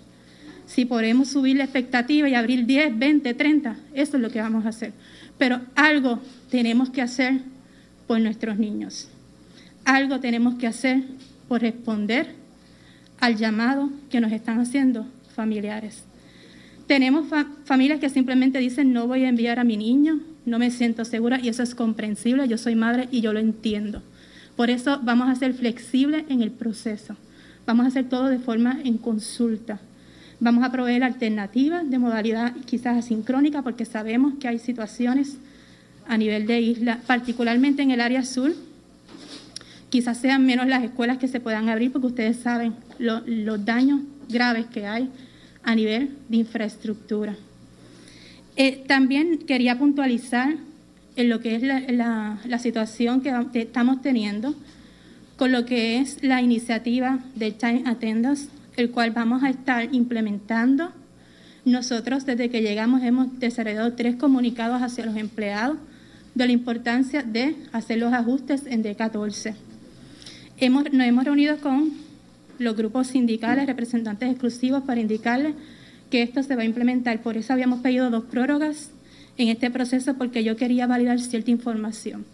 Si 0.66 0.84
podemos 0.84 1.30
subir 1.30 1.56
la 1.56 1.64
expectativa 1.64 2.28
y 2.28 2.36
abrir 2.36 2.66
10, 2.66 3.00
20, 3.00 3.34
30, 3.34 3.78
eso 3.94 4.18
es 4.18 4.22
lo 4.22 4.30
que 4.30 4.42
vamos 4.42 4.66
a 4.66 4.70
hacer. 4.70 4.92
Pero 5.38 5.62
algo 5.76 6.20
tenemos 6.50 6.90
que 6.90 7.02
hacer 7.02 7.40
por 8.06 8.20
nuestros 8.20 8.58
niños. 8.58 9.08
Algo 9.86 10.20
tenemos 10.20 10.56
que 10.56 10.68
hacer 10.68 11.04
por 11.48 11.62
responder 11.62 12.41
al 13.22 13.38
llamado 13.38 13.90
que 14.10 14.20
nos 14.20 14.34
están 14.34 14.60
haciendo 14.60 15.06
familiares. 15.34 16.04
Tenemos 16.88 17.28
familias 17.64 18.02
que 18.02 18.10
simplemente 18.10 18.60
dicen 18.60 18.92
no 18.92 19.08
voy 19.08 19.24
a 19.24 19.30
enviar 19.30 19.60
a 19.60 19.64
mi 19.64 19.78
niño, 19.78 20.20
no 20.46 20.60
me 20.60 20.72
siento 20.72 21.06
segura 21.06 21.40
y 21.40 21.48
eso 21.48 21.64
es 21.64 21.74
comprensible, 21.74 22.48
yo 22.48 22.58
soy 22.58 22.76
madre 22.76 23.08
y 23.12 23.22
yo 23.22 23.32
lo 23.32 23.40
entiendo. 23.40 24.02
Por 24.58 24.70
eso 24.70 25.00
vamos 25.04 25.30
a 25.30 25.36
ser 25.36 25.54
flexibles 25.54 26.26
en 26.28 26.42
el 26.42 26.52
proceso. 26.52 27.16
Vamos 27.66 27.86
a 27.86 27.90
hacer 27.90 28.10
todo 28.10 28.28
de 28.28 28.40
forma 28.40 28.80
en 28.84 28.98
consulta. 28.98 29.80
Vamos 30.40 30.64
a 30.64 30.72
proveer 30.72 31.04
alternativas 31.04 31.90
de 31.90 32.00
modalidad 32.00 32.56
quizás 32.66 32.98
asincrónica 32.98 33.62
porque 33.62 33.86
sabemos 33.86 34.34
que 34.40 34.48
hay 34.48 34.58
situaciones 34.58 35.38
a 36.08 36.18
nivel 36.18 36.48
de 36.48 36.60
isla, 36.60 37.00
particularmente 37.06 37.84
en 37.84 37.92
el 37.92 38.02
área 38.02 38.24
sur. 38.24 38.54
Quizás 39.92 40.20
sean 40.20 40.46
menos 40.46 40.68
las 40.68 40.86
escuelas 40.86 41.18
que 41.18 41.28
se 41.28 41.42
puedan 41.42 41.68
abrir 41.68 41.92
porque 41.92 42.08
ustedes 42.08 42.38
saben 42.38 42.76
los 42.98 43.66
daños 43.66 44.00
graves 44.30 44.66
que 44.68 44.88
hay 44.88 45.10
a 45.64 45.76
nivel 45.76 46.16
de 46.30 46.38
infraestructura. 46.38 47.36
Eh, 48.56 48.86
también 48.88 49.40
quería 49.40 49.78
puntualizar 49.78 50.56
en 51.18 51.28
lo 51.28 51.42
que 51.42 51.56
es 51.56 51.62
la, 51.62 52.40
situación 52.60 53.20
que, 53.20 53.34
estamos 53.60 54.02
teniendo 54.02 54.56
con 55.36 55.52
lo 55.52 55.66
que 55.66 55.98
es 55.98 56.24
la 56.24 56.42
iniciativa 56.42 57.20
de 57.36 57.52
Time 57.52 57.84
Attendance, 57.86 58.48
el 58.78 58.92
cual 58.92 59.12
vamos 59.12 59.44
a 59.44 59.50
estar 59.50 59.94
implementando. 59.94 60.94
Nosotros 61.66 62.26
desde 62.26 62.50
que 62.50 62.62
llegamos 62.62 63.04
hemos 63.04 63.40
desarrollado 63.40 63.92
tres 63.92 64.16
comunicados 64.16 64.82
hacia 64.82 65.06
los 65.06 65.18
empleados 65.18 65.78
de 66.34 66.46
la 66.46 66.54
importancia 66.54 67.24
de 67.24 67.58
hacer 67.74 67.98
los 67.98 68.14
ajustes 68.14 68.64
en 68.68 68.86
D14. 68.86 69.54
Hemos, 70.62 70.94
nos 70.94 71.08
hemos 71.08 71.26
reunido 71.26 71.58
con 71.58 71.92
los 72.60 72.78
grupos 72.78 73.08
sindicales, 73.08 73.66
representantes 73.66 74.30
exclusivos, 74.30 74.84
para 74.84 75.02
indicarles 75.02 75.56
que 76.12 76.22
esto 76.22 76.44
se 76.44 76.56
va 76.56 76.62
a 76.62 76.66
implementar. 76.66 77.24
Por 77.24 77.36
eso 77.36 77.52
habíamos 77.52 77.80
pedido 77.80 78.12
dos 78.12 78.26
prórrogas 78.26 78.92
en 79.40 79.48
este 79.48 79.72
proceso 79.72 80.14
porque 80.20 80.44
yo 80.44 80.56
quería 80.58 80.86
validar 80.86 81.20
cierta 81.20 81.50
información. 81.50 82.26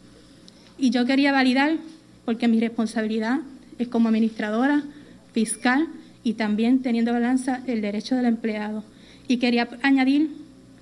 Y 0.77 0.89
yo 0.89 1.05
quería 1.05 1.31
validar 1.31 1.77
porque 2.25 2.49
mi 2.49 2.59
responsabilidad 2.59 3.39
es 3.79 3.87
como 3.87 4.09
administradora, 4.09 4.83
fiscal 5.31 5.87
y 6.21 6.33
también 6.33 6.81
teniendo 6.81 7.13
balanza 7.13 7.61
el 7.65 7.79
derecho 7.79 8.17
del 8.17 8.25
empleado. 8.25 8.83
Y 9.29 9.37
quería 9.37 9.69
añadir 9.83 10.31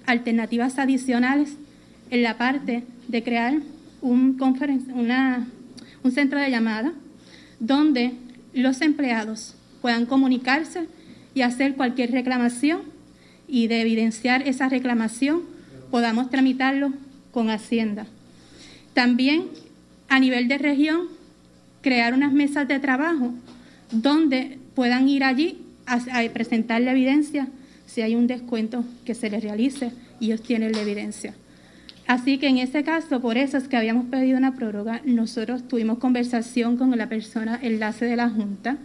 alternativas 0.08 0.80
adicionales 0.80 1.58
en 2.10 2.24
la 2.24 2.40
parte 2.40 2.86
de 3.08 3.24
crear 3.24 3.54
un, 4.02 4.36
un 6.02 6.12
centro 6.12 6.40
de 6.40 6.50
llamada 6.50 6.92
donde 7.66 8.14
los 8.54 8.82
empleados 8.82 9.56
puedan 9.82 10.06
comunicarse 10.06 10.88
y 11.34 11.42
hacer 11.42 11.76
cualquier 11.76 12.12
reclamación 12.12 12.82
y 13.48 13.68
de 13.68 13.82
evidenciar 13.82 14.48
esa 14.48 14.70
reclamación 14.70 15.44
podamos 15.92 16.30
tramitarlo 16.30 16.94
con 17.32 17.50
Hacienda. 17.50 18.08
También 18.94 19.48
a 20.08 20.20
nivel 20.20 20.48
de 20.48 20.58
región, 20.58 21.08
crear 21.82 22.14
unas 22.14 22.32
mesas 22.32 22.68
de 22.68 22.80
trabajo 22.80 23.34
donde 23.92 24.58
puedan 24.74 25.08
ir 25.10 25.24
allí 25.24 25.62
a, 25.86 26.00
presentar 26.34 26.82
la 26.82 26.92
evidencia 26.92 27.48
si 27.86 28.02
hay 28.02 28.16
un 28.16 28.28
descuento 28.28 28.84
que 29.06 29.14
se 29.14 29.30
les 29.30 29.44
realice 29.44 29.92
y 30.20 30.28
ellos 30.28 30.42
tienen 30.42 30.72
la 30.72 30.82
evidencia. 30.82 31.36
Así 32.08 32.38
que 32.38 32.48
en 32.48 32.60
ese 32.60 32.84
caso, 32.84 33.20
por 33.20 33.38
eso 33.38 33.58
es 33.58 33.68
que 33.68 33.78
habíamos 33.78 34.06
pedido 34.06 34.38
una 34.38 34.56
prórroga. 34.56 35.02
Nosotros 35.06 35.68
tuvimos 35.68 35.98
conversación 35.98 36.78
con 36.78 36.96
la 36.96 37.10
persona 37.10 37.60
enlace 37.62 38.06
de 38.06 38.16
la 38.16 38.30
Junta. 38.30 38.78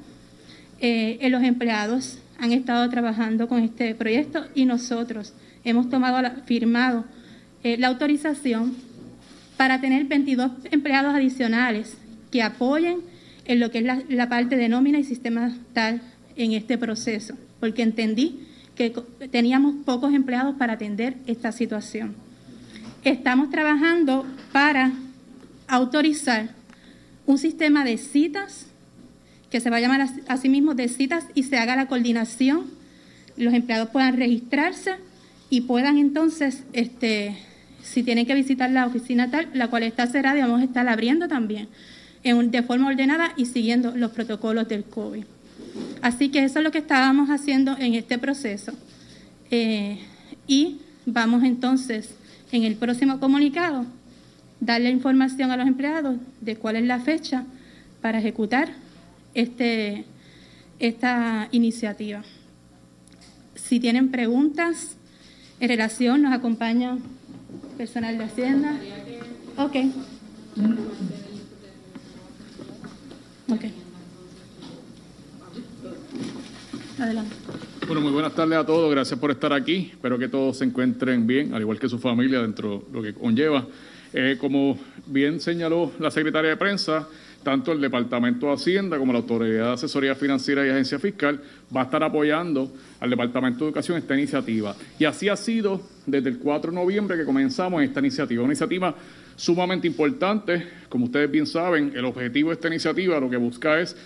Eh, 0.81 1.19
los 1.29 1.43
empleados 1.43 2.19
han 2.39 2.53
estado 2.53 2.89
trabajando 2.89 3.47
con 3.47 3.63
este 3.63 3.95
proyecto 3.95 4.47
y 4.55 4.65
nosotros 4.65 5.35
hemos 5.65 5.91
tomado, 5.91 6.31
firmado 6.47 7.05
eh, 7.63 7.77
la 7.77 7.89
autorización 7.89 8.75
para 9.59 9.83
tener 9.83 10.05
22 10.07 10.53
empleados 10.71 11.15
adicionales 11.15 11.99
que 12.31 12.43
apoyen 12.43 13.01
en 13.45 13.61
lo 13.61 13.71
que 13.71 13.79
es 13.79 13.85
la, 13.85 14.03
la 14.09 14.31
parte 14.31 14.57
de 14.57 14.71
nómina 14.71 14.99
y 14.99 15.05
sistema 15.05 15.55
tal 15.75 16.01
en 16.37 16.53
este 16.53 16.79
proceso, 16.79 17.35
porque 17.59 17.83
entendí 17.83 18.47
que 18.75 18.95
teníamos 19.31 19.75
pocos 19.85 20.15
empleados 20.15 20.57
para 20.57 20.75
atender 20.75 21.17
esta 21.27 21.53
situación. 21.53 22.30
Estamos 23.05 23.49
trabajando 23.51 24.27
para 24.53 24.93
autorizar 25.69 26.51
un 27.25 27.39
sistema 27.39 27.83
de 27.83 27.97
citas 27.97 28.67
que 29.51 29.61
se 29.61 29.71
va 29.71 29.79
a 29.79 29.81
llamar 29.81 30.07
a 30.29 30.37
mismo 30.49 30.75
de 30.75 30.89
citas 30.89 31.25
y 31.35 31.45
se 31.45 31.57
haga 31.57 31.77
la 31.77 31.87
coordinación, 31.87 32.67
los 33.39 33.55
empleados 33.55 33.89
puedan 33.89 34.19
registrarse 34.19 34.97
y 35.49 35.63
puedan 35.63 35.97
entonces, 35.97 36.65
este, 36.75 37.39
si 37.83 38.03
tienen 38.03 38.27
que 38.27 38.35
visitar 38.35 38.71
la 38.71 38.87
oficina 38.87 39.31
tal, 39.31 39.49
la 39.55 39.69
cual 39.69 39.85
está 39.85 40.07
cerrada 40.07 40.39
y 40.39 40.43
vamos 40.43 40.61
a 40.61 40.65
estar 40.65 40.87
abriendo 40.87 41.27
también 41.27 41.69
de 42.23 42.63
forma 42.63 42.89
ordenada 42.89 43.33
y 43.37 43.47
siguiendo 43.47 43.97
los 43.97 44.11
protocolos 44.11 44.69
del 44.69 44.85
COVID. 44.85 45.25
Así 46.03 46.29
que 46.29 46.45
eso 46.45 46.59
es 46.59 46.65
lo 46.65 46.71
que 46.71 46.79
estábamos 46.79 47.31
haciendo 47.31 47.79
en 47.79 47.95
este 47.95 48.19
proceso. 48.19 48.73
Eh, 49.51 49.99
y 50.47 50.81
vamos 51.07 51.45
entonces 51.45 52.11
en 52.53 52.65
el 52.65 52.77
próximo 52.77 53.21
comunicado 53.21 53.87
darle 54.61 54.91
información 54.91 55.51
a 55.51 55.57
los 55.57 55.67
empleados 55.67 56.17
de 56.41 56.57
cuál 56.57 56.77
es 56.77 56.85
la 56.85 57.01
fecha 57.01 57.45
para 58.01 58.19
ejecutar 58.19 58.73
este, 59.35 60.05
esta 60.79 61.49
iniciativa. 61.53 62.23
Si 63.55 63.81
tienen 63.81 64.11
preguntas 64.11 64.97
en 65.61 65.69
relación, 65.69 66.23
nos 66.23 66.33
acompaña 66.33 66.99
personal 67.77 68.19
de 68.19 68.25
Hacienda. 68.25 68.79
Ok. 69.57 69.77
Ok. 73.49 73.65
Adelante. 76.99 77.37
Bueno, 77.91 78.03
muy 78.03 78.13
buenas 78.13 78.37
tardes 78.37 78.57
a 78.57 78.65
todos. 78.65 78.89
Gracias 78.89 79.19
por 79.19 79.33
estar 79.33 79.53
aquí. 79.53 79.89
Espero 79.91 80.17
que 80.17 80.29
todos 80.29 80.59
se 80.59 80.65
encuentren 80.65 81.27
bien, 81.27 81.53
al 81.53 81.63
igual 81.63 81.81
que 81.81 81.89
su 81.89 81.99
familia, 81.99 82.41
dentro 82.41 82.85
de 82.87 82.93
lo 82.93 83.03
que 83.03 83.13
conlleva. 83.13 83.67
Eh, 84.13 84.37
como 84.39 84.79
bien 85.07 85.41
señaló 85.41 85.91
la 85.99 86.13
secretaria 86.13 86.51
de 86.51 86.57
prensa, 86.57 87.09
tanto 87.43 87.73
el 87.73 87.81
Departamento 87.81 88.47
de 88.47 88.53
Hacienda 88.53 88.97
como 88.97 89.13
la 89.13 89.19
Autoridad 89.19 89.67
de 89.67 89.73
Asesoría 89.73 90.15
Financiera 90.15 90.65
y 90.65 90.71
Agencia 90.71 91.01
Fiscal 91.01 91.41
va 91.75 91.81
a 91.81 91.85
estar 91.87 92.05
apoyando 92.05 92.73
al 93.01 93.11
Departamento 93.11 93.65
de 93.65 93.71
Educación 93.71 93.99
esta 93.99 94.15
iniciativa. 94.15 94.77
Y 94.97 95.05
así 95.05 95.29
ha 95.29 95.35
sido 95.35 95.81
desde 96.07 96.29
el 96.29 96.39
4 96.39 96.71
de 96.71 96.77
noviembre 96.77 97.17
que 97.17 97.25
comenzamos 97.25 97.83
esta 97.83 97.99
iniciativa. 97.99 98.45
Una 98.45 98.53
iniciativa 98.53 98.95
sumamente 99.35 99.89
importante. 99.89 100.65
Como 100.89 101.07
ustedes 101.07 101.29
bien 101.29 101.45
saben, 101.45 101.93
el 101.97 102.05
objetivo 102.05 102.51
de 102.51 102.55
esta 102.55 102.69
iniciativa 102.69 103.19
lo 103.19 103.29
que 103.29 103.37
busca 103.37 103.81
es, 103.81 103.97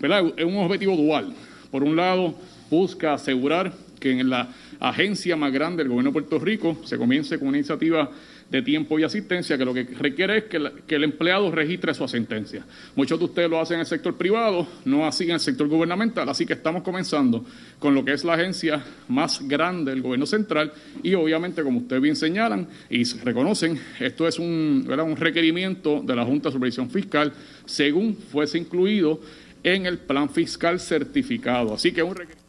¿verdad? 0.00 0.32
Es 0.34 0.46
un 0.46 0.56
objetivo 0.56 0.96
dual. 0.96 1.34
Por 1.70 1.82
un 1.82 1.94
lado, 1.94 2.34
busca 2.72 3.12
asegurar 3.12 3.70
que 4.00 4.18
en 4.18 4.30
la 4.30 4.48
agencia 4.80 5.36
más 5.36 5.52
grande 5.52 5.82
del 5.82 5.90
gobierno 5.90 6.08
de 6.08 6.14
Puerto 6.14 6.38
Rico 6.38 6.78
se 6.84 6.96
comience 6.96 7.38
con 7.38 7.48
una 7.48 7.58
iniciativa 7.58 8.10
de 8.50 8.62
tiempo 8.62 8.98
y 8.98 9.04
asistencia 9.04 9.58
que 9.58 9.64
lo 9.64 9.74
que 9.74 9.84
requiere 9.84 10.38
es 10.38 10.44
que, 10.44 10.56
el 10.56 11.04
empleado 11.04 11.50
registre 11.50 11.94
su 11.94 12.02
asistencia. 12.02 12.64
Muchos 12.96 13.18
de 13.18 13.26
ustedes 13.26 13.50
lo 13.50 13.60
hacen 13.60 13.74
en 13.74 13.80
el 13.80 13.86
sector 13.86 14.16
privado, 14.16 14.66
no 14.86 15.06
así 15.06 15.24
en 15.24 15.32
el 15.32 15.40
sector 15.40 15.68
gubernamental, 15.68 16.28
así 16.28 16.46
que 16.46 16.54
estamos 16.54 16.82
comenzando 16.82 17.44
con 17.78 17.94
lo 17.94 18.04
que 18.04 18.14
es 18.14 18.24
la 18.24 18.34
agencia 18.34 18.82
más 19.08 19.46
grande 19.46 19.90
del 19.90 20.02
gobierno 20.02 20.26
central 20.26 20.72
y 21.02 21.14
obviamente, 21.14 21.62
como 21.62 21.80
ustedes 21.80 22.02
bien 22.02 22.16
señalan 22.16 22.68
y 22.88 23.04
reconocen, 23.04 23.78
esto 24.00 24.26
es 24.26 24.38
un, 24.38 24.86
un 24.88 25.16
requerimiento 25.16 26.02
de 26.02 26.16
la 26.16 26.24
Junta 26.24 26.48
de 26.48 26.54
Supervisión 26.54 26.90
Fiscal 26.90 27.32
según 27.66 28.16
fuese 28.16 28.56
incluido 28.58 29.20
en 29.62 29.86
el 29.86 29.98
plan 29.98 30.28
fiscal 30.28 30.80
certificado. 30.80 31.74
Así 31.74 31.92
que 31.92 32.02
un 32.02 32.14
requerimiento 32.16 32.41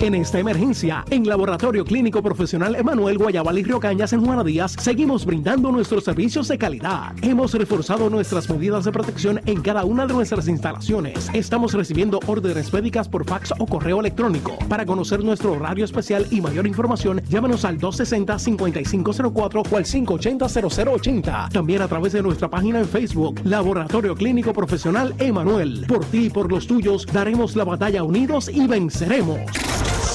En 0.00 0.14
esta 0.14 0.38
emergencia, 0.38 1.04
en 1.10 1.26
Laboratorio 1.26 1.84
Clínico 1.84 2.22
Profesional 2.22 2.76
Emanuel 2.76 3.18
Guayabal 3.18 3.58
y 3.58 3.64
Río 3.64 3.80
Cañas 3.80 4.12
en 4.12 4.24
Juana 4.24 4.44
Díaz, 4.44 4.76
seguimos 4.78 5.26
brindando 5.26 5.72
nuestros 5.72 6.04
servicios 6.04 6.46
de 6.46 6.56
calidad. 6.56 7.14
Hemos 7.20 7.52
reforzado 7.52 8.08
nuestras 8.08 8.48
medidas 8.48 8.84
de 8.84 8.92
protección 8.92 9.40
en 9.44 9.60
cada 9.60 9.84
una 9.84 10.06
de 10.06 10.14
nuestras 10.14 10.46
instalaciones. 10.46 11.28
Estamos 11.32 11.74
recibiendo 11.74 12.20
órdenes 12.28 12.72
médicas 12.72 13.08
por 13.08 13.24
fax 13.24 13.52
o 13.58 13.66
correo 13.66 13.98
electrónico. 13.98 14.56
Para 14.68 14.86
conocer 14.86 15.24
nuestro 15.24 15.54
horario 15.54 15.84
especial 15.84 16.28
y 16.30 16.40
mayor 16.40 16.68
información, 16.68 17.20
llámanos 17.28 17.64
al 17.64 17.80
260-5504 17.80 19.66
o 19.68 19.76
al 19.76 19.84
580-0080. 19.84 21.48
También 21.48 21.82
a 21.82 21.88
través 21.88 22.12
de 22.12 22.22
nuestra 22.22 22.48
página 22.48 22.78
en 22.78 22.86
Facebook, 22.86 23.40
Laboratorio 23.42 24.14
Clínico 24.14 24.52
Profesional 24.52 25.12
Emanuel. 25.18 25.86
Por 25.88 26.04
ti 26.04 26.26
y 26.26 26.30
por 26.30 26.52
los 26.52 26.68
tuyos, 26.68 27.04
daremos 27.12 27.56
la 27.56 27.64
batalla 27.64 28.04
unidos 28.04 28.48
y 28.48 28.68
venceremos. 28.68 29.40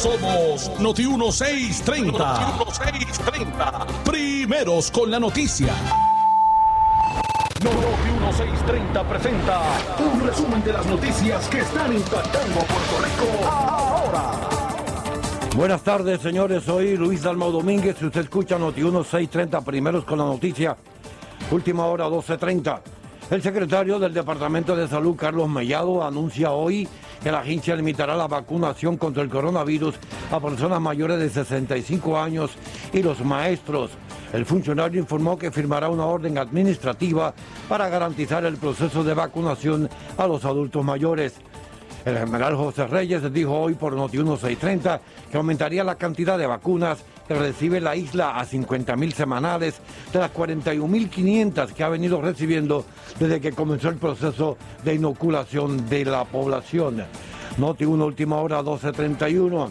Somos 0.04 0.70
Noti 0.82 1.08
1630. 1.08 2.12
Noti 2.12 2.82
1630. 2.82 3.86
Primeros 4.04 4.92
con 4.92 5.10
la 5.10 5.18
noticia. 5.18 5.74
Noti 7.64 8.12
1630 8.12 9.04
presenta 9.08 9.62
un 10.00 10.28
resumen 10.28 10.62
de 10.62 10.74
las 10.74 10.86
noticias 10.88 11.48
que 11.48 11.60
están 11.60 11.94
impactando 11.94 12.54
Puerto 12.54 13.02
Rico 13.02 13.48
ahora. 13.48 14.32
Buenas 15.56 15.82
tardes, 15.84 16.20
señores. 16.20 16.66
Soy 16.66 16.98
Luis 16.98 17.24
Dalmau 17.24 17.54
Domínguez. 17.54 17.96
Si 17.98 18.06
usted 18.06 18.24
escucha 18.24 18.60
Noti 18.60 18.82
1630, 18.82 19.62
primeros 19.62 20.04
con 20.04 20.20
la 20.20 20.26
noticia. 20.26 20.76
Última 21.50 21.86
hora 21.86 22.10
1230. 22.10 23.03
El 23.32 23.42
secretario 23.42 24.00
del 24.00 24.14
Departamento 24.14 24.76
de 24.76 24.88
Salud, 24.88 25.16
Carlos 25.16 25.50
Mellado, 25.50 26.04
anuncia 26.04 26.52
hoy 26.52 26.88
que 27.24 27.32
la 27.32 27.40
agencia 27.40 27.76
limitará 27.76 28.18
la 28.18 28.28
vacunación 28.28 28.98
contra 28.98 29.24
el 29.24 29.30
coronavirus 29.30 29.96
a 30.30 30.40
personas 30.42 30.82
mayores 30.82 31.20
de 31.20 31.30
65 31.30 32.20
años 32.20 32.52
y 32.92 33.02
los 33.02 33.24
maestros. 33.24 33.92
El 34.34 34.46
funcionario 34.46 35.00
informó 35.00 35.38
que 35.38 35.52
firmará 35.52 35.90
una 35.90 36.06
orden 36.06 36.38
administrativa 36.38 37.34
para 37.70 37.88
garantizar 37.88 38.44
el 38.46 38.58
proceso 38.58 39.04
de 39.04 39.14
vacunación 39.14 39.90
a 40.18 40.28
los 40.28 40.44
adultos 40.44 40.84
mayores. 40.84 41.36
El 42.04 42.18
general 42.18 42.56
José 42.56 42.88
Reyes 42.88 43.32
dijo 43.32 43.58
hoy 43.58 43.76
por 43.76 43.96
Noti 43.96 44.18
1630 44.18 45.00
que 45.32 45.38
aumentaría 45.38 45.84
la 45.86 45.96
cantidad 45.96 46.38
de 46.38 46.46
vacunas 46.46 47.06
recibe 47.30 47.80
la 47.80 47.96
isla 47.96 48.38
a 48.38 48.46
50.000 48.46 49.14
semanales 49.14 49.76
de 50.12 50.20
las 50.20 50.34
41.500 50.34 51.74
que 51.74 51.84
ha 51.84 51.90
venido 51.90 52.22
recibiendo 52.22 52.86
desde 53.20 53.42
que 53.42 53.52
comenzó 53.52 53.90
el 53.90 53.96
proceso 53.96 54.58
de 54.84 54.96
inoculación 54.96 55.90
de 55.90 56.06
la 56.06 56.26
población. 56.26 57.04
Noti 57.58 57.86
1 57.86 58.06
última 58.06 58.38
hora 58.38 58.62
12.31. 58.62 59.70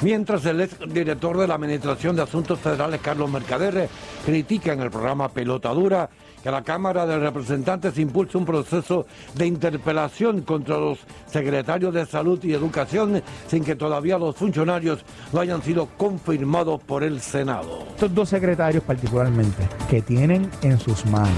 Mientras 0.00 0.46
el 0.46 0.60
ex 0.60 0.78
director 0.86 1.36
de 1.36 1.48
la 1.48 1.54
Administración 1.54 2.14
de 2.14 2.22
Asuntos 2.22 2.60
Federales, 2.60 3.00
Carlos 3.00 3.28
Mercader, 3.30 3.88
critica 4.24 4.72
en 4.72 4.80
el 4.80 4.90
programa 4.90 5.28
Pelota 5.28 5.70
Dura 5.70 6.08
que 6.42 6.50
la 6.50 6.62
Cámara 6.62 7.06
de 7.06 7.18
Representantes 7.18 7.98
impulse 7.98 8.38
un 8.38 8.44
proceso 8.44 9.06
de 9.34 9.46
interpelación 9.46 10.42
contra 10.42 10.78
los 10.78 10.98
secretarios 11.26 11.94
de 11.94 12.06
Salud 12.06 12.42
y 12.44 12.52
Educación 12.52 13.22
sin 13.46 13.64
que 13.64 13.76
todavía 13.76 14.18
los 14.18 14.36
funcionarios 14.36 15.04
no 15.32 15.40
hayan 15.40 15.62
sido 15.62 15.86
confirmados 15.96 16.82
por 16.82 17.02
el 17.02 17.20
Senado. 17.20 17.86
Estos 17.90 18.14
dos 18.14 18.28
secretarios 18.28 18.82
particularmente, 18.84 19.68
que 19.88 20.02
tienen 20.02 20.50
en 20.62 20.78
sus 20.78 21.04
manos 21.06 21.28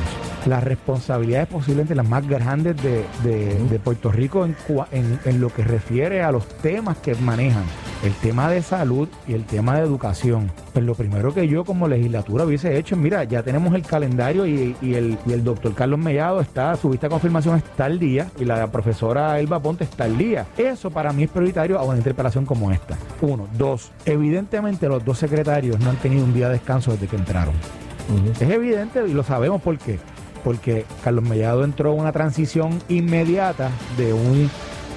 las 0.47 0.65
responsabilidades 0.65 1.49
posiblemente 1.49 1.95
las 1.95 2.09
más 2.09 2.27
grandes 2.27 2.77
de, 2.83 3.05
de, 3.23 3.79
Puerto 3.79 4.11
Rico 4.11 4.45
en, 4.47 4.57
en, 5.25 5.41
lo 5.41 5.53
que 5.53 5.63
refiere 5.65 6.23
a 6.23 6.33
los 6.33 6.47
temas 6.47 6.99
que 6.99 7.15
manejan, 7.15 7.65
el 8.03 8.13
tema 8.15 8.51
de 8.51 8.63
salud 8.63 9.09
y 9.27 9.35
el 9.35 9.45
tema 9.45 9.77
de 9.77 9.83
educación. 9.83 10.51
Pues 10.73 10.85
lo 10.85 10.95
primero 10.95 11.35
que 11.35 11.49
yo 11.49 11.65
como 11.65 11.89
legislatura 11.89 12.45
hubiese 12.45 12.79
hecho 12.79 12.95
es, 12.95 13.01
mira, 13.01 13.25
ya 13.25 13.43
tenemos 13.43 13.75
el 13.75 13.83
calendario 13.83 14.47
y, 14.47 14.77
y 14.81 14.95
el, 14.95 15.19
y 15.27 15.33
el 15.33 15.43
doctor 15.43 15.75
Carlos 15.75 15.99
Mellado 15.99 16.41
está, 16.41 16.77
su 16.77 16.91
vista 16.91 17.09
de 17.09 17.11
confirmación 17.11 17.57
está 17.57 17.87
al 17.87 17.99
día 17.99 18.31
y 18.39 18.45
la 18.45 18.71
profesora 18.71 19.39
Elba 19.41 19.61
Ponte 19.61 19.85
está 19.85 20.05
al 20.05 20.17
día. 20.17 20.47
Eso 20.57 20.91
para 20.91 21.13
mí 21.13 21.25
es 21.25 21.31
prioritario 21.31 21.79
a 21.79 21.83
una 21.83 21.97
interpelación 21.97 22.47
como 22.47 22.71
esta. 22.71 22.97
Uno. 23.21 23.49
Dos, 23.59 23.91
evidentemente 24.05 24.89
los 24.89 25.05
dos 25.05 25.19
secretarios 25.19 25.79
no 25.81 25.91
han 25.91 25.97
tenido 25.97 26.25
un 26.25 26.33
día 26.33 26.47
de 26.47 26.55
descanso 26.55 26.93
desde 26.93 27.09
que 27.09 27.17
entraron. 27.17 27.55
Uh 28.09 28.29
-huh. 28.29 28.43
Es 28.43 28.51
evidente 28.51 29.07
y 29.07 29.13
lo 29.13 29.23
sabemos 29.23 29.61
por 29.61 29.77
qué 29.79 29.99
porque 30.45 30.85
Carlos 31.05 31.25
Mellado 31.25 31.65
entró 31.65 31.93
en 31.93 32.01
una 32.01 32.13
transición 32.13 32.79
inmediata 32.89 33.71
de 33.97 34.13
un 34.13 34.51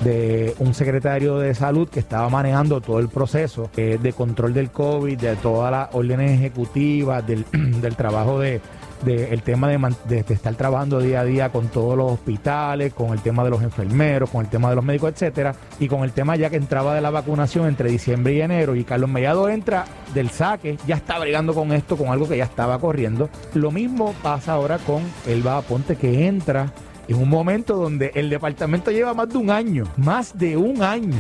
de 0.04 0.56
un 0.60 0.74
secretario 0.74 1.38
de 1.40 1.54
salud 1.56 1.88
que 1.90 2.00
estaba 2.00 2.30
manejando 2.30 2.82
todo 2.82 3.00
el 3.00 3.10
proceso 3.10 3.70
eh, 3.78 3.98
de 4.02 4.14
control 4.14 4.54
del 4.54 4.72
COVID, 4.72 5.18
de 5.18 5.36
todas 5.36 5.72
las 5.72 5.90
órdenes 5.94 6.32
ejecutivas, 6.32 7.26
del, 7.26 7.46
del 7.52 7.96
trabajo 7.96 8.40
de, 8.40 8.62
del 9.04 9.42
tema 9.42 9.68
de, 9.68 9.96
de, 10.08 10.34
estar 10.34 10.56
trabajando 10.56 11.00
día 11.00 11.22
a 11.22 11.26
día 11.26 11.50
con 11.50 11.68
todos 11.68 11.98
los 11.98 12.14
hospitales, 12.14 12.94
con 12.94 13.12
el 13.12 13.22
tema 13.22 13.44
de 13.44 13.50
los 13.50 13.62
enfermeros, 13.62 14.30
con 14.30 14.44
el 14.46 14.50
tema 14.50 14.70
de 14.70 14.76
los 14.76 14.86
médicos, 14.86 15.12
etcétera, 15.12 15.56
y 15.80 15.88
con 15.88 16.04
el 16.04 16.12
tema 16.12 16.36
ya 16.36 16.50
que 16.50 16.56
entraba 16.56 16.96
de 16.96 17.02
la 17.02 17.10
vacunación 17.10 17.68
entre 17.68 17.90
diciembre 17.90 18.34
y 18.34 18.42
enero, 18.42 18.76
y 18.76 18.84
Carlos 18.84 19.10
Mellado 19.10 19.50
entra 19.50 19.86
del 20.14 20.30
saque, 20.30 20.78
ya 20.88 20.96
está 20.96 21.20
bregando 21.20 21.54
con 21.54 21.72
esto, 21.74 21.98
con 21.98 22.10
algo 22.10 22.28
que 22.28 22.38
ya 22.38 22.46
estaba 22.46 22.80
corriendo. 22.80 23.30
Lo 23.54 23.72
mismo 23.72 24.14
pasa 24.24 24.54
ahora 24.54 24.78
con 24.78 25.04
Elba 25.28 25.62
Ponte 25.62 25.96
que 25.96 26.28
entra 26.28 26.72
en 27.08 27.18
un 27.18 27.30
momento 27.30 27.76
donde 27.76 28.12
el 28.16 28.30
departamento 28.30 28.92
lleva 28.92 29.14
más 29.14 29.30
de 29.30 29.38
un 29.38 29.50
año, 29.50 29.86
más 29.98 30.38
de 30.38 30.58
un 30.58 30.82
año 30.82 31.16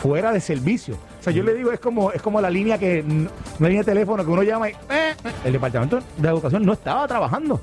fuera 0.00 0.32
de 0.32 0.40
servicio. 0.40 0.96
O 1.20 1.22
sea, 1.22 1.32
yo 1.32 1.42
le 1.42 1.54
digo, 1.54 1.72
es 1.72 1.80
como, 1.80 2.12
es 2.12 2.22
como 2.22 2.40
la 2.40 2.50
línea 2.50 2.78
que, 2.78 3.02
una 3.02 3.68
línea 3.68 3.82
de 3.82 3.92
teléfono 3.92 4.24
que 4.24 4.30
uno 4.30 4.42
llama 4.42 4.70
y 4.70 4.72
eh, 4.72 4.76
eh, 4.90 5.14
el 5.44 5.52
departamento 5.52 6.00
de 6.16 6.28
educación 6.28 6.64
no 6.64 6.72
estaba 6.72 7.06
trabajando. 7.06 7.60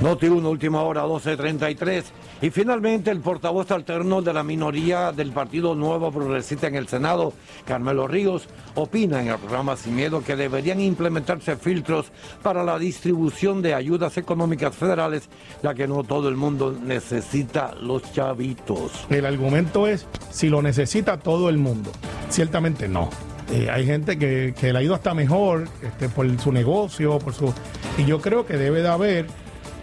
Noti 0.00 0.26
1, 0.26 0.48
última 0.48 0.82
hora, 0.82 1.04
12.33. 1.04 2.04
Y 2.42 2.50
finalmente 2.50 3.10
el 3.10 3.20
portavoz 3.20 3.70
alterno 3.70 4.20
de 4.20 4.32
la 4.32 4.42
minoría 4.42 5.10
del 5.10 5.32
Partido 5.32 5.74
Nuevo 5.74 6.12
Progresista 6.12 6.66
en 6.66 6.74
el 6.74 6.86
Senado, 6.86 7.32
Carmelo 7.64 8.06
Ríos, 8.06 8.46
opina 8.74 9.22
en 9.22 9.28
el 9.28 9.38
programa 9.38 9.74
Sin 9.76 9.96
Miedo 9.96 10.22
que 10.22 10.36
deberían 10.36 10.80
implementarse 10.80 11.56
filtros 11.56 12.12
para 12.42 12.62
la 12.62 12.78
distribución 12.78 13.62
de 13.62 13.72
ayudas 13.72 14.18
económicas 14.18 14.76
federales, 14.76 15.30
ya 15.62 15.74
que 15.74 15.88
no 15.88 16.04
todo 16.04 16.28
el 16.28 16.36
mundo 16.36 16.76
necesita 16.78 17.74
los 17.80 18.12
chavitos. 18.12 19.06
El 19.08 19.24
argumento 19.24 19.86
es 19.86 20.06
si 20.30 20.50
lo 20.50 20.60
necesita 20.60 21.18
todo 21.18 21.48
el 21.48 21.56
mundo. 21.56 21.90
Ciertamente 22.28 22.86
no. 22.86 23.08
Eh, 23.50 23.70
hay 23.70 23.86
gente 23.86 24.18
que, 24.18 24.54
le 24.60 24.78
ha 24.78 24.82
ido 24.82 24.94
hasta 24.94 25.14
mejor 25.14 25.68
este, 25.82 26.08
por 26.08 26.26
su 26.38 26.52
negocio, 26.52 27.18
por 27.18 27.32
su... 27.32 27.52
Y 27.96 28.04
yo 28.04 28.20
creo 28.20 28.44
que 28.44 28.58
debe 28.58 28.82
de 28.82 28.88
haber 28.88 29.26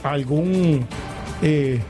algún... 0.04 0.86
Eh, 1.42 1.82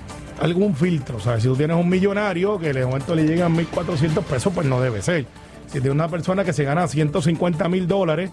algún 0.44 0.76
filtro. 0.76 1.18
O 1.18 1.20
sea, 1.20 1.40
si 1.40 1.48
tú 1.48 1.56
tienes 1.56 1.78
un 1.78 1.88
millonario 1.88 2.60
que 2.60 2.74
de 2.74 2.86
momento 2.86 3.16
le 3.16 3.26
llegan 3.26 3.56
1.400 3.56 4.24
pesos, 4.24 4.52
pues 4.54 4.68
no 4.68 4.82
debe 4.82 5.02
ser. 5.02 5.26
Si 5.68 5.74
tienes 5.74 5.92
una 5.92 6.10
persona 6.10 6.44
que 6.44 6.52
se 6.52 6.66
gana 6.66 6.88
150 6.88 7.70
mil 7.70 7.88
dólares, 7.88 8.30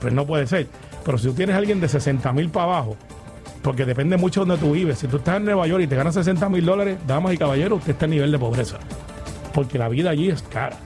pues 0.00 0.12
no 0.12 0.26
puede 0.26 0.46
ser. 0.46 0.68
Pero 1.04 1.16
si 1.16 1.26
tú 1.28 1.34
tienes 1.34 1.54
a 1.54 1.58
alguien 1.58 1.80
de 1.80 1.88
60 1.88 2.32
mil 2.32 2.50
para 2.50 2.66
abajo, 2.66 2.96
porque 3.62 3.86
depende 3.86 4.18
mucho 4.18 4.44
de 4.44 4.50
donde 4.50 4.64
tú 4.64 4.74
vives. 4.74 4.98
Si 4.98 5.08
tú 5.08 5.16
estás 5.16 5.38
en 5.38 5.46
Nueva 5.46 5.66
York 5.66 5.84
y 5.84 5.86
te 5.86 5.96
ganas 5.96 6.14
60 6.14 6.48
mil 6.50 6.66
dólares, 6.66 6.98
damas 7.06 7.32
y 7.32 7.38
caballeros, 7.38 7.78
usted 7.78 7.92
está 7.92 8.04
en 8.04 8.10
nivel 8.10 8.30
de 8.30 8.38
pobreza. 8.38 8.78
Porque 9.54 9.78
la 9.78 9.88
vida 9.88 10.10
allí 10.10 10.28
es 10.28 10.42
cara. 10.42 10.76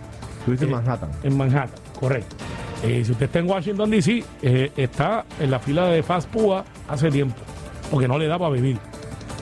Tú 0.44 0.52
dices 0.52 0.68
en 0.68 0.74
eh, 0.74 0.76
Manhattan. 0.76 1.10
En 1.24 1.36
Manhattan, 1.36 1.80
correcto. 1.98 2.36
Eh, 2.84 3.02
si 3.04 3.10
usted 3.10 3.26
está 3.26 3.40
en 3.40 3.50
Washington, 3.50 3.90
D.C., 3.90 4.22
eh, 4.42 4.70
está 4.76 5.24
en 5.40 5.50
la 5.50 5.58
fila 5.58 5.86
de 5.86 6.04
Fast 6.04 6.30
Pua 6.30 6.64
hace 6.88 7.10
tiempo, 7.10 7.40
porque 7.90 8.06
no 8.06 8.16
le 8.16 8.28
da 8.28 8.38
para 8.38 8.52
vivir 8.52 8.78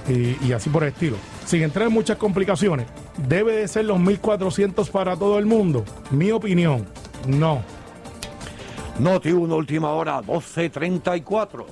y, 0.09 0.53
así 0.53 0.71
por 0.71 0.83
el 0.83 0.91
estilo. 0.91 1.17
Sin 1.45 1.63
entrar 1.63 1.87
en 1.89 1.93
muchas 1.93 2.17
complicaciones, 2.17 2.87
¿debe 3.29 3.57
de 3.57 3.69
ser 3.69 3.85
los 3.85 3.99
1400 3.99 4.91
para 4.91 5.17
todo 5.17 5.39
el 5.39 5.47
mundo? 5.47 5.85
Mi 6.11 6.31
opinión, 6.31 6.87
no. 7.27 7.63
Noti 8.99 9.31
1, 9.31 9.55
última 9.55 9.91
hora, 9.91 10.21
12.34. 10.23 11.67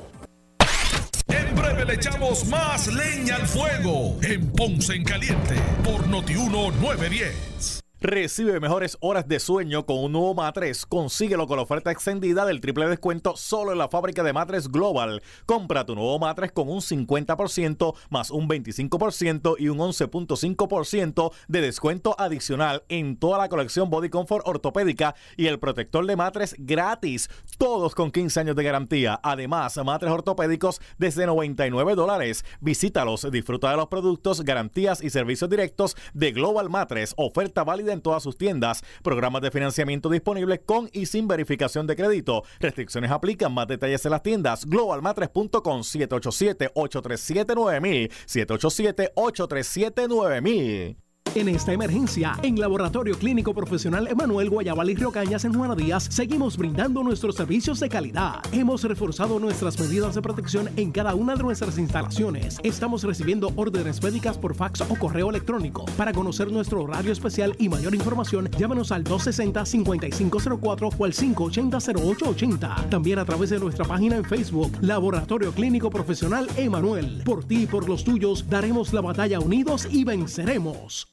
En 1.28 1.54
breve 1.54 1.84
le 1.84 1.94
echamos 1.94 2.46
más 2.48 2.86
leña 2.88 3.36
al 3.36 3.46
fuego 3.46 4.18
en 4.22 4.50
Ponce 4.52 4.94
en 4.94 5.04
Caliente 5.04 5.54
por 5.82 6.06
Noti 6.06 6.36
1 6.36 6.50
910. 6.80 7.83
Recibe 8.06 8.60
mejores 8.60 8.98
horas 9.00 9.26
de 9.28 9.40
sueño 9.40 9.86
con 9.86 9.96
un 9.96 10.12
nuevo 10.12 10.34
matres. 10.34 10.84
Consíguelo 10.84 11.46
con 11.46 11.56
la 11.56 11.62
oferta 11.62 11.90
extendida 11.90 12.44
del 12.44 12.60
triple 12.60 12.86
descuento 12.86 13.34
solo 13.34 13.72
en 13.72 13.78
la 13.78 13.88
fábrica 13.88 14.22
de 14.22 14.34
matres 14.34 14.68
Global. 14.68 15.22
Compra 15.46 15.86
tu 15.86 15.94
nuevo 15.94 16.18
matres 16.18 16.52
con 16.52 16.68
un 16.68 16.82
50% 16.82 17.94
más 18.10 18.30
un 18.30 18.46
25% 18.46 19.54
y 19.58 19.70
un 19.70 19.78
11.5% 19.78 21.32
de 21.48 21.60
descuento 21.62 22.14
adicional 22.18 22.82
en 22.90 23.16
toda 23.16 23.38
la 23.38 23.48
colección 23.48 23.88
Body 23.88 24.10
Comfort 24.10 24.46
ortopédica 24.46 25.14
y 25.38 25.46
el 25.46 25.58
protector 25.58 26.04
de 26.04 26.16
matres 26.16 26.56
gratis. 26.58 27.30
Todos 27.56 27.94
con 27.94 28.10
15 28.10 28.38
años 28.38 28.56
de 28.56 28.64
garantía. 28.64 29.18
Además, 29.22 29.80
matres 29.82 30.12
ortopédicos 30.12 30.78
desde 30.98 31.24
99 31.24 31.94
dólares. 31.94 32.44
Visítalos, 32.60 33.26
disfruta 33.32 33.70
de 33.70 33.78
los 33.78 33.88
productos, 33.88 34.42
garantías 34.42 35.02
y 35.02 35.08
servicios 35.08 35.48
directos 35.48 35.96
de 36.12 36.32
Global 36.32 36.68
Matres. 36.68 37.14
Oferta 37.16 37.64
válida 37.64 37.93
en 37.94 38.02
todas 38.02 38.22
sus 38.22 38.36
tiendas. 38.36 38.84
Programas 39.02 39.40
de 39.42 39.50
financiamiento 39.50 40.10
disponibles 40.10 40.60
con 40.66 40.90
y 40.92 41.06
sin 41.06 41.26
verificación 41.26 41.86
de 41.86 41.96
crédito. 41.96 42.44
Restricciones 42.60 43.10
aplican. 43.10 43.54
Más 43.54 43.66
detalles 43.66 44.04
en 44.04 44.10
las 44.10 44.22
tiendas. 44.22 44.66
Globalmatres.com 44.66 45.80
787-837-9000. 45.80 48.10
787-837-9000. 48.26 51.03
En 51.34 51.48
esta 51.48 51.72
emergencia, 51.72 52.38
en 52.44 52.60
Laboratorio 52.60 53.18
Clínico 53.18 53.52
Profesional 53.52 54.06
Emanuel 54.06 54.50
Guayabal 54.50 54.90
y 54.90 54.94
Río 54.94 55.10
Cañas 55.10 55.44
en 55.44 55.52
Juana 55.52 55.74
Díaz, 55.74 56.06
seguimos 56.08 56.56
brindando 56.56 57.02
nuestros 57.02 57.34
servicios 57.34 57.80
de 57.80 57.88
calidad. 57.88 58.40
Hemos 58.52 58.84
reforzado 58.84 59.40
nuestras 59.40 59.76
medidas 59.80 60.14
de 60.14 60.22
protección 60.22 60.70
en 60.76 60.92
cada 60.92 61.16
una 61.16 61.34
de 61.34 61.42
nuestras 61.42 61.76
instalaciones. 61.76 62.60
Estamos 62.62 63.02
recibiendo 63.02 63.52
órdenes 63.56 64.00
médicas 64.00 64.38
por 64.38 64.54
fax 64.54 64.82
o 64.82 64.94
correo 64.94 65.28
electrónico. 65.28 65.86
Para 65.96 66.12
conocer 66.12 66.52
nuestro 66.52 66.84
horario 66.84 67.10
especial 67.10 67.56
y 67.58 67.68
mayor 67.68 67.96
información, 67.96 68.48
llámanos 68.56 68.92
al 68.92 69.02
260-5504 69.02 70.94
o 70.96 71.04
al 71.04 71.12
580-0880. 71.12 72.90
También 72.90 73.18
a 73.18 73.24
través 73.24 73.50
de 73.50 73.58
nuestra 73.58 73.84
página 73.84 74.14
en 74.14 74.24
Facebook, 74.24 74.70
Laboratorio 74.82 75.50
Clínico 75.50 75.90
Profesional 75.90 76.46
Emanuel. 76.56 77.22
Por 77.24 77.42
ti 77.44 77.62
y 77.64 77.66
por 77.66 77.88
los 77.88 78.04
tuyos, 78.04 78.48
daremos 78.48 78.92
la 78.92 79.00
batalla 79.00 79.40
unidos 79.40 79.88
y 79.90 80.04
venceremos. 80.04 81.08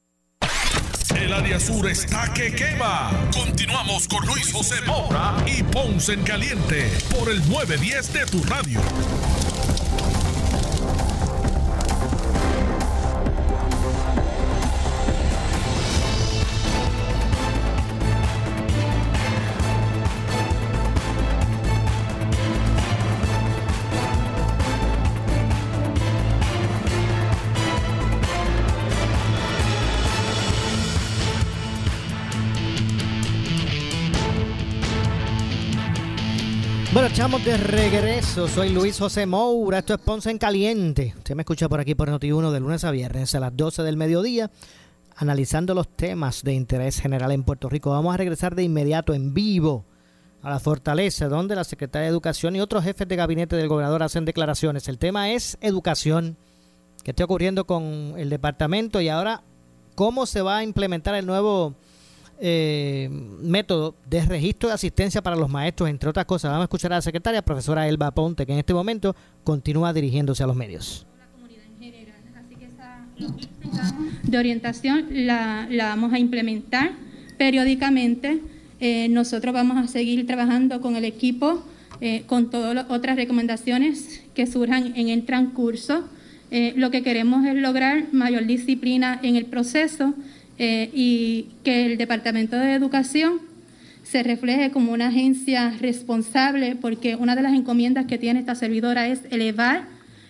El 1.16 1.32
área 1.32 1.60
sur 1.60 1.88
está 1.88 2.32
que 2.32 2.52
quema. 2.52 3.10
Continuamos 3.32 4.08
con 4.08 4.24
Luis 4.26 4.52
José 4.52 4.80
Moura 4.86 5.36
y 5.46 5.62
Ponce 5.62 6.14
en 6.14 6.22
Caliente 6.22 6.90
por 7.10 7.30
el 7.30 7.38
910 7.48 8.12
de 8.12 8.26
tu 8.26 8.42
radio. 8.44 8.80
De 37.32 37.56
regreso. 37.56 38.46
Soy 38.46 38.68
Luis 38.68 38.98
José 38.98 39.24
Moura. 39.24 39.78
Esto 39.78 39.94
es 39.94 40.00
Ponce 40.00 40.30
en 40.30 40.36
Caliente. 40.36 41.14
Usted 41.16 41.34
me 41.34 41.42
escucha 41.42 41.66
por 41.66 41.80
aquí 41.80 41.94
por 41.94 42.10
Noti1 42.10 42.50
de 42.50 42.60
lunes 42.60 42.84
a 42.84 42.90
viernes 42.90 43.34
a 43.34 43.40
las 43.40 43.56
12 43.56 43.82
del 43.82 43.96
mediodía, 43.96 44.50
analizando 45.16 45.74
los 45.74 45.88
temas 45.88 46.44
de 46.44 46.52
interés 46.52 47.00
general 47.00 47.32
en 47.32 47.42
Puerto 47.42 47.70
Rico. 47.70 47.90
Vamos 47.90 48.12
a 48.12 48.18
regresar 48.18 48.54
de 48.54 48.64
inmediato 48.64 49.14
en 49.14 49.32
vivo 49.32 49.86
a 50.42 50.50
la 50.50 50.60
Fortaleza, 50.60 51.28
donde 51.28 51.56
la 51.56 51.64
Secretaria 51.64 52.04
de 52.04 52.12
Educación 52.12 52.54
y 52.54 52.60
otros 52.60 52.84
jefes 52.84 53.08
de 53.08 53.16
gabinete 53.16 53.56
del 53.56 53.68
gobernador 53.68 54.02
hacen 54.02 54.26
declaraciones. 54.26 54.86
El 54.86 54.98
tema 54.98 55.32
es 55.32 55.56
educación. 55.62 56.36
¿Qué 57.02 57.12
está 57.12 57.24
ocurriendo 57.24 57.64
con 57.64 58.12
el 58.18 58.28
departamento? 58.28 59.00
Y 59.00 59.08
ahora, 59.08 59.42
¿cómo 59.94 60.26
se 60.26 60.42
va 60.42 60.58
a 60.58 60.64
implementar 60.64 61.14
el 61.14 61.24
nuevo 61.24 61.74
eh, 62.44 63.08
método 63.40 63.94
de 64.10 64.26
registro 64.26 64.68
de 64.68 64.74
asistencia 64.74 65.22
para 65.22 65.36
los 65.36 65.48
maestros, 65.48 65.88
entre 65.88 66.10
otras 66.10 66.26
cosas. 66.26 66.50
Vamos 66.50 66.62
a 66.62 66.64
escuchar 66.64 66.92
a 66.92 66.96
la 66.96 67.02
secretaria, 67.02 67.40
profesora 67.42 67.88
Elba 67.88 68.10
Ponte, 68.10 68.44
que 68.44 68.52
en 68.52 68.58
este 68.58 68.74
momento 68.74 69.14
continúa 69.44 69.92
dirigiéndose 69.92 70.42
a 70.42 70.48
los 70.48 70.56
medios. 70.56 71.06
de 74.24 74.38
orientación 74.38 75.06
la, 75.10 75.68
vamos 75.70 76.12
a 76.12 76.18
implementar 76.18 76.92
periódicamente. 77.38 78.40
Eh, 78.80 79.08
nosotros 79.08 79.54
vamos 79.54 79.76
a 79.76 79.86
seguir 79.86 80.26
trabajando 80.26 80.80
con 80.80 80.96
el 80.96 81.04
equipo, 81.04 81.62
eh, 82.00 82.24
con 82.26 82.50
todas 82.50 82.74
las 82.74 82.90
otras 82.90 83.14
recomendaciones 83.14 84.20
que 84.34 84.48
surjan 84.48 84.94
en 84.96 85.10
el 85.10 85.26
transcurso. 85.26 86.08
Eh, 86.50 86.74
lo 86.76 86.90
que 86.90 87.04
queremos 87.04 87.46
es 87.46 87.54
lograr 87.54 88.12
mayor 88.12 88.46
disciplina 88.46 89.20
en 89.22 89.36
el 89.36 89.44
proceso 89.44 90.14
eh, 90.64 90.90
y 90.94 91.48
que 91.64 91.86
el 91.86 91.98
Departamento 91.98 92.54
de 92.54 92.74
Educación 92.74 93.40
se 94.04 94.22
refleje 94.22 94.70
como 94.70 94.92
una 94.92 95.08
agencia 95.08 95.74
responsable, 95.80 96.76
porque 96.80 97.16
una 97.16 97.34
de 97.34 97.42
las 97.42 97.54
encomiendas 97.54 98.06
que 98.06 98.16
tiene 98.16 98.38
esta 98.38 98.54
servidora 98.54 99.08
es 99.08 99.22
elevar 99.32 99.86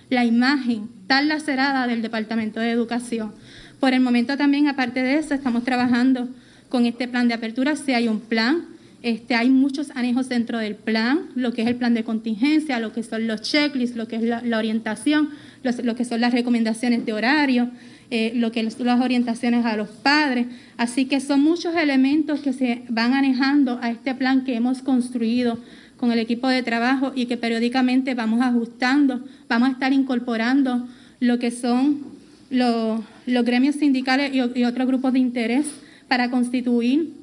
la 0.09 0.25
imagen 0.25 0.89
tan 1.07 1.29
lacerada 1.29 1.87
del 1.87 2.01
Departamento 2.01 2.61
de 2.61 2.71
Educación. 2.71 3.35
Por 3.79 3.93
el 3.93 4.01
momento 4.01 4.39
también, 4.39 4.69
aparte 4.69 5.03
de 5.03 5.19
eso, 5.19 5.35
estamos 5.35 5.65
trabajando 5.65 6.31
con 6.71 6.87
este 6.87 7.09
plan 7.09 7.29
de 7.29 7.35
apertura. 7.35 7.77
Si 7.77 7.93
hay 7.93 8.09
un 8.09 8.21
plan 8.21 8.65
Este, 9.03 9.35
hay 9.35 9.51
muchos 9.51 9.91
anejos 9.97 10.29
dentro 10.29 10.59
del 10.59 10.77
plan, 10.77 11.27
lo 11.35 11.53
que 11.53 11.63
es 11.63 11.69
el 11.69 11.75
plan 11.75 11.93
de 11.93 12.05
contingencia, 12.05 12.79
lo 12.79 12.93
que 12.93 13.03
son 13.03 13.27
los 13.27 13.43
checklists, 13.43 13.97
lo 13.97 14.07
que 14.07 14.15
es 14.15 14.23
la, 14.23 14.57
orientación, 14.57 15.29
lo 15.65 15.95
que 15.97 16.05
son 16.05 16.21
las 16.21 16.33
recomendaciones 16.33 17.05
de 17.05 17.13
horario, 17.13 17.69
eh, 18.15 18.33
lo 18.35 18.53
que 18.53 18.63
las 18.63 19.01
orientaciones 19.01 19.65
a 19.65 19.75
los 19.75 19.89
padres. 19.89 20.47
Así 20.77 21.07
que 21.07 21.19
son 21.19 21.41
muchos 21.41 21.75
elementos 21.75 22.41
que 22.41 22.53
se 22.53 22.83
van 22.91 23.15
anejando 23.15 23.79
a 23.81 23.91
este 23.91 24.15
plan 24.15 24.45
que 24.45 24.55
hemos 24.55 24.83
construido 24.83 25.59
con 25.97 26.13
el 26.13 26.19
equipo 26.19 26.47
de 26.47 26.63
trabajo 26.63 27.13
y 27.15 27.25
que 27.25 27.39
periódicamente 27.39 28.13
vamos 28.13 28.43
ajustando, 28.43 29.25
vamos 29.49 29.71
a 29.71 29.73
estar 29.73 29.95
incorporando 29.95 30.87
lo 31.21 31.39
que 31.39 31.51
son 31.51 32.03
los, 32.51 33.01
gremios 33.25 33.77
sindicales 33.77 34.35
y 34.35 34.65
otros 34.65 34.87
grupos 34.87 35.15
de 35.15 35.19
interés 35.19 35.65
para 36.07 36.29
constituir 36.29 37.15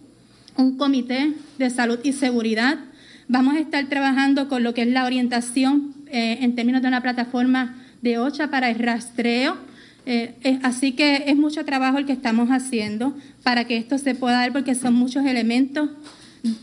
un 0.58 0.76
comité 0.76 1.34
de 1.60 1.70
salud 1.70 2.00
y 2.02 2.14
seguridad. 2.14 2.80
Vamos 3.28 3.58
a 3.58 3.60
estar 3.60 3.86
trabajando 3.90 4.50
con 4.50 4.64
lo 4.64 4.74
que 4.74 4.82
es 4.82 4.88
la 4.88 5.06
orientación 5.06 5.94
eh, 6.08 6.40
en 6.42 6.56
términos 6.56 6.82
de 6.82 6.88
una 6.88 7.04
plataforma 7.04 7.76
de 8.02 8.18
OCHA 8.18 8.50
para 8.50 8.72
el 8.72 8.80
rastreo. 8.80 9.69
Eh, 10.06 10.60
así 10.64 10.94
que 10.94 11.26
es 11.28 11.36
mucho 11.36 11.66
trabajo 11.66 11.98
el 11.98 12.06
que 12.06 12.14
estamos 12.14 12.50
haciendo 12.50 13.16
para 13.44 13.66
que 13.66 13.78
esto 13.78 13.98
se 13.98 14.16
pueda 14.16 14.38
dar 14.38 14.54
porque 14.54 14.76
son 14.76 14.96
muchos 14.96 15.26
elementos 15.26 15.90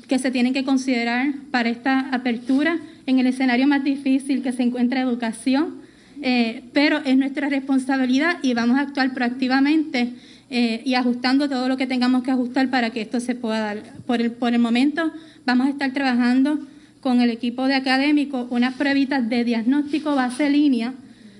que 0.08 0.18
se 0.18 0.30
tienen 0.30 0.52
que 0.52 0.64
considerar 0.64 1.34
para 1.50 1.68
esta 1.68 2.08
apertura 2.10 2.78
en 3.06 3.18
el 3.18 3.26
escenario 3.26 3.66
más 3.66 3.84
difícil 3.84 4.42
que 4.42 4.52
se 4.52 4.62
encuentra 4.62 5.00
educación, 5.00 5.76
eh, 6.22 6.64
pero 6.72 6.98
es 7.04 7.16
nuestra 7.16 7.48
responsabilidad 7.48 8.38
y 8.42 8.54
vamos 8.54 8.78
a 8.78 8.82
actuar 8.82 9.12
proactivamente 9.12 10.14
eh, 10.48 10.82
y 10.84 10.94
ajustando 10.94 11.48
todo 11.48 11.68
lo 11.68 11.76
que 11.76 11.86
tengamos 11.86 12.22
que 12.22 12.30
ajustar 12.30 12.70
para 12.70 12.90
que 12.90 13.02
esto 13.02 13.20
se 13.20 13.34
pueda 13.34 13.60
dar. 13.60 13.82
Por 14.06 14.20
el, 14.20 14.32
por 14.32 14.54
el 14.54 14.60
momento 14.60 15.12
vamos 15.44 15.66
a 15.66 15.70
estar 15.70 15.92
trabajando 15.92 16.58
con 17.00 17.20
el 17.20 17.30
equipo 17.30 17.66
de 17.66 17.74
académicos 17.74 18.46
unas 18.50 18.74
pruebitas 18.74 19.28
de 19.28 19.44
diagnóstico 19.44 20.14
base 20.14 20.48
línea 20.48 20.94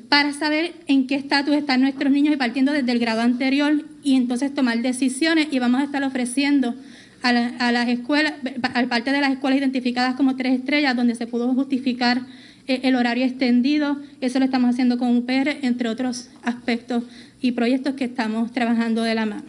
para 0.09 0.33
saber 0.33 0.75
en 0.87 1.07
qué 1.07 1.17
estatus 1.17 1.55
están 1.55 1.81
nuestros 1.81 2.13
niños 2.13 2.35
y 2.35 2.37
partiendo 2.37 2.73
desde 2.73 2.93
el 2.93 2.99
grado 2.99 3.23
anterior 3.23 3.85
y 4.03 4.15
entonces 4.15 4.55
tomar 4.55 4.81
decisiones 4.83 5.49
y 5.51 5.59
vamos 5.59 5.81
a 5.81 5.85
estar 5.85 6.03
ofreciendo 6.05 6.75
a, 7.23 7.73
las 7.73 7.89
escuelas, 7.89 8.35
a 8.63 8.83
parte 8.85 9.11
de 9.11 9.21
las 9.21 9.33
escuelas 9.33 9.59
identificadas 9.59 10.15
como 10.15 10.37
tres 10.37 10.61
estrellas, 10.61 10.95
donde 10.95 11.17
se 11.17 11.27
pudo 11.27 11.53
justificar 11.55 12.23
eh, 12.69 12.81
el 12.85 12.95
horario 12.95 13.25
extendido, 13.25 14.01
eso 14.21 14.39
lo 14.39 14.45
estamos 14.45 14.71
haciendo 14.71 14.99
con 14.99 15.17
UPR, 15.17 15.59
entre 15.63 15.89
otros 15.89 16.29
aspectos 16.43 17.05
y 17.41 17.53
proyectos 17.53 17.95
que 17.95 18.05
estamos 18.05 18.53
trabajando 18.53 19.03
de 19.03 19.15
la 19.15 19.27
mano. 19.27 19.45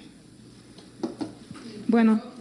Bueno. 1.87 2.36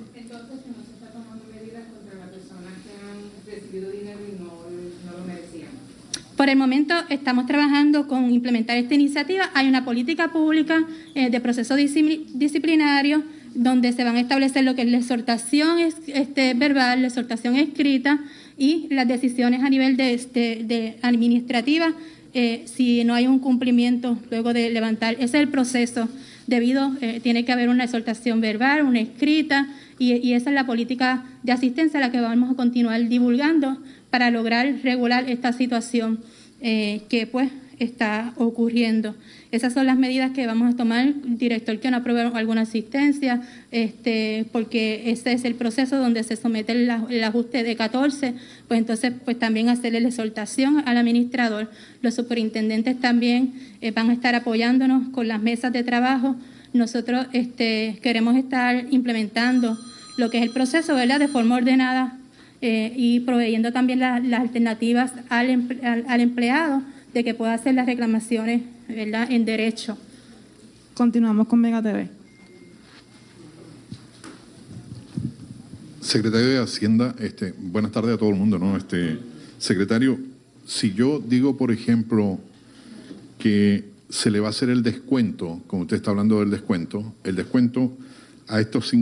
Por 6.37 6.51
el 6.51 6.57
momento 6.57 6.95
estamos 7.09 7.47
trabajando 7.47 8.07
con 8.09 8.31
implementar 8.31 8.77
esta 8.77 8.95
iniciativa. 8.95 9.51
Hay 9.55 9.69
una 9.69 9.87
política 9.87 10.29
pública 10.29 10.85
eh, 11.15 11.31
de 11.31 11.41
proceso 11.41 11.77
disciplinario 11.77 13.23
donde 13.55 13.93
se 13.93 14.05
van 14.05 14.17
a 14.17 14.21
establecer 14.21 14.63
lo 14.63 14.75
que 14.75 14.83
es 14.83 14.89
la 14.91 14.99
exhortación 14.99 15.79
este, 15.79 16.53
verbal, 16.53 17.01
la 17.01 17.09
exhortación 17.09 17.57
escrita 17.57 18.21
y 18.59 18.87
las 18.91 19.09
decisiones 19.09 19.63
a 19.63 19.71
nivel 19.71 19.97
de, 19.97 20.13
este, 20.13 20.63
de 20.63 20.99
administrativa 21.01 21.95
eh, 22.35 22.65
si 22.67 23.03
no 23.05 23.15
hay 23.15 23.27
un 23.27 23.39
cumplimiento 23.39 24.19
luego 24.31 24.53
de 24.53 24.69
levantar. 24.69 25.15
Ese 25.15 25.25
es 25.25 25.35
el 25.35 25.49
proceso. 25.49 26.07
Debido, 26.47 26.93
eh, 27.01 27.21
tiene 27.23 27.47
que 27.47 27.53
haber 27.53 27.71
una 27.71 27.85
exhortación 27.85 28.43
verbal, 28.43 28.85
una 28.85 29.01
escrita, 29.01 29.69
y, 29.99 30.35
esa 30.35 30.51
es 30.51 30.55
la 30.55 30.67
política 30.67 31.25
de 31.43 31.53
asistencia 31.53 31.99
a 31.99 32.03
la 32.03 32.13
que 32.13 32.21
vamos 32.21 32.51
a 32.51 32.55
continuar 32.55 33.09
divulgando 33.09 33.79
para 34.11 34.31
lograr 34.31 34.81
regular 34.83 35.29
esta 35.29 35.53
situación 35.53 36.21
eh, 36.61 37.03
que 37.09 37.27
pues 37.27 37.51
está 37.79 38.33
ocurriendo. 38.37 39.15
Esas 39.53 39.75
son 39.75 39.87
las 39.87 39.97
medidas 39.97 40.33
que 40.33 40.47
vamos 40.47 40.73
a 40.73 40.77
tomar, 40.77 41.13
director 41.25 41.79
que 41.79 41.91
no 41.91 41.99
apruebe 41.99 42.23
alguna 42.23 42.63
asistencia, 42.63 43.43
este, 43.71 44.47
porque 44.53 45.11
ese 45.11 45.33
es 45.33 45.45
el 45.45 45.55
proceso 45.55 45.99
donde 45.99 46.23
se 46.23 46.37
somete 46.37 46.73
el, 46.73 47.25
ajuste 47.25 47.63
de 47.63 47.77
14, 47.77 48.35
pues 48.69 48.79
entonces 48.79 49.13
pues 49.25 49.39
también 49.39 49.69
hacerle 49.69 50.01
la 50.01 50.09
exhortación 50.09 50.83
al 50.87 50.97
administrador. 50.97 51.71
Los 52.03 52.15
superintendentes 52.15 52.99
también 53.01 53.53
eh, 53.81 53.91
van 53.91 54.11
a 54.11 54.15
estar 54.15 54.35
apoyándonos 54.35 55.09
con 55.11 55.29
las 55.29 55.43
mesas 55.43 55.73
de 55.73 55.83
trabajo. 55.83 56.37
Nosotros 56.73 57.27
este, 57.33 57.99
queremos 58.03 58.37
estar 58.37 58.87
implementando 58.91 59.79
lo 60.17 60.31
que 60.31 60.39
es 60.39 60.45
el 60.45 60.51
proceso, 60.51 60.97
de 60.97 61.29
forma 61.29 61.57
ordenada 61.57 62.19
eh, 62.69 62.93
y 62.97 63.21
proveyendo 63.21 63.73
también 63.73 64.01
las 64.01 64.41
alternativas 64.41 65.13
al, 65.29 66.05
al 66.09 66.21
empleado 66.21 66.83
de 67.15 67.23
que 67.23 67.33
pueda 67.33 67.55
hacer 67.55 67.77
las 67.77 67.87
reclamaciones 67.87 68.63
¿verdad? 68.89 69.31
en 69.31 69.45
derecho. 69.45 69.97
Continuamos 70.93 71.47
con 71.47 71.61
Mega 71.61 71.81
TV. 71.81 72.11
Secretario 76.01 76.49
de 76.49 76.59
Hacienda, 76.59 77.15
este, 77.21 77.55
buenas 77.57 77.93
tardes 77.93 78.17
a 78.17 78.19
todo 78.19 78.31
el 78.31 78.35
mundo, 78.35 78.59
¿no? 78.59 78.77
Este, 78.77 79.17
secretario, 79.59 80.19
si 80.67 80.93
yo 80.93 81.21
digo, 81.21 81.57
por 81.57 81.71
ejemplo, 81.71 82.41
que 83.39 83.85
se 84.09 84.29
le 84.33 84.41
va 84.41 84.49
a 84.49 84.51
hacer 84.51 84.71
el 84.71 84.83
descuento, 84.83 85.63
como 85.69 85.83
usted 85.83 85.99
está 85.99 86.11
hablando 86.11 86.41
del 86.41 86.51
descuento, 86.51 87.15
el 87.23 87.37
descuento 87.37 87.97
a 88.49 88.61
estos 88.61 88.93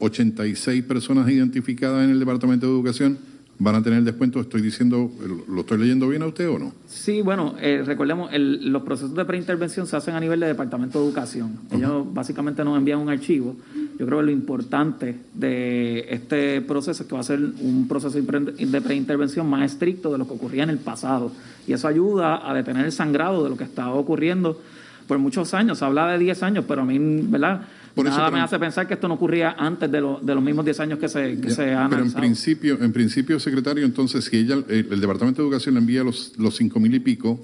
5.286 0.00 0.86
personas 0.86 1.28
identificadas 1.30 2.04
en 2.04 2.10
el 2.10 2.18
Departamento 2.18 2.66
de 2.66 2.72
Educación, 2.72 3.18
van 3.58 3.74
a 3.74 3.82
tener 3.82 4.02
descuento. 4.02 4.40
¿Estoy 4.40 4.60
diciendo, 4.60 5.10
lo 5.48 5.60
estoy 5.60 5.78
leyendo 5.78 6.08
bien 6.08 6.22
a 6.22 6.26
usted 6.26 6.48
o 6.48 6.58
no? 6.58 6.72
Sí, 6.86 7.22
bueno, 7.22 7.54
eh, 7.58 7.82
recordemos, 7.84 8.30
los 8.34 8.82
procesos 8.82 9.14
de 9.14 9.24
preintervención 9.24 9.86
se 9.86 9.96
hacen 9.96 10.14
a 10.14 10.20
nivel 10.20 10.40
de 10.40 10.46
Departamento 10.46 11.00
de 11.00 11.06
Educación. 11.06 11.58
Ellos 11.70 12.12
básicamente 12.12 12.64
nos 12.64 12.76
envían 12.76 12.98
un 12.98 13.08
archivo. 13.08 13.56
Yo 13.98 14.04
creo 14.04 14.18
que 14.18 14.26
lo 14.26 14.30
importante 14.30 15.16
de 15.32 16.06
este 16.10 16.60
proceso 16.60 17.02
es 17.02 17.08
que 17.08 17.14
va 17.14 17.20
a 17.20 17.24
ser 17.24 17.40
un 17.40 17.86
proceso 17.88 18.20
de 18.20 18.80
preintervención 18.80 19.48
más 19.48 19.72
estricto 19.72 20.12
de 20.12 20.18
lo 20.18 20.26
que 20.26 20.34
ocurría 20.34 20.64
en 20.64 20.70
el 20.70 20.78
pasado. 20.78 21.32
Y 21.66 21.72
eso 21.72 21.88
ayuda 21.88 22.48
a 22.48 22.52
detener 22.52 22.84
el 22.84 22.92
sangrado 22.92 23.42
de 23.42 23.50
lo 23.50 23.56
que 23.56 23.64
estaba 23.64 23.94
ocurriendo 23.94 24.60
por 25.06 25.18
muchos 25.18 25.54
años. 25.54 25.78
Se 25.78 25.84
habla 25.84 26.08
de 26.08 26.18
10 26.18 26.42
años, 26.42 26.64
pero 26.66 26.82
a 26.82 26.84
mí, 26.84 26.98
¿verdad? 26.98 27.62
Nada 27.96 28.30
me 28.30 28.40
hace 28.40 28.58
pensar 28.58 28.86
que 28.86 28.94
esto 28.94 29.08
no 29.08 29.14
ocurría 29.14 29.56
antes 29.58 29.90
de, 29.90 29.98
de 29.98 30.34
los 30.34 30.44
mismos 30.44 30.64
10 30.64 30.80
años 30.80 30.98
que 30.98 31.08
se, 31.08 31.40
que 31.40 31.50
se 31.50 31.72
han 31.72 31.88
Pero 31.88 32.02
en 32.02 32.12
principio, 32.12 32.78
en 32.80 32.92
principio, 32.92 33.40
secretario, 33.40 33.86
entonces, 33.86 34.24
si 34.24 34.36
ella, 34.36 34.56
el, 34.68 35.00
Departamento 35.00 35.42
de 35.42 35.48
Educación 35.48 35.76
le 35.76 35.80
envía 35.80 36.04
los, 36.04 36.32
los 36.36 36.56
cinco 36.56 36.78
mil 36.78 36.94
y 36.94 37.00
pico 37.00 37.40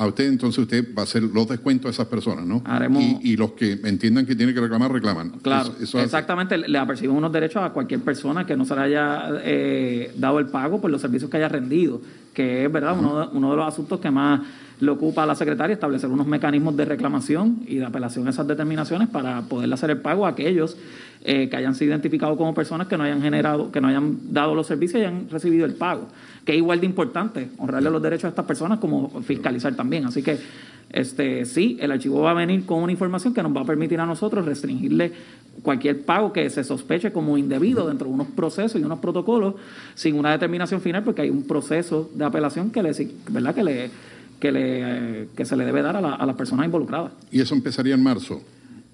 a 0.00 0.06
usted, 0.06 0.28
entonces 0.28 0.60
usted 0.60 0.94
va 0.96 1.02
a 1.02 1.04
hacer 1.04 1.22
los 1.22 1.46
descuentos 1.46 1.88
a 1.88 1.90
esas 1.90 2.06
personas, 2.06 2.46
¿no? 2.46 2.62
Haremos... 2.64 3.04
Y, 3.22 3.36
los 3.36 3.52
que 3.52 3.72
entiendan 3.84 4.24
que 4.24 4.34
tiene 4.34 4.54
que 4.54 4.60
reclamar, 4.60 4.90
reclaman. 4.90 5.30
Claro, 5.42 5.74
exactamente. 5.78 6.56
Le 6.56 6.78
apercibimos 6.78 7.18
unos 7.18 7.30
derechos 7.30 7.62
a 7.62 7.68
cualquier 7.68 8.00
persona 8.00 8.46
que 8.46 8.56
no 8.56 8.64
se 8.64 8.74
le 8.74 8.80
haya 8.80 9.28
eh, 9.42 10.10
dado 10.16 10.38
el 10.38 10.46
pago 10.46 10.80
por 10.80 10.90
los 10.90 11.02
servicios 11.02 11.30
que 11.30 11.36
haya 11.36 11.50
rendido, 11.50 12.00
que 12.32 12.64
es, 12.64 12.72
¿verdad?, 12.72 12.96
uno, 12.98 13.30
uno 13.32 13.50
de 13.50 13.56
los 13.56 13.66
asuntos 13.66 14.00
que 14.00 14.10
más 14.10 14.40
le 14.80 14.90
ocupa 14.90 15.22
a 15.22 15.26
la 15.26 15.34
secretaria 15.34 15.74
establecer 15.74 16.08
unos 16.08 16.26
mecanismos 16.26 16.76
de 16.76 16.86
reclamación 16.86 17.60
y 17.66 17.76
de 17.76 17.84
apelación 17.84 18.26
a 18.26 18.30
esas 18.30 18.46
determinaciones 18.46 19.08
para 19.08 19.42
poder 19.42 19.72
hacer 19.72 19.90
el 19.90 19.98
pago 19.98 20.26
a 20.26 20.30
aquellos 20.30 20.76
eh, 21.22 21.50
que 21.50 21.56
hayan 21.56 21.74
sido 21.74 21.90
identificados 21.90 22.38
como 22.38 22.54
personas 22.54 22.86
que 22.86 22.96
no 22.96 23.04
hayan 23.04 23.20
generado, 23.20 23.70
que 23.70 23.80
no 23.80 23.88
hayan 23.88 24.32
dado 24.32 24.54
los 24.54 24.66
servicios 24.66 25.02
y 25.02 25.04
hayan 25.04 25.28
recibido 25.28 25.66
el 25.66 25.74
pago. 25.74 26.08
Que 26.46 26.52
es 26.52 26.58
igual 26.58 26.80
de 26.80 26.86
importante 26.86 27.50
honrarle 27.58 27.90
los 27.90 28.02
derechos 28.02 28.24
a 28.24 28.28
estas 28.28 28.46
personas 28.46 28.78
como 28.78 29.20
fiscalizar 29.20 29.74
también. 29.74 30.06
Así 30.06 30.22
que 30.22 30.38
este 30.92 31.44
sí, 31.44 31.78
el 31.80 31.92
archivo 31.92 32.20
va 32.20 32.32
a 32.32 32.34
venir 32.34 32.66
con 32.66 32.82
una 32.82 32.92
información 32.92 33.32
que 33.32 33.42
nos 33.42 33.56
va 33.56 33.62
a 33.62 33.64
permitir 33.64 34.00
a 34.00 34.06
nosotros 34.06 34.44
restringirle 34.44 35.12
cualquier 35.62 36.02
pago 36.02 36.32
que 36.32 36.48
se 36.50 36.64
sospeche 36.64 37.12
como 37.12 37.36
indebido 37.38 37.86
dentro 37.86 38.08
de 38.08 38.14
unos 38.14 38.28
procesos 38.28 38.80
y 38.80 38.84
unos 38.84 38.98
protocolos 38.98 39.54
sin 39.94 40.16
una 40.16 40.32
determinación 40.32 40.80
final 40.80 41.04
porque 41.04 41.22
hay 41.22 41.30
un 41.30 41.44
proceso 41.44 42.10
de 42.14 42.24
apelación 42.24 42.70
que 42.70 42.82
le, 42.82 42.92
¿verdad? 43.30 43.54
que 43.54 43.64
le 43.64 43.90
que, 44.40 44.50
le, 44.50 45.28
que 45.36 45.44
se 45.44 45.54
le 45.54 45.64
debe 45.64 45.82
dar 45.82 45.96
a, 45.96 46.00
la, 46.00 46.14
a 46.14 46.26
las 46.26 46.34
personas 46.34 46.64
involucradas. 46.64 47.12
¿Y 47.30 47.40
eso 47.42 47.54
empezaría 47.54 47.94
en 47.94 48.02
marzo? 48.02 48.40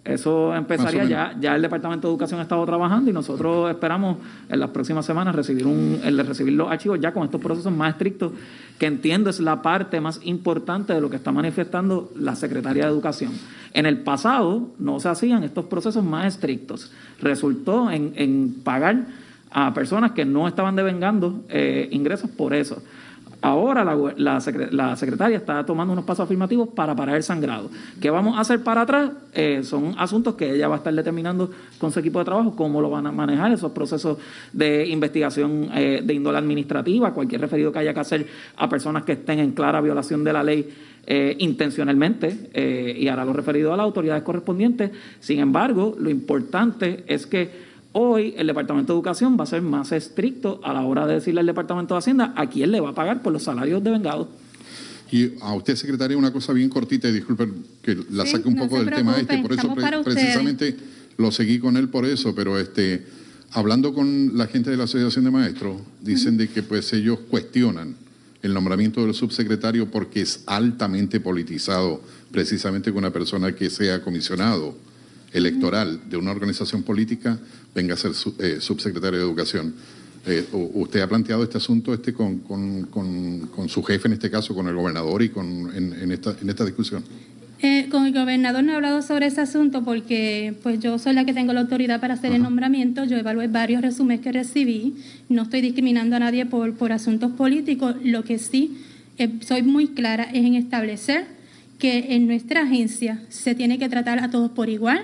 Eso 0.06 0.54
empezaría 0.54 1.04
ya, 1.04 1.36
ya 1.40 1.56
el 1.56 1.62
Departamento 1.62 2.06
de 2.06 2.12
Educación 2.12 2.38
ha 2.38 2.44
estado 2.44 2.64
trabajando 2.64 3.10
y 3.10 3.12
nosotros 3.12 3.68
esperamos 3.70 4.18
en 4.48 4.60
las 4.60 4.70
próximas 4.70 5.04
semanas 5.04 5.34
recibir 5.34 5.66
un, 5.66 6.00
el 6.04 6.24
recibir 6.24 6.52
los 6.52 6.70
archivos 6.70 7.00
ya 7.00 7.12
con 7.12 7.24
estos 7.24 7.40
procesos 7.40 7.72
más 7.72 7.94
estrictos, 7.94 8.32
que 8.78 8.86
entiendo 8.86 9.30
es 9.30 9.40
la 9.40 9.62
parte 9.62 10.00
más 10.00 10.20
importante 10.22 10.92
de 10.92 11.00
lo 11.00 11.10
que 11.10 11.16
está 11.16 11.32
manifestando 11.32 12.12
la 12.14 12.36
Secretaría 12.36 12.84
de 12.84 12.90
Educación. 12.90 13.32
En 13.72 13.84
el 13.84 13.98
pasado 13.98 14.68
no 14.78 15.00
se 15.00 15.08
hacían 15.08 15.42
estos 15.42 15.64
procesos 15.64 16.04
más 16.04 16.26
estrictos. 16.26 16.92
Resultó 17.20 17.90
en, 17.90 18.12
en 18.14 18.54
pagar 18.62 19.06
a 19.50 19.72
personas 19.74 20.12
que 20.12 20.24
no 20.24 20.46
estaban 20.46 20.76
devengando 20.76 21.44
eh, 21.48 21.88
ingresos 21.90 22.30
por 22.30 22.54
eso. 22.54 22.82
Ahora 23.42 23.84
la, 24.16 24.40
secretaria 24.96 25.36
está 25.36 25.64
tomando 25.64 25.92
unos 25.92 26.04
pasos 26.04 26.24
afirmativos 26.24 26.68
para 26.70 26.94
parar 26.94 27.16
el 27.16 27.22
sangrado. 27.22 27.70
¿Qué 28.00 28.10
vamos 28.10 28.36
a 28.36 28.40
hacer 28.40 28.62
para 28.62 28.82
atrás? 28.82 29.10
Eh, 29.34 29.60
son 29.62 29.94
asuntos 29.98 30.34
que 30.34 30.54
ella 30.54 30.68
va 30.68 30.76
a 30.76 30.78
estar 30.78 30.94
determinando 30.94 31.50
con 31.78 31.92
su 31.92 32.00
equipo 32.00 32.18
de 32.18 32.24
trabajo, 32.24 32.56
cómo 32.56 32.80
lo 32.80 32.88
van 32.88 33.06
a 33.06 33.12
manejar, 33.12 33.52
esos 33.52 33.72
procesos 33.72 34.18
de 34.52 34.86
investigación 34.86 35.68
eh, 35.74 36.02
de 36.02 36.14
índole 36.14 36.38
administrativa, 36.38 37.12
cualquier 37.12 37.42
referido 37.42 37.70
que 37.70 37.78
haya 37.80 37.92
que 37.92 38.00
hacer 38.00 38.26
a 38.56 38.68
personas 38.68 39.04
que 39.04 39.12
estén 39.12 39.38
en 39.38 39.52
clara 39.52 39.80
violación 39.80 40.24
de 40.24 40.32
la 40.32 40.42
ley 40.42 40.68
eh, 41.06 41.36
intencionalmente 41.38 42.96
y 42.98 43.06
hará 43.06 43.24
lo 43.24 43.32
referido 43.32 43.72
a 43.72 43.76
las 43.76 43.84
autoridades 43.84 44.22
correspondientes. 44.22 44.90
Sin 45.20 45.38
embargo, 45.38 45.94
lo 45.98 46.10
importante 46.10 47.04
es 47.06 47.26
que 47.26 47.75
Hoy 47.98 48.34
el 48.36 48.46
Departamento 48.46 48.92
de 48.92 48.98
Educación 48.98 49.38
va 49.40 49.44
a 49.44 49.46
ser 49.46 49.62
más 49.62 49.90
estricto 49.90 50.60
a 50.62 50.74
la 50.74 50.82
hora 50.82 51.06
de 51.06 51.14
decirle 51.14 51.40
al 51.40 51.46
Departamento 51.46 51.94
de 51.94 51.98
Hacienda 52.00 52.34
a 52.36 52.46
quién 52.46 52.70
le 52.70 52.78
va 52.78 52.90
a 52.90 52.94
pagar 52.94 53.22
por 53.22 53.32
los 53.32 53.44
salarios 53.44 53.82
de 53.82 53.90
vengados. 53.90 54.28
Y 55.10 55.32
a 55.40 55.54
usted, 55.54 55.76
secretaria, 55.76 56.14
una 56.14 56.30
cosa 56.30 56.52
bien 56.52 56.68
cortita, 56.68 57.08
y 57.08 57.12
disculpen 57.12 57.54
que 57.80 57.96
la 58.10 58.26
saque 58.26 58.46
un 58.48 58.56
poco 58.56 58.78
del 58.78 58.94
tema 58.94 59.16
este, 59.16 59.38
por 59.38 59.50
eso 59.50 59.74
precisamente 60.04 60.76
lo 61.16 61.32
seguí 61.32 61.58
con 61.58 61.78
él 61.78 61.88
por 61.88 62.04
eso, 62.04 62.34
pero 62.34 62.58
este 62.58 63.06
hablando 63.52 63.94
con 63.94 64.36
la 64.36 64.46
gente 64.46 64.68
de 64.68 64.76
la 64.76 64.84
Asociación 64.84 65.24
de 65.24 65.30
Maestros, 65.30 65.80
dicen 66.02 66.36
de 66.36 66.48
que 66.48 66.62
pues 66.62 66.92
ellos 66.92 67.20
cuestionan 67.30 67.96
el 68.42 68.52
nombramiento 68.52 69.06
del 69.06 69.14
subsecretario 69.14 69.90
porque 69.90 70.20
es 70.20 70.42
altamente 70.44 71.18
politizado, 71.18 72.02
precisamente 72.30 72.90
con 72.90 72.98
una 72.98 73.10
persona 73.10 73.54
que 73.54 73.70
sea 73.70 74.02
comisionado 74.02 74.74
electoral 75.32 76.00
de 76.08 76.16
una 76.16 76.30
organización 76.30 76.82
política 76.82 77.38
venga 77.74 77.94
a 77.94 77.96
ser 77.96 78.12
eh, 78.38 78.58
subsecretario 78.60 79.18
de 79.18 79.24
Educación. 79.24 79.74
Eh, 80.26 80.44
¿Usted 80.52 81.00
ha 81.00 81.08
planteado 81.08 81.44
este 81.44 81.58
asunto 81.58 81.94
este 81.94 82.12
con, 82.12 82.88
su 83.68 83.82
jefe, 83.82 84.08
en 84.08 84.14
este 84.14 84.30
caso, 84.30 84.54
con 84.54 84.66
el 84.66 84.74
gobernador 84.74 85.22
y 85.22 85.28
con, 85.28 85.46
en, 85.74 86.10
esta, 86.10 86.34
en 86.40 86.48
esta 86.48 86.64
discusión? 86.64 87.04
Eh, 87.62 87.88
con 87.90 88.06
el 88.06 88.12
gobernador 88.12 88.64
no 88.64 88.72
he 88.72 88.74
hablado 88.76 89.02
sobre 89.02 89.26
ese 89.26 89.40
asunto 89.40 89.82
porque 89.82 90.54
pues 90.62 90.78
yo 90.80 90.98
soy 90.98 91.14
la 91.14 91.24
que 91.24 91.32
tengo 91.32 91.52
la 91.52 91.60
autoridad 91.60 92.00
para 92.00 92.14
hacer 92.14 92.32
el 92.32 92.42
nombramiento. 92.42 93.04
Yo 93.04 93.16
evalué 93.16 93.46
varios 93.46 93.82
resúmenes 93.82 94.20
que 94.20 94.32
recibí. 94.32 94.96
No 95.28 95.42
estoy 95.42 95.60
discriminando 95.60 96.16
a 96.16 96.18
nadie 96.18 96.44
por, 96.44 96.74
por 96.74 96.92
asuntos 96.92 97.32
políticos. 97.32 97.94
Lo 98.02 98.24
que 98.24 98.38
sí 98.38 98.78
soy 99.40 99.62
muy 99.62 99.88
clara 99.88 100.24
es 100.24 100.44
en 100.44 100.54
establecer 100.54 101.26
que 101.78 102.14
en 102.14 102.26
nuestra 102.26 102.62
agencia 102.62 103.20
se 103.28 103.54
tiene 103.54 103.78
que 103.78 103.88
tratar 103.88 104.18
a 104.18 104.30
todos 104.30 104.50
por 104.50 104.68
igual, 104.68 105.02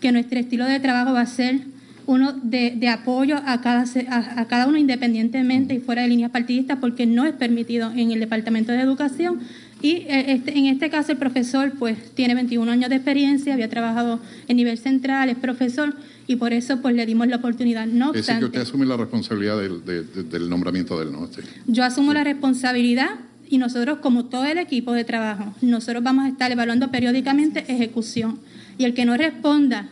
que 0.00 0.12
nuestro 0.12 0.38
estilo 0.38 0.64
de 0.64 0.80
trabajo 0.80 1.12
va 1.12 1.22
a 1.22 1.26
ser 1.26 1.60
uno 2.06 2.32
de, 2.32 2.88
apoyo 2.88 3.36
a 3.36 3.60
cada, 3.60 3.84
a, 4.10 4.46
cada 4.46 4.66
uno 4.66 4.78
independientemente 4.78 5.74
y 5.74 5.80
fuera 5.80 6.02
de 6.02 6.08
líneas 6.08 6.30
partidistas, 6.30 6.78
porque 6.80 7.04
no 7.04 7.24
es 7.24 7.34
permitido 7.34 7.90
en 7.90 8.12
el 8.12 8.20
Departamento 8.20 8.72
de 8.72 8.80
Educación. 8.80 9.40
Y 9.82 10.04
eh, 10.08 10.32
este, 10.32 10.56
en 10.56 10.66
este 10.66 10.88
caso 10.88 11.12
el 11.12 11.18
profesor 11.18 11.72
pues 11.78 11.98
tiene 12.14 12.34
21 12.34 12.70
años 12.70 12.88
de 12.88 12.96
experiencia, 12.96 13.52
había 13.52 13.68
trabajado 13.68 14.20
en 14.48 14.56
nivel 14.56 14.78
central, 14.78 15.28
es 15.28 15.36
profesor 15.36 15.94
y 16.26 16.36
por 16.36 16.52
eso 16.52 16.80
pues 16.80 16.94
le 16.94 17.04
dimos 17.04 17.26
la 17.28 17.36
oportunidad. 17.36 17.86
No 17.86 18.14
es 18.14 18.26
decir, 18.26 18.38
que 18.38 18.46
usted 18.46 18.60
asume 18.62 18.86
la 18.86 18.96
responsabilidad 18.96 19.58
del, 19.58 20.48
nombramiento 20.48 20.98
del 20.98 21.12
¿no? 21.12 21.28
Yo 21.66 21.84
asumo 21.84 22.14
la 22.14 22.24
responsabilidad 22.24 23.10
y 23.48 23.58
nosotros 23.58 23.98
como 23.98 24.26
todo 24.26 24.46
el 24.46 24.58
equipo 24.58 24.92
de 24.92 25.04
trabajo, 25.04 25.54
nosotros 25.60 26.02
vamos 26.02 26.24
a 26.24 26.28
estar 26.28 26.50
evaluando 26.50 26.90
periódicamente 26.90 27.64
ejecución. 27.68 28.38
Y 28.78 28.84
el 28.84 28.94
que 28.94 29.04
no 29.04 29.16
responda 29.16 29.88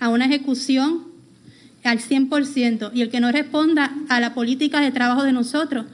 a 0.00 0.08
una 0.08 0.26
ejecución 0.26 1.04
al 1.84 1.98
100% 1.98 2.90
y 2.94 3.02
el 3.02 3.10
que 3.10 3.20
no 3.20 3.30
responda 3.30 3.92
a 4.08 4.20
la 4.20 4.34
política 4.34 4.80
de 4.80 4.90
trabajo 4.90 5.22
de 5.22 5.32
nosotros 5.32 5.86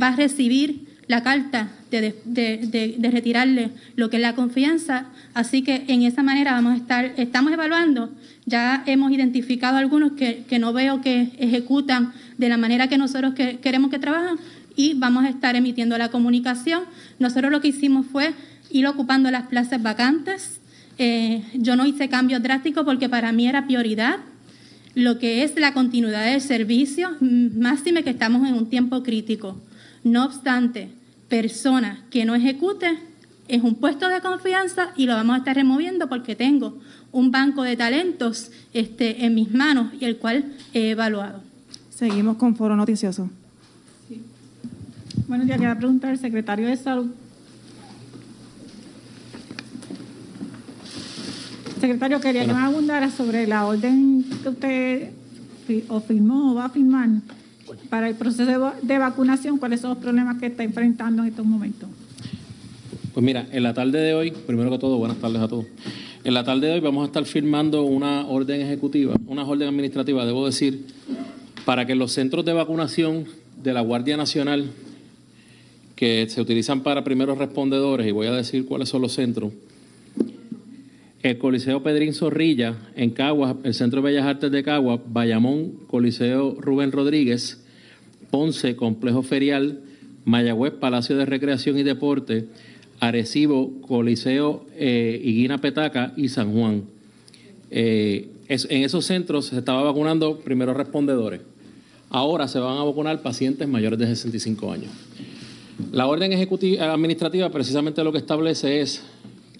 va 0.00 0.08
a 0.08 0.16
recibir 0.16 0.92
la 1.08 1.22
carta 1.22 1.68
de, 1.90 3.10
retirarle 3.12 3.70
lo 3.96 4.08
que 4.08 4.16
es 4.16 4.22
la 4.22 4.34
confianza. 4.34 5.06
Así 5.34 5.62
que 5.62 5.84
en 5.88 6.02
esa 6.02 6.22
manera 6.22 6.52
vamos 6.52 6.72
a 6.72 6.76
estar, 6.76 7.12
estamos 7.16 7.52
evaluando, 7.52 8.10
ya 8.46 8.82
hemos 8.86 9.12
identificado 9.12 9.76
algunos 9.76 10.12
que, 10.12 10.44
que 10.48 10.58
no 10.58 10.72
veo 10.72 11.00
que 11.00 11.32
ejecutan 11.38 12.12
de 12.38 12.48
la 12.48 12.56
manera 12.56 12.88
que 12.88 12.98
nosotros 12.98 13.34
queremos 13.34 13.90
que 13.90 13.98
trabajen 13.98 14.36
y 14.74 14.94
vamos 14.94 15.24
a 15.24 15.28
estar 15.28 15.54
emitiendo 15.54 15.98
la 15.98 16.10
comunicación. 16.10 16.84
Nosotros 17.18 17.52
lo 17.52 17.60
que 17.60 17.68
hicimos 17.68 18.06
fue 18.06 18.32
ir 18.70 18.86
ocupando 18.86 19.30
las 19.30 19.48
plazas 19.48 19.82
vacantes. 19.82 20.61
Eh, 20.98 21.42
yo 21.54 21.76
no 21.76 21.86
hice 21.86 22.08
cambios 22.08 22.42
drásticos 22.42 22.84
porque 22.84 23.08
para 23.08 23.32
mí 23.32 23.48
era 23.48 23.66
prioridad 23.66 24.18
lo 24.94 25.18
que 25.18 25.42
es 25.42 25.58
la 25.58 25.72
continuidad 25.72 26.24
del 26.24 26.40
servicio, 26.40 27.10
máxime 27.20 28.04
que 28.04 28.10
estamos 28.10 28.46
en 28.46 28.54
un 28.54 28.68
tiempo 28.68 29.02
crítico. 29.02 29.56
No 30.04 30.24
obstante, 30.24 30.90
persona 31.28 32.04
que 32.10 32.24
no 32.24 32.34
ejecute 32.34 32.98
es 33.48 33.62
un 33.62 33.76
puesto 33.76 34.08
de 34.08 34.20
confianza 34.20 34.90
y 34.96 35.06
lo 35.06 35.14
vamos 35.14 35.34
a 35.34 35.38
estar 35.38 35.56
removiendo 35.56 36.08
porque 36.08 36.36
tengo 36.36 36.78
un 37.10 37.30
banco 37.30 37.62
de 37.62 37.76
talentos 37.76 38.50
este, 38.72 39.24
en 39.24 39.34
mis 39.34 39.52
manos 39.52 39.92
y 39.98 40.04
el 40.04 40.16
cual 40.16 40.52
he 40.74 40.90
evaluado. 40.90 41.42
Seguimos 41.90 42.36
con 42.36 42.56
Foro 42.56 42.76
Noticioso. 42.76 43.30
Bueno, 45.28 45.44
ya 45.44 45.54
quería 45.54 45.76
preguntar 45.78 46.10
al 46.10 46.18
secretario 46.18 46.66
de 46.66 46.76
Salud. 46.76 47.10
Secretario, 51.82 52.20
quería 52.20 52.46
que 52.46 52.52
me 52.52 52.60
abundara 52.60 53.10
sobre 53.10 53.44
la 53.48 53.66
orden 53.66 54.24
que 54.40 54.48
usted 54.48 55.10
o 55.88 56.00
firmó 56.00 56.52
o 56.52 56.54
va 56.54 56.66
a 56.66 56.68
firmar 56.68 57.08
para 57.90 58.08
el 58.08 58.14
proceso 58.14 58.72
de, 58.82 58.98
vacunación. 58.98 59.58
¿Cuáles 59.58 59.80
son 59.80 59.90
los 59.90 59.98
problemas 59.98 60.38
que 60.38 60.46
está 60.46 60.62
enfrentando 60.62 61.22
en 61.22 61.30
estos 61.30 61.44
momentos? 61.44 61.88
Pues 63.12 63.26
mira, 63.26 63.48
en 63.50 63.64
la 63.64 63.74
tarde 63.74 63.98
de 63.98 64.14
hoy, 64.14 64.30
primero 64.30 64.70
que 64.70 64.78
todo, 64.78 64.96
buenas 64.96 65.16
tardes 65.16 65.42
a 65.42 65.48
todos. 65.48 65.66
En 66.22 66.34
la 66.34 66.44
tarde 66.44 66.68
de 66.68 66.74
hoy 66.74 66.80
vamos 66.80 67.02
a 67.02 67.06
estar 67.06 67.24
firmando 67.24 67.82
una 67.82 68.28
orden 68.28 68.60
ejecutiva, 68.60 69.16
una 69.26 69.44
orden 69.44 69.66
administrativa, 69.66 70.24
debo 70.24 70.46
decir, 70.46 70.86
para 71.64 71.84
que 71.84 71.96
los 71.96 72.12
centros 72.12 72.44
de 72.44 72.52
vacunación 72.52 73.24
de 73.60 73.72
la 73.72 73.80
Guardia 73.80 74.16
Nacional 74.16 74.70
que 75.96 76.28
se 76.28 76.40
utilizan 76.40 76.84
para 76.84 77.02
primeros 77.02 77.38
respondedores, 77.38 78.06
y 78.06 78.12
voy 78.12 78.28
a 78.28 78.32
decir 78.32 78.66
cuáles 78.66 78.88
son 78.88 79.02
los 79.02 79.14
centros. 79.14 79.52
El 81.22 81.38
Coliseo 81.38 81.84
Pedrín 81.84 82.14
Zorrilla 82.14 82.76
en 82.96 83.10
Caguas, 83.10 83.54
el 83.62 83.74
Centro 83.74 84.02
de 84.02 84.10
Bellas 84.10 84.26
Artes 84.26 84.50
de 84.50 84.64
Caguas, 84.64 85.00
Bayamón, 85.06 85.74
Coliseo 85.86 86.56
Rubén 86.60 86.90
Rodríguez, 86.90 87.64
Ponce, 88.30 88.74
Complejo 88.74 89.22
Ferial, 89.22 89.80
Mayagüez, 90.24 90.72
Palacio 90.72 91.16
de 91.16 91.24
Recreación 91.24 91.78
y 91.78 91.84
Deporte, 91.84 92.46
Arecibo, 92.98 93.80
Coliseo 93.82 94.66
eh, 94.76 95.48
Petaca 95.60 96.12
y 96.16 96.28
San 96.28 96.52
Juan. 96.52 96.84
Eh, 97.70 98.28
en 98.48 98.82
esos 98.82 99.04
centros 99.04 99.46
se 99.46 99.58
estaba 99.58 99.82
vacunando 99.82 100.40
primeros 100.40 100.76
respondedores. 100.76 101.40
Ahora 102.10 102.48
se 102.48 102.58
van 102.58 102.78
a 102.78 102.84
vacunar 102.84 103.22
pacientes 103.22 103.66
mayores 103.68 103.98
de 103.98 104.06
65 104.06 104.72
años. 104.72 104.90
La 105.92 106.06
orden 106.06 106.32
ejecutiva 106.32 106.92
administrativa 106.92 107.48
precisamente 107.50 108.04
lo 108.04 108.12
que 108.12 108.18
establece 108.18 108.80
es 108.80 109.02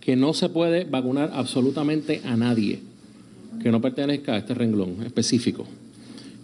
que 0.04 0.16
no 0.16 0.34
se 0.34 0.48
puede 0.48 0.84
vacunar 0.84 1.30
absolutamente 1.32 2.20
a 2.24 2.36
nadie 2.36 2.80
que 3.60 3.70
no 3.70 3.80
pertenezca 3.80 4.34
a 4.34 4.38
este 4.38 4.54
renglón 4.54 5.02
específico. 5.04 5.66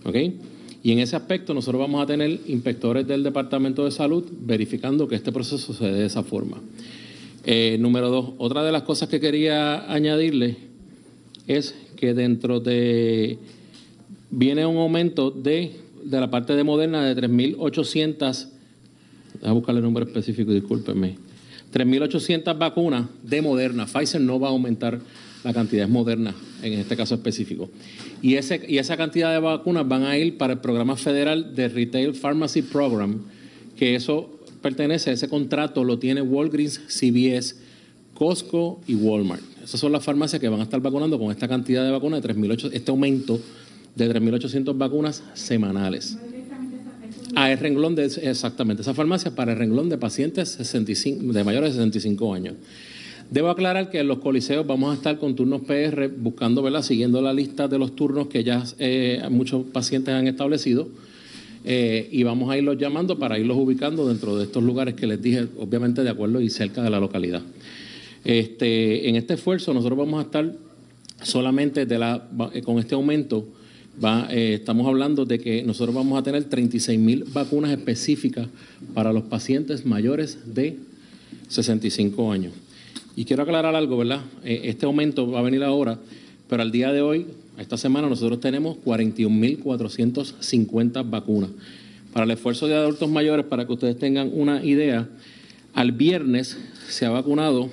¿Ok? 0.05 0.17
Y 0.83 0.93
en 0.93 1.01
ese 1.01 1.17
aspecto 1.17 1.55
nosotros 1.55 1.81
vamos 1.81 2.03
a 2.03 2.07
tener 2.07 2.41
inspectores 2.47 3.07
del 3.07 3.23
Departamento 3.23 3.85
de 3.85 3.91
Salud 3.91 4.25
verificando 4.41 5.09
que 5.09 5.17
este 5.17 5.33
proceso 5.33 5.73
se 5.73 5.85
dé 5.85 5.93
de 5.93 6.07
esa 6.07 6.23
forma. 6.23 6.61
Eh, 7.45 7.77
número 7.81 8.11
dos, 8.11 8.31
otra 8.39 8.63
de 8.63 8.73
las 8.73 8.83
cosas 8.83 9.09
que 9.09 9.21
quería 9.21 9.93
añadirle 9.93 10.57
es 11.47 11.75
que 11.97 12.15
dentro 12.15 12.61
de... 12.61 13.39
viene 14.31 14.67
un 14.67 14.77
aumento 14.77 15.31
de, 15.31 15.73
de 16.05 16.21
la 16.21 16.31
parte 16.31 16.55
de 16.55 16.63
Moderna 16.63 17.05
de 17.05 17.21
3.800 17.21 18.49
a 19.43 19.53
buscarle 19.53 19.81
el 19.81 19.85
nombre 19.85 20.05
específico, 20.05 20.53
discúlpenme. 20.53 21.28
3.800 21.73 22.59
vacunas 22.59 23.07
de 23.23 23.43
Moderna. 23.43 23.87
Pfizer 23.87 24.21
no 24.21 24.41
va 24.41 24.49
a 24.49 24.51
aumentar 24.51 25.01
la 25.45 25.53
cantidad, 25.53 25.85
es 25.85 25.91
Moderna 25.91 26.35
en 26.63 26.73
este 26.75 26.97
caso 26.97 27.15
específico. 27.15 27.71
Y, 28.23 28.35
ese, 28.35 28.63
y 28.67 28.79
esa 28.79 28.97
cantidad 28.97 29.33
de 29.33 29.39
vacunas 29.39 29.87
van 29.87 30.05
a 30.05 30.17
ir 30.17 30.37
para 30.37 30.55
el 30.55 30.59
programa 30.59 30.97
federal 30.97 31.55
de 31.55 31.69
Retail 31.69 32.15
Pharmacy 32.15 32.63
Program, 32.63 33.21
que 33.77 33.95
eso 33.95 34.39
pertenece 34.61 35.13
ese 35.13 35.29
contrato, 35.29 35.85
lo 35.85 35.99
tiene 35.99 36.21
Walgreens, 36.23 36.81
CVS, 36.89 37.57
Costco 38.15 38.81
y 38.87 38.95
Walmart. 38.97 39.43
Esas 39.63 39.81
son 39.81 39.93
las 39.93 40.05
farmacias 40.05 40.41
que 40.41 40.49
van 40.49 40.61
a 40.61 40.65
estar 40.65 40.81
vacunando 40.81 41.19
con 41.19 41.31
esta 41.31 41.47
cantidad 41.47 41.85
de 41.85 41.91
vacunas 41.91 42.23
de 42.23 42.35
3.800, 42.35 42.71
este 42.73 42.91
aumento 42.91 43.41
de 43.95 44.13
3.800 44.13 44.77
vacunas 44.77 45.23
semanales. 45.35 46.19
A 47.35 47.53
el 47.53 47.59
renglón 47.59 47.95
de, 47.95 48.07
exactamente, 48.07 48.83
esa 48.83 48.95
farmacia 48.95 49.35
para 49.35 49.53
el 49.53 49.59
renglón 49.59 49.89
de 49.89 49.99
pacientes 49.99 50.49
65, 50.51 51.33
de 51.33 51.45
mayores 51.45 51.71
de 51.71 51.81
65 51.81 52.35
años. 52.35 52.55
Debo 53.31 53.51
aclarar 53.51 53.91
que 53.91 54.01
en 54.01 54.09
los 54.09 54.19
coliseos 54.19 54.67
vamos 54.67 54.91
a 54.91 54.95
estar 54.95 55.19
con 55.19 55.37
turnos 55.37 55.61
PR 55.63 56.09
buscando, 56.09 56.63
¿verdad? 56.63 56.83
Siguiendo 56.83 57.21
la 57.21 57.33
lista 57.35 57.69
de 57.69 57.79
los 57.79 57.95
turnos 57.95 58.29
que 58.29 58.43
ya 58.43 58.65
eh, 58.79 59.23
muchos 59.31 59.67
pacientes 59.67 60.15
han 60.15 60.27
establecido. 60.27 60.89
eh, 61.65 62.09
y 62.11 62.23
vamos 62.23 62.51
a 62.51 62.57
irlos 62.57 62.79
llamando 62.79 63.19
para 63.19 63.39
irlos 63.39 63.57
ubicando 63.59 64.09
dentro 64.09 64.37
de 64.37 64.45
estos 64.45 64.63
lugares 64.63 64.95
que 64.95 65.07
les 65.07 65.21
dije, 65.21 65.47
obviamente 65.59 66.03
de 66.03 66.11
acuerdo 66.11 66.41
y 66.41 66.49
cerca 66.49 66.83
de 66.83 66.89
la 66.89 67.01
localidad. 67.01 67.43
Este, 68.25 69.09
en 69.09 69.17
este 69.17 69.35
esfuerzo 69.35 69.75
nosotros 69.75 69.99
vamos 69.99 70.21
a 70.21 70.23
estar 70.23 70.55
solamente 71.23 71.85
de 71.85 71.99
la, 71.99 72.29
eh, 72.55 72.63
con 72.63 72.79
este 72.79 72.95
aumento, 72.95 73.49
va, 74.03 74.29
eh, 74.31 74.55
estamos 74.55 74.87
hablando 74.87 75.25
de 75.25 75.39
que 75.39 75.63
nosotros 75.63 75.95
vamos 75.95 76.19
a 76.19 76.23
tener 76.23 76.45
36 76.45 76.99
mil 76.99 77.25
vacunas 77.25 77.71
específicas 77.71 78.49
para 78.95 79.13
los 79.13 79.25
pacientes 79.25 79.85
mayores 79.87 80.55
de 80.55 80.77
65 81.49 82.33
años. 82.33 82.53
Y 83.17 83.25
quiero 83.25 83.43
aclarar 83.43 83.75
algo, 83.75 83.99
¿verdad? 83.99 84.21
este 84.45 84.87
aumento 84.87 85.29
va 85.31 85.41
a 85.41 85.43
venir 85.43 85.65
ahora, 85.65 85.99
pero 86.49 86.63
al 86.63 86.71
día 86.71 86.93
de 86.93 87.03
hoy 87.03 87.27
esta 87.59 87.77
semana 87.77 88.09
nosotros 88.09 88.41
tenemos 88.41 88.77
41.450 88.85 91.11
vacunas. 91.11 91.51
Para 92.13 92.25
el 92.25 92.31
esfuerzo 92.31 92.69
de 92.69 92.77
adultos 92.77 93.11
mayores, 93.11 93.47
para 93.47 93.67
que 93.67 93.73
ustedes 93.73 93.99
tengan 93.99 94.31
una 94.33 94.65
idea, 94.65 95.09
al 95.75 95.91
viernes 95.93 96.57
se 96.89 97.05
ha 97.05 97.11
vacunado 97.11 97.69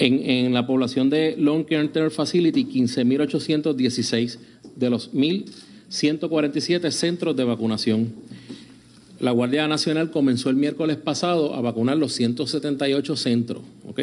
en, 0.00 0.54
la 0.54 0.66
población 0.66 1.10
de 1.10 1.36
Long 1.36 1.64
Care 1.64 2.10
Facility 2.10 2.64
15.816 2.64 4.38
de 4.76 4.90
los 4.90 5.12
1.147 5.12 6.90
centros 6.90 7.36
de 7.36 7.44
vacunación. 7.44 8.12
La 9.20 9.32
Guardia 9.32 9.68
Nacional 9.68 10.10
comenzó 10.10 10.48
el 10.48 10.56
miércoles 10.56 10.96
pasado 10.96 11.54
a 11.54 11.60
vacunar 11.60 11.98
los 11.98 12.14
178 12.14 13.16
centros. 13.16 13.62
¿ok?, 13.86 14.00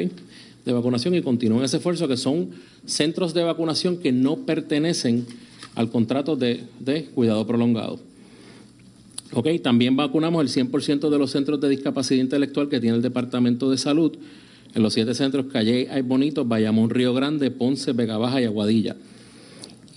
de 0.65 0.73
vacunación 0.73 1.15
y 1.15 1.21
continúan 1.21 1.63
ese 1.63 1.77
esfuerzo, 1.77 2.07
que 2.07 2.17
son 2.17 2.49
centros 2.85 3.33
de 3.33 3.43
vacunación 3.43 3.97
que 3.97 4.11
no 4.11 4.35
pertenecen 4.45 5.25
al 5.75 5.89
contrato 5.89 6.35
de, 6.35 6.63
cuidado 7.15 7.47
prolongado. 7.47 7.99
Ok, 9.31 9.47
también 9.63 9.95
vacunamos 9.95 10.41
el 10.41 10.69
100% 10.69 11.09
de 11.09 11.17
los 11.17 11.31
centros 11.31 11.59
de 11.59 11.69
discapacidad 11.69 12.21
intelectual 12.21 12.69
que 12.69 12.79
tiene 12.79 12.97
el 12.97 13.01
Departamento 13.01 13.71
de 13.71 13.77
Salud 13.77 14.17
en 14.77 14.83
los 14.83 14.93
siete 14.93 15.15
centros 15.15 15.47
Calle 15.47 15.87
Hay 15.89 16.03
Bonito, 16.03 16.45
Bayamón, 16.45 16.91
Río 16.91 17.11
Grande, 17.11 17.49
Ponce, 17.49 17.93
Vega 17.93 18.17
Baja 18.17 18.39
y 18.41 18.45
Aguadilla. 18.45 18.95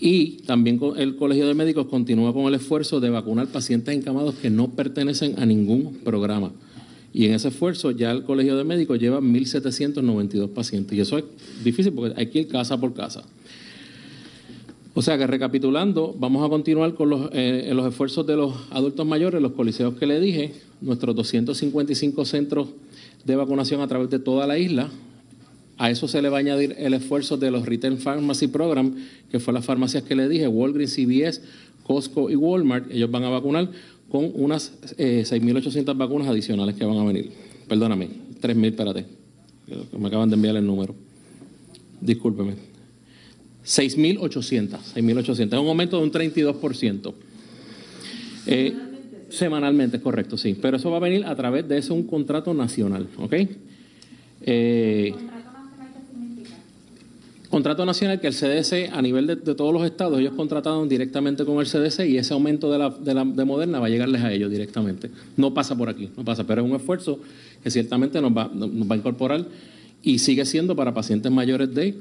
Y 0.01 0.39
también 0.47 0.81
el 0.97 1.17
Colegio 1.17 1.47
de 1.47 1.53
Médicos 1.53 1.87
continúa 1.87 2.33
con 2.33 2.47
el 2.47 2.55
esfuerzo 2.55 2.99
de 2.99 3.11
vacunar 3.11 3.49
pacientes 3.49 3.95
encamados 3.95 4.37
que 4.37 4.49
no 4.49 4.69
pertenecen 4.69 5.39
a 5.39 5.45
ningún 5.45 5.99
programa. 6.03 6.51
Y 7.13 7.27
en 7.27 7.35
ese 7.35 7.49
esfuerzo 7.49 7.91
ya 7.91 8.11
el 8.11 8.23
Colegio 8.23 8.57
de 8.57 8.65
Médicos 8.65 8.99
lleva 8.99 9.21
1.792 9.21 10.49
pacientes. 10.49 10.97
Y 10.97 11.03
eso 11.03 11.19
es 11.19 11.25
difícil 11.63 11.93
porque 11.93 12.19
hay 12.19 12.29
que 12.29 12.39
ir 12.39 12.49
casa 12.49 12.81
por 12.81 12.95
casa. 12.95 13.23
O 14.95 15.03
sea 15.03 15.19
que 15.19 15.27
recapitulando, 15.27 16.17
vamos 16.19 16.43
a 16.45 16.49
continuar 16.49 16.95
con 16.95 17.11
los, 17.11 17.29
eh, 17.35 17.71
los 17.75 17.87
esfuerzos 17.87 18.27
de 18.27 18.37
los 18.37 18.55
adultos 18.71 19.07
mayores, 19.07 19.43
los 19.43 19.53
coliseos 19.53 19.95
que 19.97 20.07
le 20.07 20.19
dije, 20.21 20.55
nuestros 20.81 21.15
255 21.15 22.25
centros 22.25 22.69
de 23.25 23.37
vacunación 23.37 23.81
a 23.81 23.89
través 23.89 24.11
de 24.11 24.19
toda 24.19 24.47
la 24.47 24.59
isla. 24.59 24.91
A 25.79 25.91
eso 25.91 26.09
se 26.09 26.21
le 26.21 26.29
va 26.29 26.39
a 26.39 26.41
añadir 26.41 26.75
el 26.79 26.95
esfuerzo 26.95 27.37
de 27.37 27.51
los 27.51 27.65
Retail 27.65 27.97
Pharmacy 27.97 28.49
Program, 28.49 28.95
que 29.31 29.41
fue 29.41 29.55
las 29.55 29.65
farmacias 29.65 30.03
que 30.03 30.15
le 30.15 30.29
dije, 30.29 30.47
Walgreens, 30.47 30.95
CVS, 30.95 31.43
Costco 31.85 32.31
y 32.31 32.37
Walmart. 32.37 32.91
Ellos 32.91 33.11
van 33.11 33.25
a 33.25 33.31
vacunar 33.31 33.71
con 34.11 34.31
unas 34.35 34.73
6.800 34.99 35.91
eh, 35.91 35.95
vacunas 35.97 36.29
adicionales 36.29 36.75
que 36.75 36.85
van 36.85 36.99
a 36.99 37.05
venir. 37.05 37.31
Perdóname, 37.67 38.09
3.000, 38.43 38.67
espérate, 38.67 39.07
me 39.99 40.09
acaban 40.09 40.29
de 40.29 40.37
enviar 40.37 40.57
el 40.57 40.67
número. 40.67 40.95
Discúlpeme. 42.01 42.55
6.800, 43.65 44.79
6.800. 44.95 45.47
Es 45.47 45.53
un 45.53 45.69
aumento 45.69 45.99
de 45.99 46.03
un 46.03 46.13
32%. 46.13 47.13
Eh, 48.47 48.75
semanalmente, 49.31 50.01
correcto, 50.01 50.37
sí. 50.37 50.57
Pero 50.61 50.77
eso 50.77 50.91
va 50.91 50.99
a 50.99 51.01
venir 51.01 51.25
a 51.25 51.35
través 51.35 51.67
de 51.69 51.79
ese 51.79 51.93
un 51.93 52.05
contrato 52.05 52.53
nacional, 52.55 53.09
¿ok? 53.19 53.35
Eh, 54.43 55.15
Contrato 57.51 57.85
nacional 57.85 58.21
que 58.21 58.29
el 58.29 58.33
CDC, 58.33 58.93
a 58.93 59.03
nivel 59.03 59.27
de, 59.27 59.35
todos 59.37 59.75
los 59.75 59.85
estados, 59.85 60.21
ellos 60.21 60.35
contrataron 60.35 60.89
directamente 60.89 61.45
con 61.45 61.59
el 61.59 61.67
CDC 61.67 62.07
y 62.07 62.17
ese 62.17 62.33
aumento 62.33 62.71
de, 62.71 62.79
la, 62.79 62.91
de, 62.91 63.13
la, 63.13 63.25
de 63.25 63.45
Moderna 63.45 63.81
va 63.81 63.87
a 63.87 63.89
llegarles 63.89 64.23
a 64.23 64.33
ellos 64.33 64.53
directamente. 64.53 65.11
No 65.37 65.53
pasa 65.53 65.77
por 65.77 65.89
aquí, 65.89 66.11
no 66.17 66.25
pasa, 66.25 66.47
pero 66.47 66.63
es 66.63 66.71
un 66.71 66.77
esfuerzo 66.77 67.19
que 67.61 67.69
ciertamente 67.69 68.21
nos 68.21 68.31
va, 68.31 68.49
nos 68.55 68.89
va 68.89 68.95
a 68.95 68.99
incorporar 68.99 69.45
y 70.01 70.21
sigue 70.21 70.47
siendo 70.47 70.77
para 70.77 70.95
pacientes 70.95 71.33
mayores 71.33 71.75
de 71.75 71.97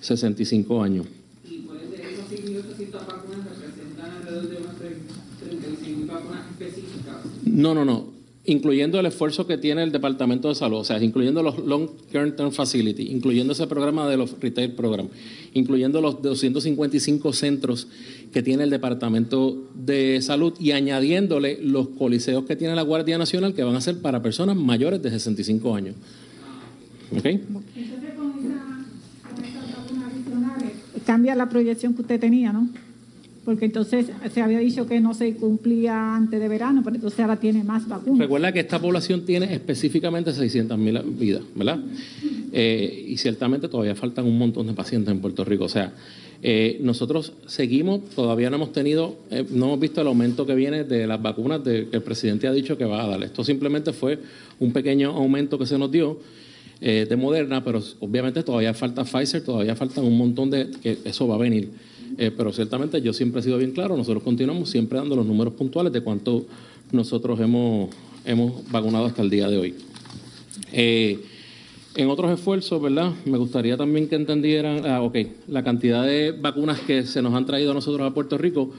65 0.00 0.82
años. 0.82 1.04
¿Y 1.44 1.58
cuáles 1.58 1.90
de 1.90 1.96
esos 1.96 2.24
6.800 2.30 2.92
vacunas 2.92 3.44
representan 3.44 4.10
alrededor 4.10 4.48
de 4.48 4.56
unas 4.56 4.76
35 4.78 5.97
vacunas 6.08 6.46
específicas? 6.50 7.16
No, 7.44 7.74
no, 7.74 7.84
no 7.84 8.18
incluyendo 8.48 8.98
el 8.98 9.04
esfuerzo 9.04 9.46
que 9.46 9.58
tiene 9.58 9.82
el 9.82 9.92
Departamento 9.92 10.48
de 10.48 10.54
Salud, 10.54 10.78
o 10.78 10.84
sea, 10.84 11.02
incluyendo 11.02 11.42
los 11.42 11.58
Long 11.58 11.90
Term 12.10 12.50
Facility, 12.50 13.10
incluyendo 13.12 13.52
ese 13.52 13.66
programa 13.66 14.08
de 14.08 14.16
los 14.16 14.40
Retail 14.40 14.72
Program, 14.72 15.08
incluyendo 15.52 16.00
los 16.00 16.22
255 16.22 17.34
centros 17.34 17.88
que 18.32 18.42
tiene 18.42 18.64
el 18.64 18.70
Departamento 18.70 19.68
de 19.74 20.22
Salud 20.22 20.54
y 20.58 20.72
añadiéndole 20.72 21.58
los 21.62 21.88
coliseos 21.88 22.44
que 22.44 22.56
tiene 22.56 22.74
la 22.74 22.80
Guardia 22.82 23.18
Nacional 23.18 23.52
que 23.52 23.62
van 23.62 23.76
a 23.76 23.82
ser 23.82 24.00
para 24.00 24.22
personas 24.22 24.56
mayores 24.56 25.02
de 25.02 25.10
65 25.10 25.74
años. 25.74 25.94
¿Ok? 27.14 27.26
Entonces, 27.26 28.14
con, 28.16 28.32
cambia 31.04 31.34
la 31.34 31.50
proyección 31.50 31.92
que 31.92 32.00
usted 32.00 32.18
tenía, 32.18 32.50
¿no? 32.50 32.68
Porque 33.48 33.64
entonces 33.64 34.10
se 34.30 34.42
había 34.42 34.58
dicho 34.58 34.86
que 34.86 35.00
no 35.00 35.14
se 35.14 35.32
cumplía 35.32 36.16
antes 36.16 36.38
de 36.38 36.48
verano, 36.48 36.82
pero 36.84 36.96
entonces 36.96 37.18
ahora 37.20 37.36
tiene 37.36 37.64
más 37.64 37.88
vacunas. 37.88 38.18
Recuerda 38.18 38.52
que 38.52 38.60
esta 38.60 38.78
población 38.78 39.24
tiene 39.24 39.54
específicamente 39.54 40.32
600.000 40.32 41.18
vidas, 41.18 41.44
¿verdad? 41.54 41.78
Eh, 42.52 43.06
y 43.08 43.16
ciertamente 43.16 43.68
todavía 43.68 43.94
faltan 43.94 44.26
un 44.26 44.36
montón 44.36 44.66
de 44.66 44.74
pacientes 44.74 45.10
en 45.14 45.22
Puerto 45.22 45.46
Rico. 45.46 45.64
O 45.64 45.68
sea, 45.70 45.94
eh, 46.42 46.78
nosotros 46.82 47.32
seguimos, 47.46 48.10
todavía 48.10 48.50
no 48.50 48.56
hemos 48.56 48.72
tenido, 48.72 49.16
eh, 49.30 49.46
no 49.48 49.64
hemos 49.64 49.80
visto 49.80 50.02
el 50.02 50.08
aumento 50.08 50.44
que 50.44 50.54
viene 50.54 50.84
de 50.84 51.06
las 51.06 51.22
vacunas 51.22 51.64
de, 51.64 51.88
que 51.88 51.96
el 51.96 52.02
presidente 52.02 52.48
ha 52.48 52.52
dicho 52.52 52.76
que 52.76 52.84
va 52.84 53.02
a 53.02 53.06
dar. 53.06 53.22
Esto 53.22 53.44
simplemente 53.44 53.94
fue 53.94 54.18
un 54.58 54.74
pequeño 54.74 55.12
aumento 55.12 55.58
que 55.58 55.64
se 55.64 55.78
nos 55.78 55.90
dio. 55.90 56.20
de 56.80 57.16
Moderna, 57.16 57.64
pero 57.64 57.82
obviamente 58.00 58.42
todavía 58.42 58.74
falta 58.74 59.04
Pfizer, 59.04 59.42
todavía 59.42 59.74
faltan 59.74 60.04
un 60.04 60.18
montón 60.18 60.50
de 60.50 60.70
que 60.82 60.98
eso 61.06 61.26
va 61.26 61.36
a 61.36 61.38
venir. 61.38 61.70
Eh, 62.18 62.30
pero 62.36 62.52
ciertamente 62.52 63.00
yo 63.00 63.12
siempre 63.12 63.40
he 63.40 63.44
sido 63.44 63.58
bien 63.58 63.70
claro, 63.70 63.96
nosotros 63.96 64.24
continuamos 64.24 64.68
siempre 64.68 64.98
dando 64.98 65.14
los 65.14 65.24
números 65.24 65.54
puntuales 65.54 65.92
de 65.92 66.00
cuánto 66.00 66.46
nosotros 66.90 67.38
hemos, 67.38 67.90
hemos 68.24 68.68
vacunado 68.72 69.06
hasta 69.06 69.22
el 69.22 69.30
día 69.30 69.48
de 69.48 69.56
hoy. 69.56 69.76
Eh, 70.72 71.20
en 71.94 72.10
otros 72.10 72.32
esfuerzos, 72.32 72.82
¿verdad? 72.82 73.12
Me 73.24 73.38
gustaría 73.38 73.76
también 73.76 74.08
que 74.08 74.16
entendieran, 74.16 74.84
ah, 74.84 75.00
ok, 75.02 75.16
la 75.46 75.62
cantidad 75.62 76.04
de 76.04 76.32
vacunas 76.32 76.80
que 76.80 77.04
se 77.04 77.22
nos 77.22 77.34
han 77.34 77.46
traído 77.46 77.70
a 77.70 77.74
nosotros 77.74 78.04
a 78.04 78.12
Puerto 78.12 78.36
Rico, 78.36 78.72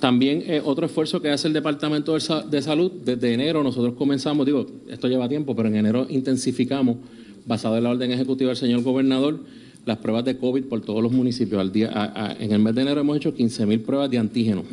También 0.00 0.42
eh, 0.44 0.60
otro 0.64 0.86
esfuerzo 0.86 1.22
que 1.22 1.30
hace 1.30 1.46
el 1.46 1.54
Departamento 1.54 2.14
de 2.14 2.62
Salud, 2.62 2.90
desde 3.04 3.32
enero 3.32 3.62
nosotros 3.62 3.94
comenzamos, 3.94 4.44
digo, 4.44 4.66
esto 4.88 5.06
lleva 5.06 5.28
tiempo, 5.28 5.54
pero 5.54 5.68
en 5.68 5.76
enero 5.76 6.04
intensificamos, 6.10 6.96
basado 7.46 7.76
en 7.76 7.84
la 7.84 7.90
orden 7.90 8.10
ejecutiva 8.10 8.48
del 8.48 8.56
señor 8.56 8.82
gobernador, 8.82 9.38
las 9.86 9.98
pruebas 9.98 10.24
de 10.24 10.36
COVID 10.36 10.64
por 10.64 10.80
todos 10.80 11.00
los 11.00 11.12
municipios. 11.12 11.60
Al 11.60 11.70
día, 11.70 12.36
en 12.40 12.50
el 12.50 12.58
mes 12.58 12.74
de 12.74 12.82
enero 12.82 13.02
hemos 13.02 13.18
hecho 13.18 13.36
15.000 13.36 13.84
pruebas 13.84 14.10
de 14.10 14.18
antígenos 14.18 14.64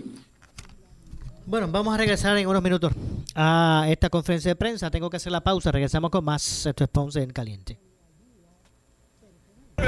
Bueno, 1.49 1.67
vamos 1.67 1.95
a 1.95 1.97
regresar 1.97 2.37
en 2.37 2.47
unos 2.47 2.61
minutos 2.61 2.93
a 3.33 3.87
esta 3.89 4.07
conferencia 4.11 4.51
de 4.51 4.55
prensa. 4.55 4.91
Tengo 4.91 5.09
que 5.09 5.17
hacer 5.17 5.31
la 5.31 5.41
pausa. 5.41 5.71
Regresamos 5.71 6.11
con 6.11 6.23
más. 6.23 6.67
Esto 6.67 6.83
es 6.83 6.89
Ponce 6.91 7.23
en 7.23 7.31
Caliente. 7.31 7.79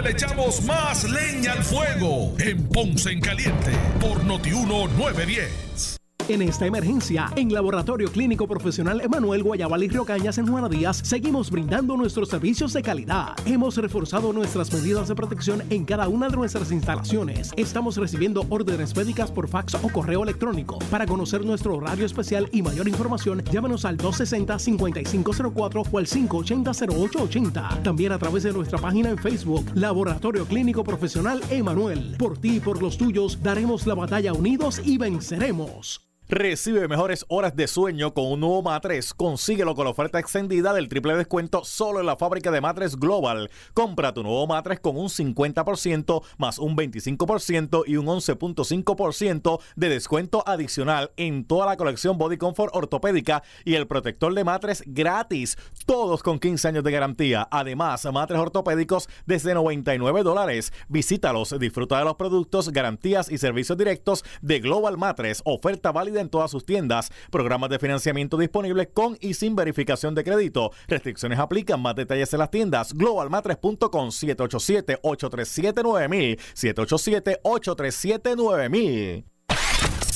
Le 0.04 0.10
echamos 0.10 0.64
más 0.64 1.04
leña 1.04 1.52
al 1.52 1.64
fuego 1.64 2.34
en 2.40 2.68
Ponce 2.68 3.12
en 3.12 3.22
Caliente 3.22 3.74
por 4.00 4.24
Notiuno 4.24 4.88
910. 4.88 6.01
En 6.32 6.42
esta 6.42 6.66
emergencia, 6.66 7.30
en 7.36 7.52
Laboratorio 7.52 8.10
Clínico 8.10 8.48
Profesional 8.48 9.02
Emanuel 9.02 9.44
Guayabal 9.44 9.84
y 9.84 9.90
Río 9.90 10.06
Cañas 10.06 10.38
en 10.38 10.48
Juana 10.48 10.70
Díaz, 10.70 11.02
seguimos 11.04 11.52
brindando 11.52 11.98
nuestros 11.98 12.30
servicios 12.30 12.72
de 12.72 12.82
calidad. 12.82 13.36
Hemos 13.46 13.76
reforzado 13.76 14.32
nuestras 14.32 14.72
medidas 14.72 15.10
de 15.10 15.16
protección 15.16 15.62
en 15.70 15.84
cada 15.84 16.08
una 16.08 16.30
de 16.30 16.38
nuestras 16.38 16.72
instalaciones. 16.72 17.52
Estamos 17.58 17.98
recibiendo 17.98 18.46
órdenes 18.48 18.96
médicas 18.96 19.30
por 19.30 19.50
fax 19.50 19.76
o 19.76 19.90
correo 19.90 20.24
electrónico. 20.24 20.80
Para 20.90 21.06
conocer 21.06 21.44
nuestro 21.44 21.76
horario 21.76 22.06
especial 22.06 22.48
y 22.54 22.62
mayor 22.62 22.88
información, 22.88 23.44
llámanos 23.52 23.84
al 23.84 23.98
260-5504 23.98 25.86
o 25.92 25.98
al 25.98 26.08
580-0880. 26.08 27.84
También 27.84 28.14
a 28.14 28.18
través 28.18 28.44
de 28.44 28.54
nuestra 28.54 28.80
página 28.80 29.10
en 29.10 29.18
Facebook, 29.18 29.66
Laboratorio 29.74 30.46
Clínico 30.46 30.86
Profesional 30.86 31.42
Emanuel. 31.50 32.16
Por 32.18 32.38
ti 32.38 32.56
y 32.56 32.60
por 32.62 32.82
los 32.82 32.98
tuyos, 32.98 33.44
daremos 33.44 33.86
la 33.86 33.96
batalla 33.96 34.32
unidos 34.32 34.82
y 34.86 34.98
venceremos. 34.98 36.08
Recibe 36.32 36.88
mejores 36.88 37.26
horas 37.28 37.58
de 37.58 37.68
sueño 37.68 38.14
con 38.14 38.32
un 38.32 38.40
nuevo 38.40 38.62
matres. 38.62 39.14
Consíguelo 39.14 39.76
con 39.76 39.84
la 39.84 39.92
oferta 39.92 40.18
extendida 40.18 40.72
del 40.72 40.88
triple 40.88 41.18
descuento 41.18 41.66
solo 41.66 42.00
en 42.00 42.06
la 42.06 42.16
fábrica 42.16 42.52
de 42.52 42.62
matres 42.62 42.96
Global. 42.96 43.52
Compra 43.74 44.14
tu 44.14 44.24
nuevo 44.24 44.48
matres 44.48 44.80
con 44.80 44.96
un 44.96 45.10
50% 45.10 46.24
más 46.38 46.58
un 46.58 46.78
25% 46.78 47.84
y 47.86 47.98
un 47.98 48.06
11.5% 48.06 49.60
de 49.76 49.90
descuento 49.90 50.42
adicional 50.48 51.12
en 51.18 51.44
toda 51.44 51.66
la 51.66 51.76
colección 51.76 52.18
Body 52.18 52.38
Comfort 52.38 52.74
ortopédica 52.74 53.44
y 53.66 53.74
el 53.74 53.86
protector 53.86 54.34
de 54.34 54.46
matres 54.46 54.86
gratis. 54.88 55.58
Todos 55.86 56.24
con 56.24 56.40
15 56.40 56.70
años 56.70 56.86
de 56.86 56.92
garantía. 56.92 57.46
Además, 57.52 58.08
matres 58.14 58.40
ortopédicos 58.40 59.10
desde 59.26 59.54
99 59.54 60.24
dólares. 60.24 60.72
Visítalos, 60.88 61.54
disfruta 61.60 62.00
de 62.00 62.06
los 62.06 62.16
productos, 62.16 62.70
garantías 62.70 63.30
y 63.30 63.38
servicios 63.38 63.78
directos 63.78 64.24
de 64.42 64.62
Global 64.62 64.98
Matres. 64.98 65.42
Oferta 65.44 65.92
válida 65.92 66.21
en 66.22 66.30
todas 66.30 66.52
sus 66.52 66.66
tiendas. 66.66 67.12
Programas 67.30 67.70
de 67.70 67.80
financiamiento 67.80 68.38
disponibles 68.38 68.88
con 68.94 69.18
y 69.20 69.34
sin 69.34 69.56
verificación 69.56 70.16
de 70.16 70.24
crédito. 70.24 70.72
Restricciones 70.88 71.40
aplican. 71.40 71.82
Más 71.82 71.96
detalles 71.96 72.32
en 72.34 72.40
las 72.40 72.52
tiendas. 72.52 72.94
Globalmatres.com 72.94 74.10
787-837-9000. 74.10 76.40
787-837-9000. 76.56 79.26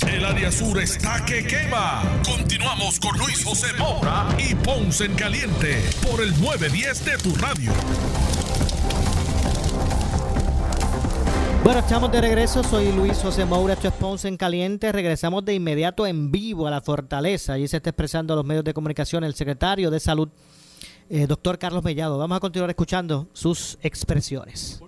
El 0.08 0.24
área 0.24 0.52
sur 0.52 0.80
está 0.80 1.26
que 1.26 1.46
quema. 1.46 2.04
Continuamos 2.24 3.00
con 3.00 3.18
Luis 3.18 3.44
José 3.44 3.74
Moura 3.78 4.28
y 4.38 4.54
Ponce 4.56 5.06
en 5.06 5.16
Caliente 5.16 5.84
por 6.10 6.22
el 6.22 6.30
910 6.40 7.06
de 7.06 7.18
tu 7.18 7.36
radio. 7.36 7.72
Bueno, 11.66 11.80
estamos 11.80 12.12
de 12.12 12.22
regreso. 12.22 12.64
Soy 12.64 12.92
Luis 12.92 13.18
José 13.18 13.44
Moura, 13.44 13.74
esto 13.74 13.88
es 13.88 13.94
Ponce 13.96 14.28
en 14.28 14.38
Caliente. 14.38 14.92
Regresamos 14.92 15.44
de 15.44 15.56
inmediato 15.56 16.06
en 16.06 16.32
vivo 16.32 16.68
a 16.68 16.70
la 16.70 16.80
Fortaleza. 16.80 17.54
Allí 17.54 17.68
se 17.68 17.78
está 17.78 17.90
expresando 17.90 18.34
a 18.34 18.38
los 18.38 18.46
medios 18.46 18.64
de 18.64 18.72
comunicación 18.72 19.24
el 19.24 19.34
secretario 19.34 19.90
de 19.90 20.00
Salud, 20.00 20.30
eh, 21.10 21.26
doctor 21.26 21.58
Carlos 21.58 21.84
Mellado. 21.84 22.20
Vamos 22.20 22.38
a 22.38 22.40
continuar 22.40 22.70
escuchando 22.70 23.30
sus 23.34 23.80
expresiones. 23.82 24.80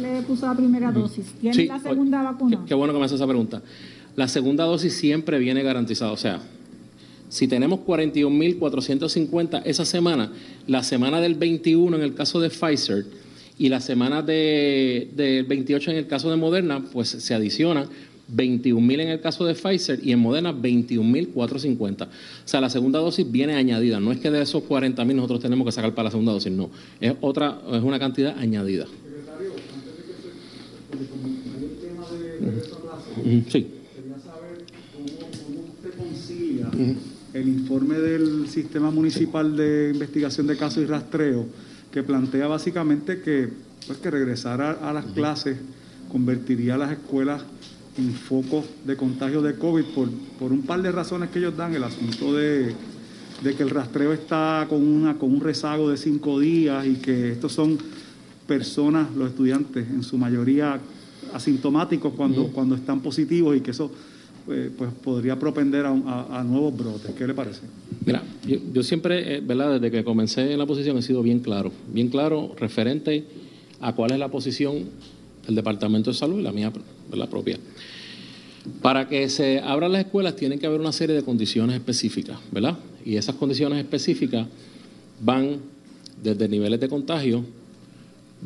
Le 0.00 0.22
puso 0.22 0.46
la 0.46 0.54
primera 0.56 0.90
dosis. 0.90 1.26
¿Tiene 1.40 1.54
Sí, 1.54 1.66
la 1.68 1.78
segunda 1.78 2.20
vacuna? 2.24 2.64
Qué 2.66 2.74
bueno 2.74 2.92
que 2.92 2.98
me 2.98 3.04
hace 3.04 3.14
esa 3.14 3.28
pregunta. 3.28 3.62
La 4.16 4.26
segunda 4.26 4.64
dosis 4.64 4.96
siempre 4.96 5.38
viene 5.38 5.62
garantizada. 5.62 6.10
O 6.10 6.16
sea, 6.16 6.40
si 7.28 7.48
tenemos 7.48 7.80
41.450 7.80 9.62
esa 9.64 9.84
semana, 9.84 10.32
la 10.66 10.82
semana 10.82 11.20
del 11.20 11.34
21 11.34 11.96
en 11.96 12.02
el 12.02 12.14
caso 12.14 12.40
de 12.40 12.50
Pfizer 12.50 13.04
y 13.58 13.68
la 13.68 13.80
semana 13.80 14.22
de- 14.22 15.08
del 15.16 15.44
28 15.44 15.90
en 15.90 15.96
el 15.98 16.06
caso 16.06 16.30
de 16.30 16.36
Moderna, 16.36 16.84
pues 16.92 17.08
se 17.08 17.34
adicionan 17.34 17.86
21.000 18.30 19.00
en 19.00 19.08
el 19.08 19.20
caso 19.20 19.44
de 19.46 19.54
Pfizer 19.54 20.00
y 20.02 20.12
en 20.12 20.18
Moderna 20.18 20.52
21.450. 20.52 22.04
O 22.04 22.08
sea, 22.44 22.60
la 22.60 22.68
segunda 22.70 22.98
dosis 22.98 23.30
viene 23.30 23.54
añadida. 23.54 24.00
No 24.00 24.12
es 24.12 24.18
que 24.18 24.30
de 24.30 24.42
esos 24.42 24.62
40.000 24.64 25.16
nosotros 25.16 25.40
tenemos 25.40 25.64
que 25.64 25.72
sacar 25.72 25.94
para 25.94 26.04
la 26.04 26.10
segunda 26.10 26.32
dosis, 26.32 26.52
no. 26.52 26.70
Es 27.00 27.14
otra, 27.22 27.58
es 27.72 27.82
una 27.82 27.98
cantidad 27.98 28.36
añadida. 28.38 28.86
Ujú, 33.16 33.42
Sí. 33.50 33.66
concilia 35.96 36.70
el 37.34 37.48
informe 37.48 37.98
del 37.98 38.48
Sistema 38.48 38.90
Municipal 38.90 39.56
de 39.56 39.90
Investigación 39.92 40.46
de 40.46 40.56
Casos 40.56 40.82
y 40.82 40.86
Rastreo, 40.86 41.46
que 41.92 42.02
plantea 42.02 42.46
básicamente 42.46 43.20
que, 43.20 43.48
pues, 43.86 43.98
que 43.98 44.10
regresar 44.10 44.60
a, 44.60 44.72
a 44.88 44.92
las 44.92 45.04
clases 45.06 45.56
convertiría 46.10 46.74
a 46.74 46.78
las 46.78 46.92
escuelas 46.92 47.42
en 47.98 48.12
focos 48.12 48.64
de 48.86 48.96
contagio 48.96 49.42
de 49.42 49.56
COVID 49.56 49.84
por, 49.94 50.08
por 50.38 50.52
un 50.52 50.62
par 50.62 50.80
de 50.80 50.92
razones 50.92 51.30
que 51.30 51.38
ellos 51.40 51.56
dan. 51.56 51.74
El 51.74 51.84
asunto 51.84 52.34
de, 52.34 52.74
de 53.42 53.54
que 53.54 53.62
el 53.62 53.70
rastreo 53.70 54.12
está 54.12 54.66
con, 54.68 54.82
una, 54.82 55.18
con 55.18 55.32
un 55.32 55.40
rezago 55.40 55.90
de 55.90 55.96
cinco 55.96 56.40
días 56.40 56.86
y 56.86 56.94
que 56.94 57.32
estos 57.32 57.52
son 57.52 57.76
personas, 58.46 59.14
los 59.14 59.30
estudiantes, 59.30 59.86
en 59.90 60.02
su 60.02 60.16
mayoría 60.16 60.80
asintomáticos 61.34 62.14
cuando, 62.14 62.48
cuando 62.48 62.74
están 62.74 63.00
positivos 63.00 63.56
y 63.56 63.60
que 63.60 63.72
eso 63.72 63.90
eh, 64.50 64.70
pues 64.76 64.90
podría 65.02 65.38
propender 65.38 65.86
a, 65.86 65.90
a- 65.90 66.40
a 66.40 66.44
nuevos 66.44 66.76
brotes. 66.76 67.12
¿Qué 67.16 67.26
le 67.26 67.34
parece? 67.34 67.60
Mira, 68.04 68.22
yo, 68.46 68.58
yo 68.72 68.82
siempre, 68.82 69.36
eh, 69.36 69.40
¿verdad? 69.40 69.74
Desde 69.80 69.90
que 69.90 70.04
comencé 70.04 70.52
en 70.52 70.58
la 70.58 70.66
posición 70.66 70.96
he 70.98 71.02
sido 71.02 71.22
bien 71.22 71.40
claro, 71.40 71.72
bien 71.92 72.08
claro 72.08 72.54
referente 72.58 73.24
a 73.80 73.94
cuál 73.94 74.12
es 74.12 74.18
la 74.18 74.28
posición 74.28 74.84
del 75.46 75.54
Departamento 75.54 76.10
de 76.10 76.16
Salud 76.16 76.38
y 76.40 76.42
la 76.42 76.52
mía, 76.52 76.72
la 77.12 77.28
propia. 77.28 77.58
Para 78.82 79.08
que 79.08 79.28
se 79.30 79.60
abran 79.60 79.92
las 79.92 80.04
escuelas 80.04 80.36
tienen 80.36 80.58
que 80.58 80.66
haber 80.66 80.80
una 80.80 80.92
serie 80.92 81.14
de 81.16 81.22
condiciones 81.22 81.76
específicas, 81.76 82.38
¿verdad? 82.52 82.76
Y 83.04 83.16
esas 83.16 83.34
condiciones 83.36 83.78
específicas 83.78 84.46
van 85.20 85.56
desde 86.22 86.48
niveles 86.48 86.78
de 86.80 86.88
contagio, 86.88 87.44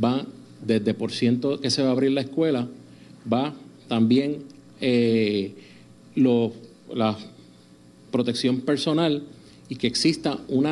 va 0.02 0.24
desde 0.64 0.94
por 0.94 1.10
ciento 1.10 1.60
que 1.60 1.70
se 1.70 1.82
va 1.82 1.88
a 1.88 1.92
abrir 1.92 2.12
la 2.12 2.20
escuela, 2.20 2.68
va 3.30 3.52
también 3.88 4.38
eh, 4.80 5.54
la 6.14 7.16
protección 8.10 8.60
personal 8.60 9.22
y 9.68 9.76
que 9.76 9.86
exista 9.86 10.38
un 10.48 10.66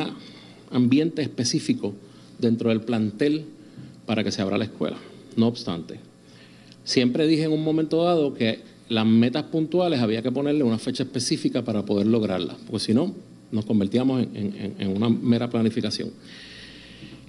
ambiente 0.71 1.21
específico 1.21 1.93
dentro 2.39 2.69
del 2.69 2.81
plantel 2.81 3.45
para 4.05 4.23
que 4.23 4.31
se 4.31 4.41
abra 4.41 4.57
la 4.57 4.65
escuela. 4.65 4.97
No 5.35 5.47
obstante, 5.47 5.99
siempre 6.83 7.27
dije 7.27 7.43
en 7.43 7.51
un 7.51 7.63
momento 7.63 8.03
dado 8.03 8.33
que 8.33 8.59
las 8.89 9.05
metas 9.05 9.43
puntuales 9.43 10.01
había 10.01 10.21
que 10.21 10.31
ponerle 10.31 10.63
una 10.63 10.77
fecha 10.77 11.03
específica 11.03 11.63
para 11.63 11.85
poder 11.85 12.07
lograrlas, 12.07 12.57
porque 12.67 12.79
si 12.85 12.93
no, 12.93 13.13
nos 13.51 13.65
convertíamos 13.65 14.21
en, 14.21 14.35
en- 14.35 14.75
en 14.77 14.95
una 14.95 15.09
mera 15.09 15.49
planificación. 15.49 16.11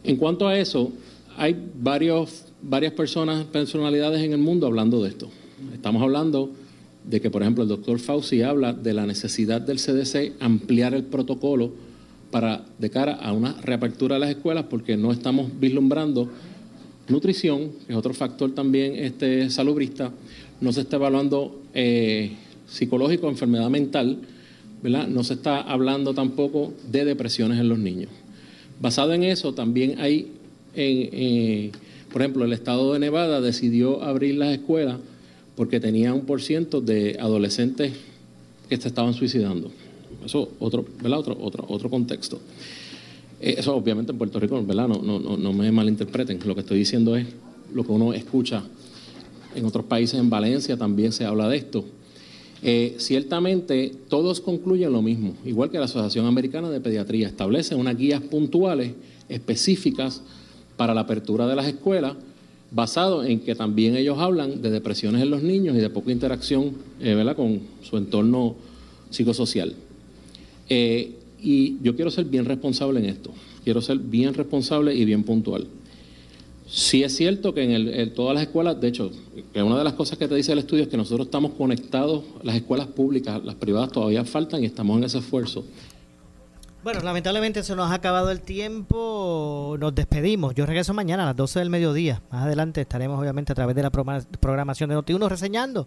En 0.05 0.17
cuanto 0.17 0.49
a 0.49 0.59
eso, 0.59 0.93
hay 1.37 1.57
varios, 1.81 2.45
varias 2.63 2.93
personas, 2.93 3.45
personalidades 3.45 4.23
en 4.23 4.33
el 4.33 4.39
mundo 4.39 4.67
hablando 4.67 5.03
de 5.03 5.09
esto. 5.11 5.31
Estamos 5.73 6.03
hablando 6.03 6.51
de 7.05 7.21
que, 7.21 7.31
por 7.31 7.43
ejemplo, 7.43 7.63
el 7.63 7.69
doctor 7.69 7.99
Fauci 7.99 8.43
habla 8.43 8.73
de 8.73 8.95
la 8.95 9.07
necesidad 9.07 9.61
del 9.61 9.79
CDC 9.79 10.35
ampliar 10.41 10.95
el 10.95 11.05
protocolo 11.05 11.73
para 12.31 12.65
de 12.79 12.91
cara 12.91 13.15
a 13.15 13.33
una 13.33 13.61
reapertura 13.61 14.17
de 14.17 14.21
las 14.21 14.31
escuelas 14.31 14.65
porque 14.71 14.97
no 14.97 15.13
estamos 15.13 15.51
vislumbrando 15.61 16.31
nutrición, 17.09 17.71
que 17.87 17.93
es 17.93 17.99
otro 17.99 18.15
factor 18.15 18.55
también 18.55 18.97
este, 18.97 19.51
salubrista, 19.51 20.13
no 20.61 20.73
se 20.73 20.83
está 20.83 20.97
evaluando 20.97 21.63
eh, 21.75 22.33
psicológico, 22.67 23.29
enfermedad 23.29 23.69
mental, 23.69 24.19
¿verdad? 24.83 25.09
no 25.09 25.25
se 25.25 25.35
está 25.35 25.61
hablando 25.61 26.15
tampoco 26.15 26.73
de 26.91 27.05
depresiones 27.05 27.61
en 27.61 27.69
los 27.69 27.79
niños. 27.79 28.11
Basado 28.81 29.13
en 29.13 29.25
eso, 29.25 29.53
también 29.53 30.01
hay, 30.01 30.33
en, 30.75 31.09
eh, 31.13 31.73
por 32.13 32.23
ejemplo, 32.23 32.45
el 32.45 32.53
estado 32.53 32.93
de 32.93 32.99
Nevada 32.99 33.41
decidió 33.41 34.03
abrir 34.03 34.37
las 34.37 34.53
escuelas 34.53 34.97
porque 35.57 35.81
tenía 35.81 36.15
un 36.15 36.23
por 36.23 36.41
ciento 36.41 36.81
de 36.81 37.17
adolescentes 37.21 37.93
que 38.69 38.77
se 38.77 38.89
estaban 38.89 39.15
suicidando. 39.15 39.71
Eso 40.25 40.53
otro, 40.61 40.85
¿verdad? 41.03 41.19
Otro, 41.19 41.37
otro, 41.41 41.65
otro 41.69 41.91
contexto. 41.91 42.41
Eh, 43.41 43.57
Eso 43.59 43.75
obviamente 43.75 44.13
en 44.13 44.19
Puerto 44.19 44.39
Rico, 44.39 44.65
¿verdad? 44.65 44.89
No, 44.89 45.03
no, 45.03 45.19
no, 45.19 45.37
no 45.37 45.53
me 45.53 45.71
malinterpreten. 45.73 46.39
Lo 46.45 46.55
que 46.55 46.61
estoy 46.61 46.79
diciendo 46.79 47.17
es 47.17 47.27
lo 47.75 47.85
que 47.85 47.93
uno 47.93 48.13
escucha 48.13 48.63
en 49.55 49.65
otros 49.65 49.85
países, 49.85 50.19
en 50.19 50.31
Valencia 50.31 50.77
también 50.77 51.13
se 51.13 51.25
habla 51.25 51.49
de 51.49 51.57
esto. 51.57 51.85
Eh, 52.63 52.95
ciertamente 52.99 53.93
todos 54.09 54.41
concluyen 54.41 54.93
lo 54.93 55.03
mismo, 55.03 55.35
igual 55.45 55.71
que 55.71 55.79
la 55.79 55.87
Asociación 55.87 56.27
Americana 56.27 56.71
de 56.71 56.81
Pediatría 56.81 57.27
establece 57.27 57.75
unas 57.75 57.97
guías 57.97 58.21
puntuales 58.23 58.93
específicas 59.29 60.23
para 60.77 60.95
la 60.95 61.03
apertura 61.03 61.47
de 61.49 61.57
las 61.57 61.67
escuelas 61.67 62.15
basado 62.75 63.25
en 63.25 63.41
que 63.41 63.55
también 63.55 63.97
ellos 63.97 64.19
hablan 64.19 64.63
de 64.63 64.71
depresiones 64.71 65.23
en 65.23 65.31
los 65.31 65.43
niños 65.43 65.77
y 65.77 65.81
de 65.81 65.91
poca 65.91 66.11
interacción 66.11 66.73
eh, 67.01 67.15
¿verdad? 67.15 67.37
con 67.37 67.61
su 67.83 67.97
entorno 67.97 68.57
psicosocial. 69.11 69.75
Eh, 70.69 71.13
y 71.43 71.77
yo 71.83 71.95
quiero 71.95 72.11
ser 72.11 72.25
bien 72.25 72.45
responsable 72.45 73.01
en 73.01 73.07
esto, 73.07 73.33
quiero 73.65 73.83
ser 73.83 73.99
bien 73.99 74.33
responsable 74.33 74.95
y 74.95 75.05
bien 75.05 75.25
puntual. 75.25 75.67
Sí 76.69 77.03
es 77.03 77.15
cierto 77.15 77.53
que 77.53 77.65
en, 77.65 78.15
todas 78.15 78.35
las 78.35 78.45
escuelas, 78.45 78.81
de 78.81 78.89
hecho, 78.89 79.11
que 79.53 79.63
una 79.63 79.77
de 79.77 79.85
las 79.85 79.93
cosas 79.93 80.17
que 80.17 80.27
te 80.27 80.35
dice 80.35 80.53
el 80.53 80.59
estudio 80.59 80.85
es 80.85 80.89
que 80.89 80.97
nosotros 80.97 81.27
estamos 81.27 81.53
conectados, 81.53 82.25
las 82.43 82.57
escuelas 82.57 82.87
públicas, 82.87 83.45
las 83.45 83.57
privadas 83.57 83.93
todavía 83.93 84.25
faltan 84.25 84.63
y 84.63 84.67
estamos 84.67 84.97
en 84.97 85.05
ese 85.05 85.19
esfuerzo. 85.19 85.65
Bueno, 86.83 86.99
lamentablemente 87.01 87.63
se 87.63 87.77
nos 87.77 87.93
ha 87.93 87.95
acabado 87.95 88.33
el 88.33 88.41
tiempo, 88.41 89.77
nos 89.79 89.95
despedimos. 89.95 90.53
Yo 90.55 90.67
regreso 90.67 90.93
mañana 90.93 91.23
a 91.23 91.27
las 91.27 91.37
12 91.37 91.61
del 91.61 91.71
mediodía. 91.71 92.23
Más 92.31 92.45
adelante 92.45 92.81
estaremos 92.81 93.21
obviamente 93.21 93.53
a 93.53 93.55
través 93.55 93.77
de 93.77 93.83
la 93.83 93.91
programación 93.91 94.91
de 94.91 94.97
Noti1 94.97 95.29
reseñando 95.29 95.87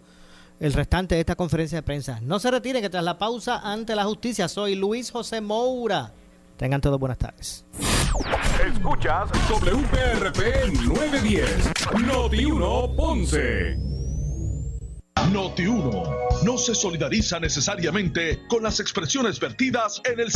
el 0.58 0.72
restante 0.72 1.14
de 1.14 1.20
esta 1.20 1.34
conferencia 1.34 1.76
de 1.76 1.82
prensa. 1.82 2.18
No 2.22 2.38
se 2.38 2.50
retiren 2.50 2.80
que 2.80 2.88
tras 2.88 3.04
la 3.04 3.18
pausa 3.18 3.60
ante 3.62 3.94
la 3.94 4.04
justicia 4.04 4.48
soy 4.48 4.74
Luis 4.74 5.10
José 5.10 5.42
Moura. 5.42 6.12
Tengan 6.56 6.80
todos 6.80 6.98
buenas 6.98 7.18
tardes. 7.18 7.66
Escuchas 8.66 9.28
WPRP 9.50 10.72
910, 10.86 11.72
Noti 12.06 12.46
1 12.46 12.96
Ponce. 12.96 13.95
Noti 15.32 15.66
1 15.66 16.02
no 16.44 16.58
se 16.58 16.74
solidariza 16.74 17.40
necesariamente 17.40 18.40
con 18.48 18.62
las 18.62 18.80
expresiones 18.80 19.40
vertidas 19.40 20.00
en 20.04 20.20
el... 20.20 20.30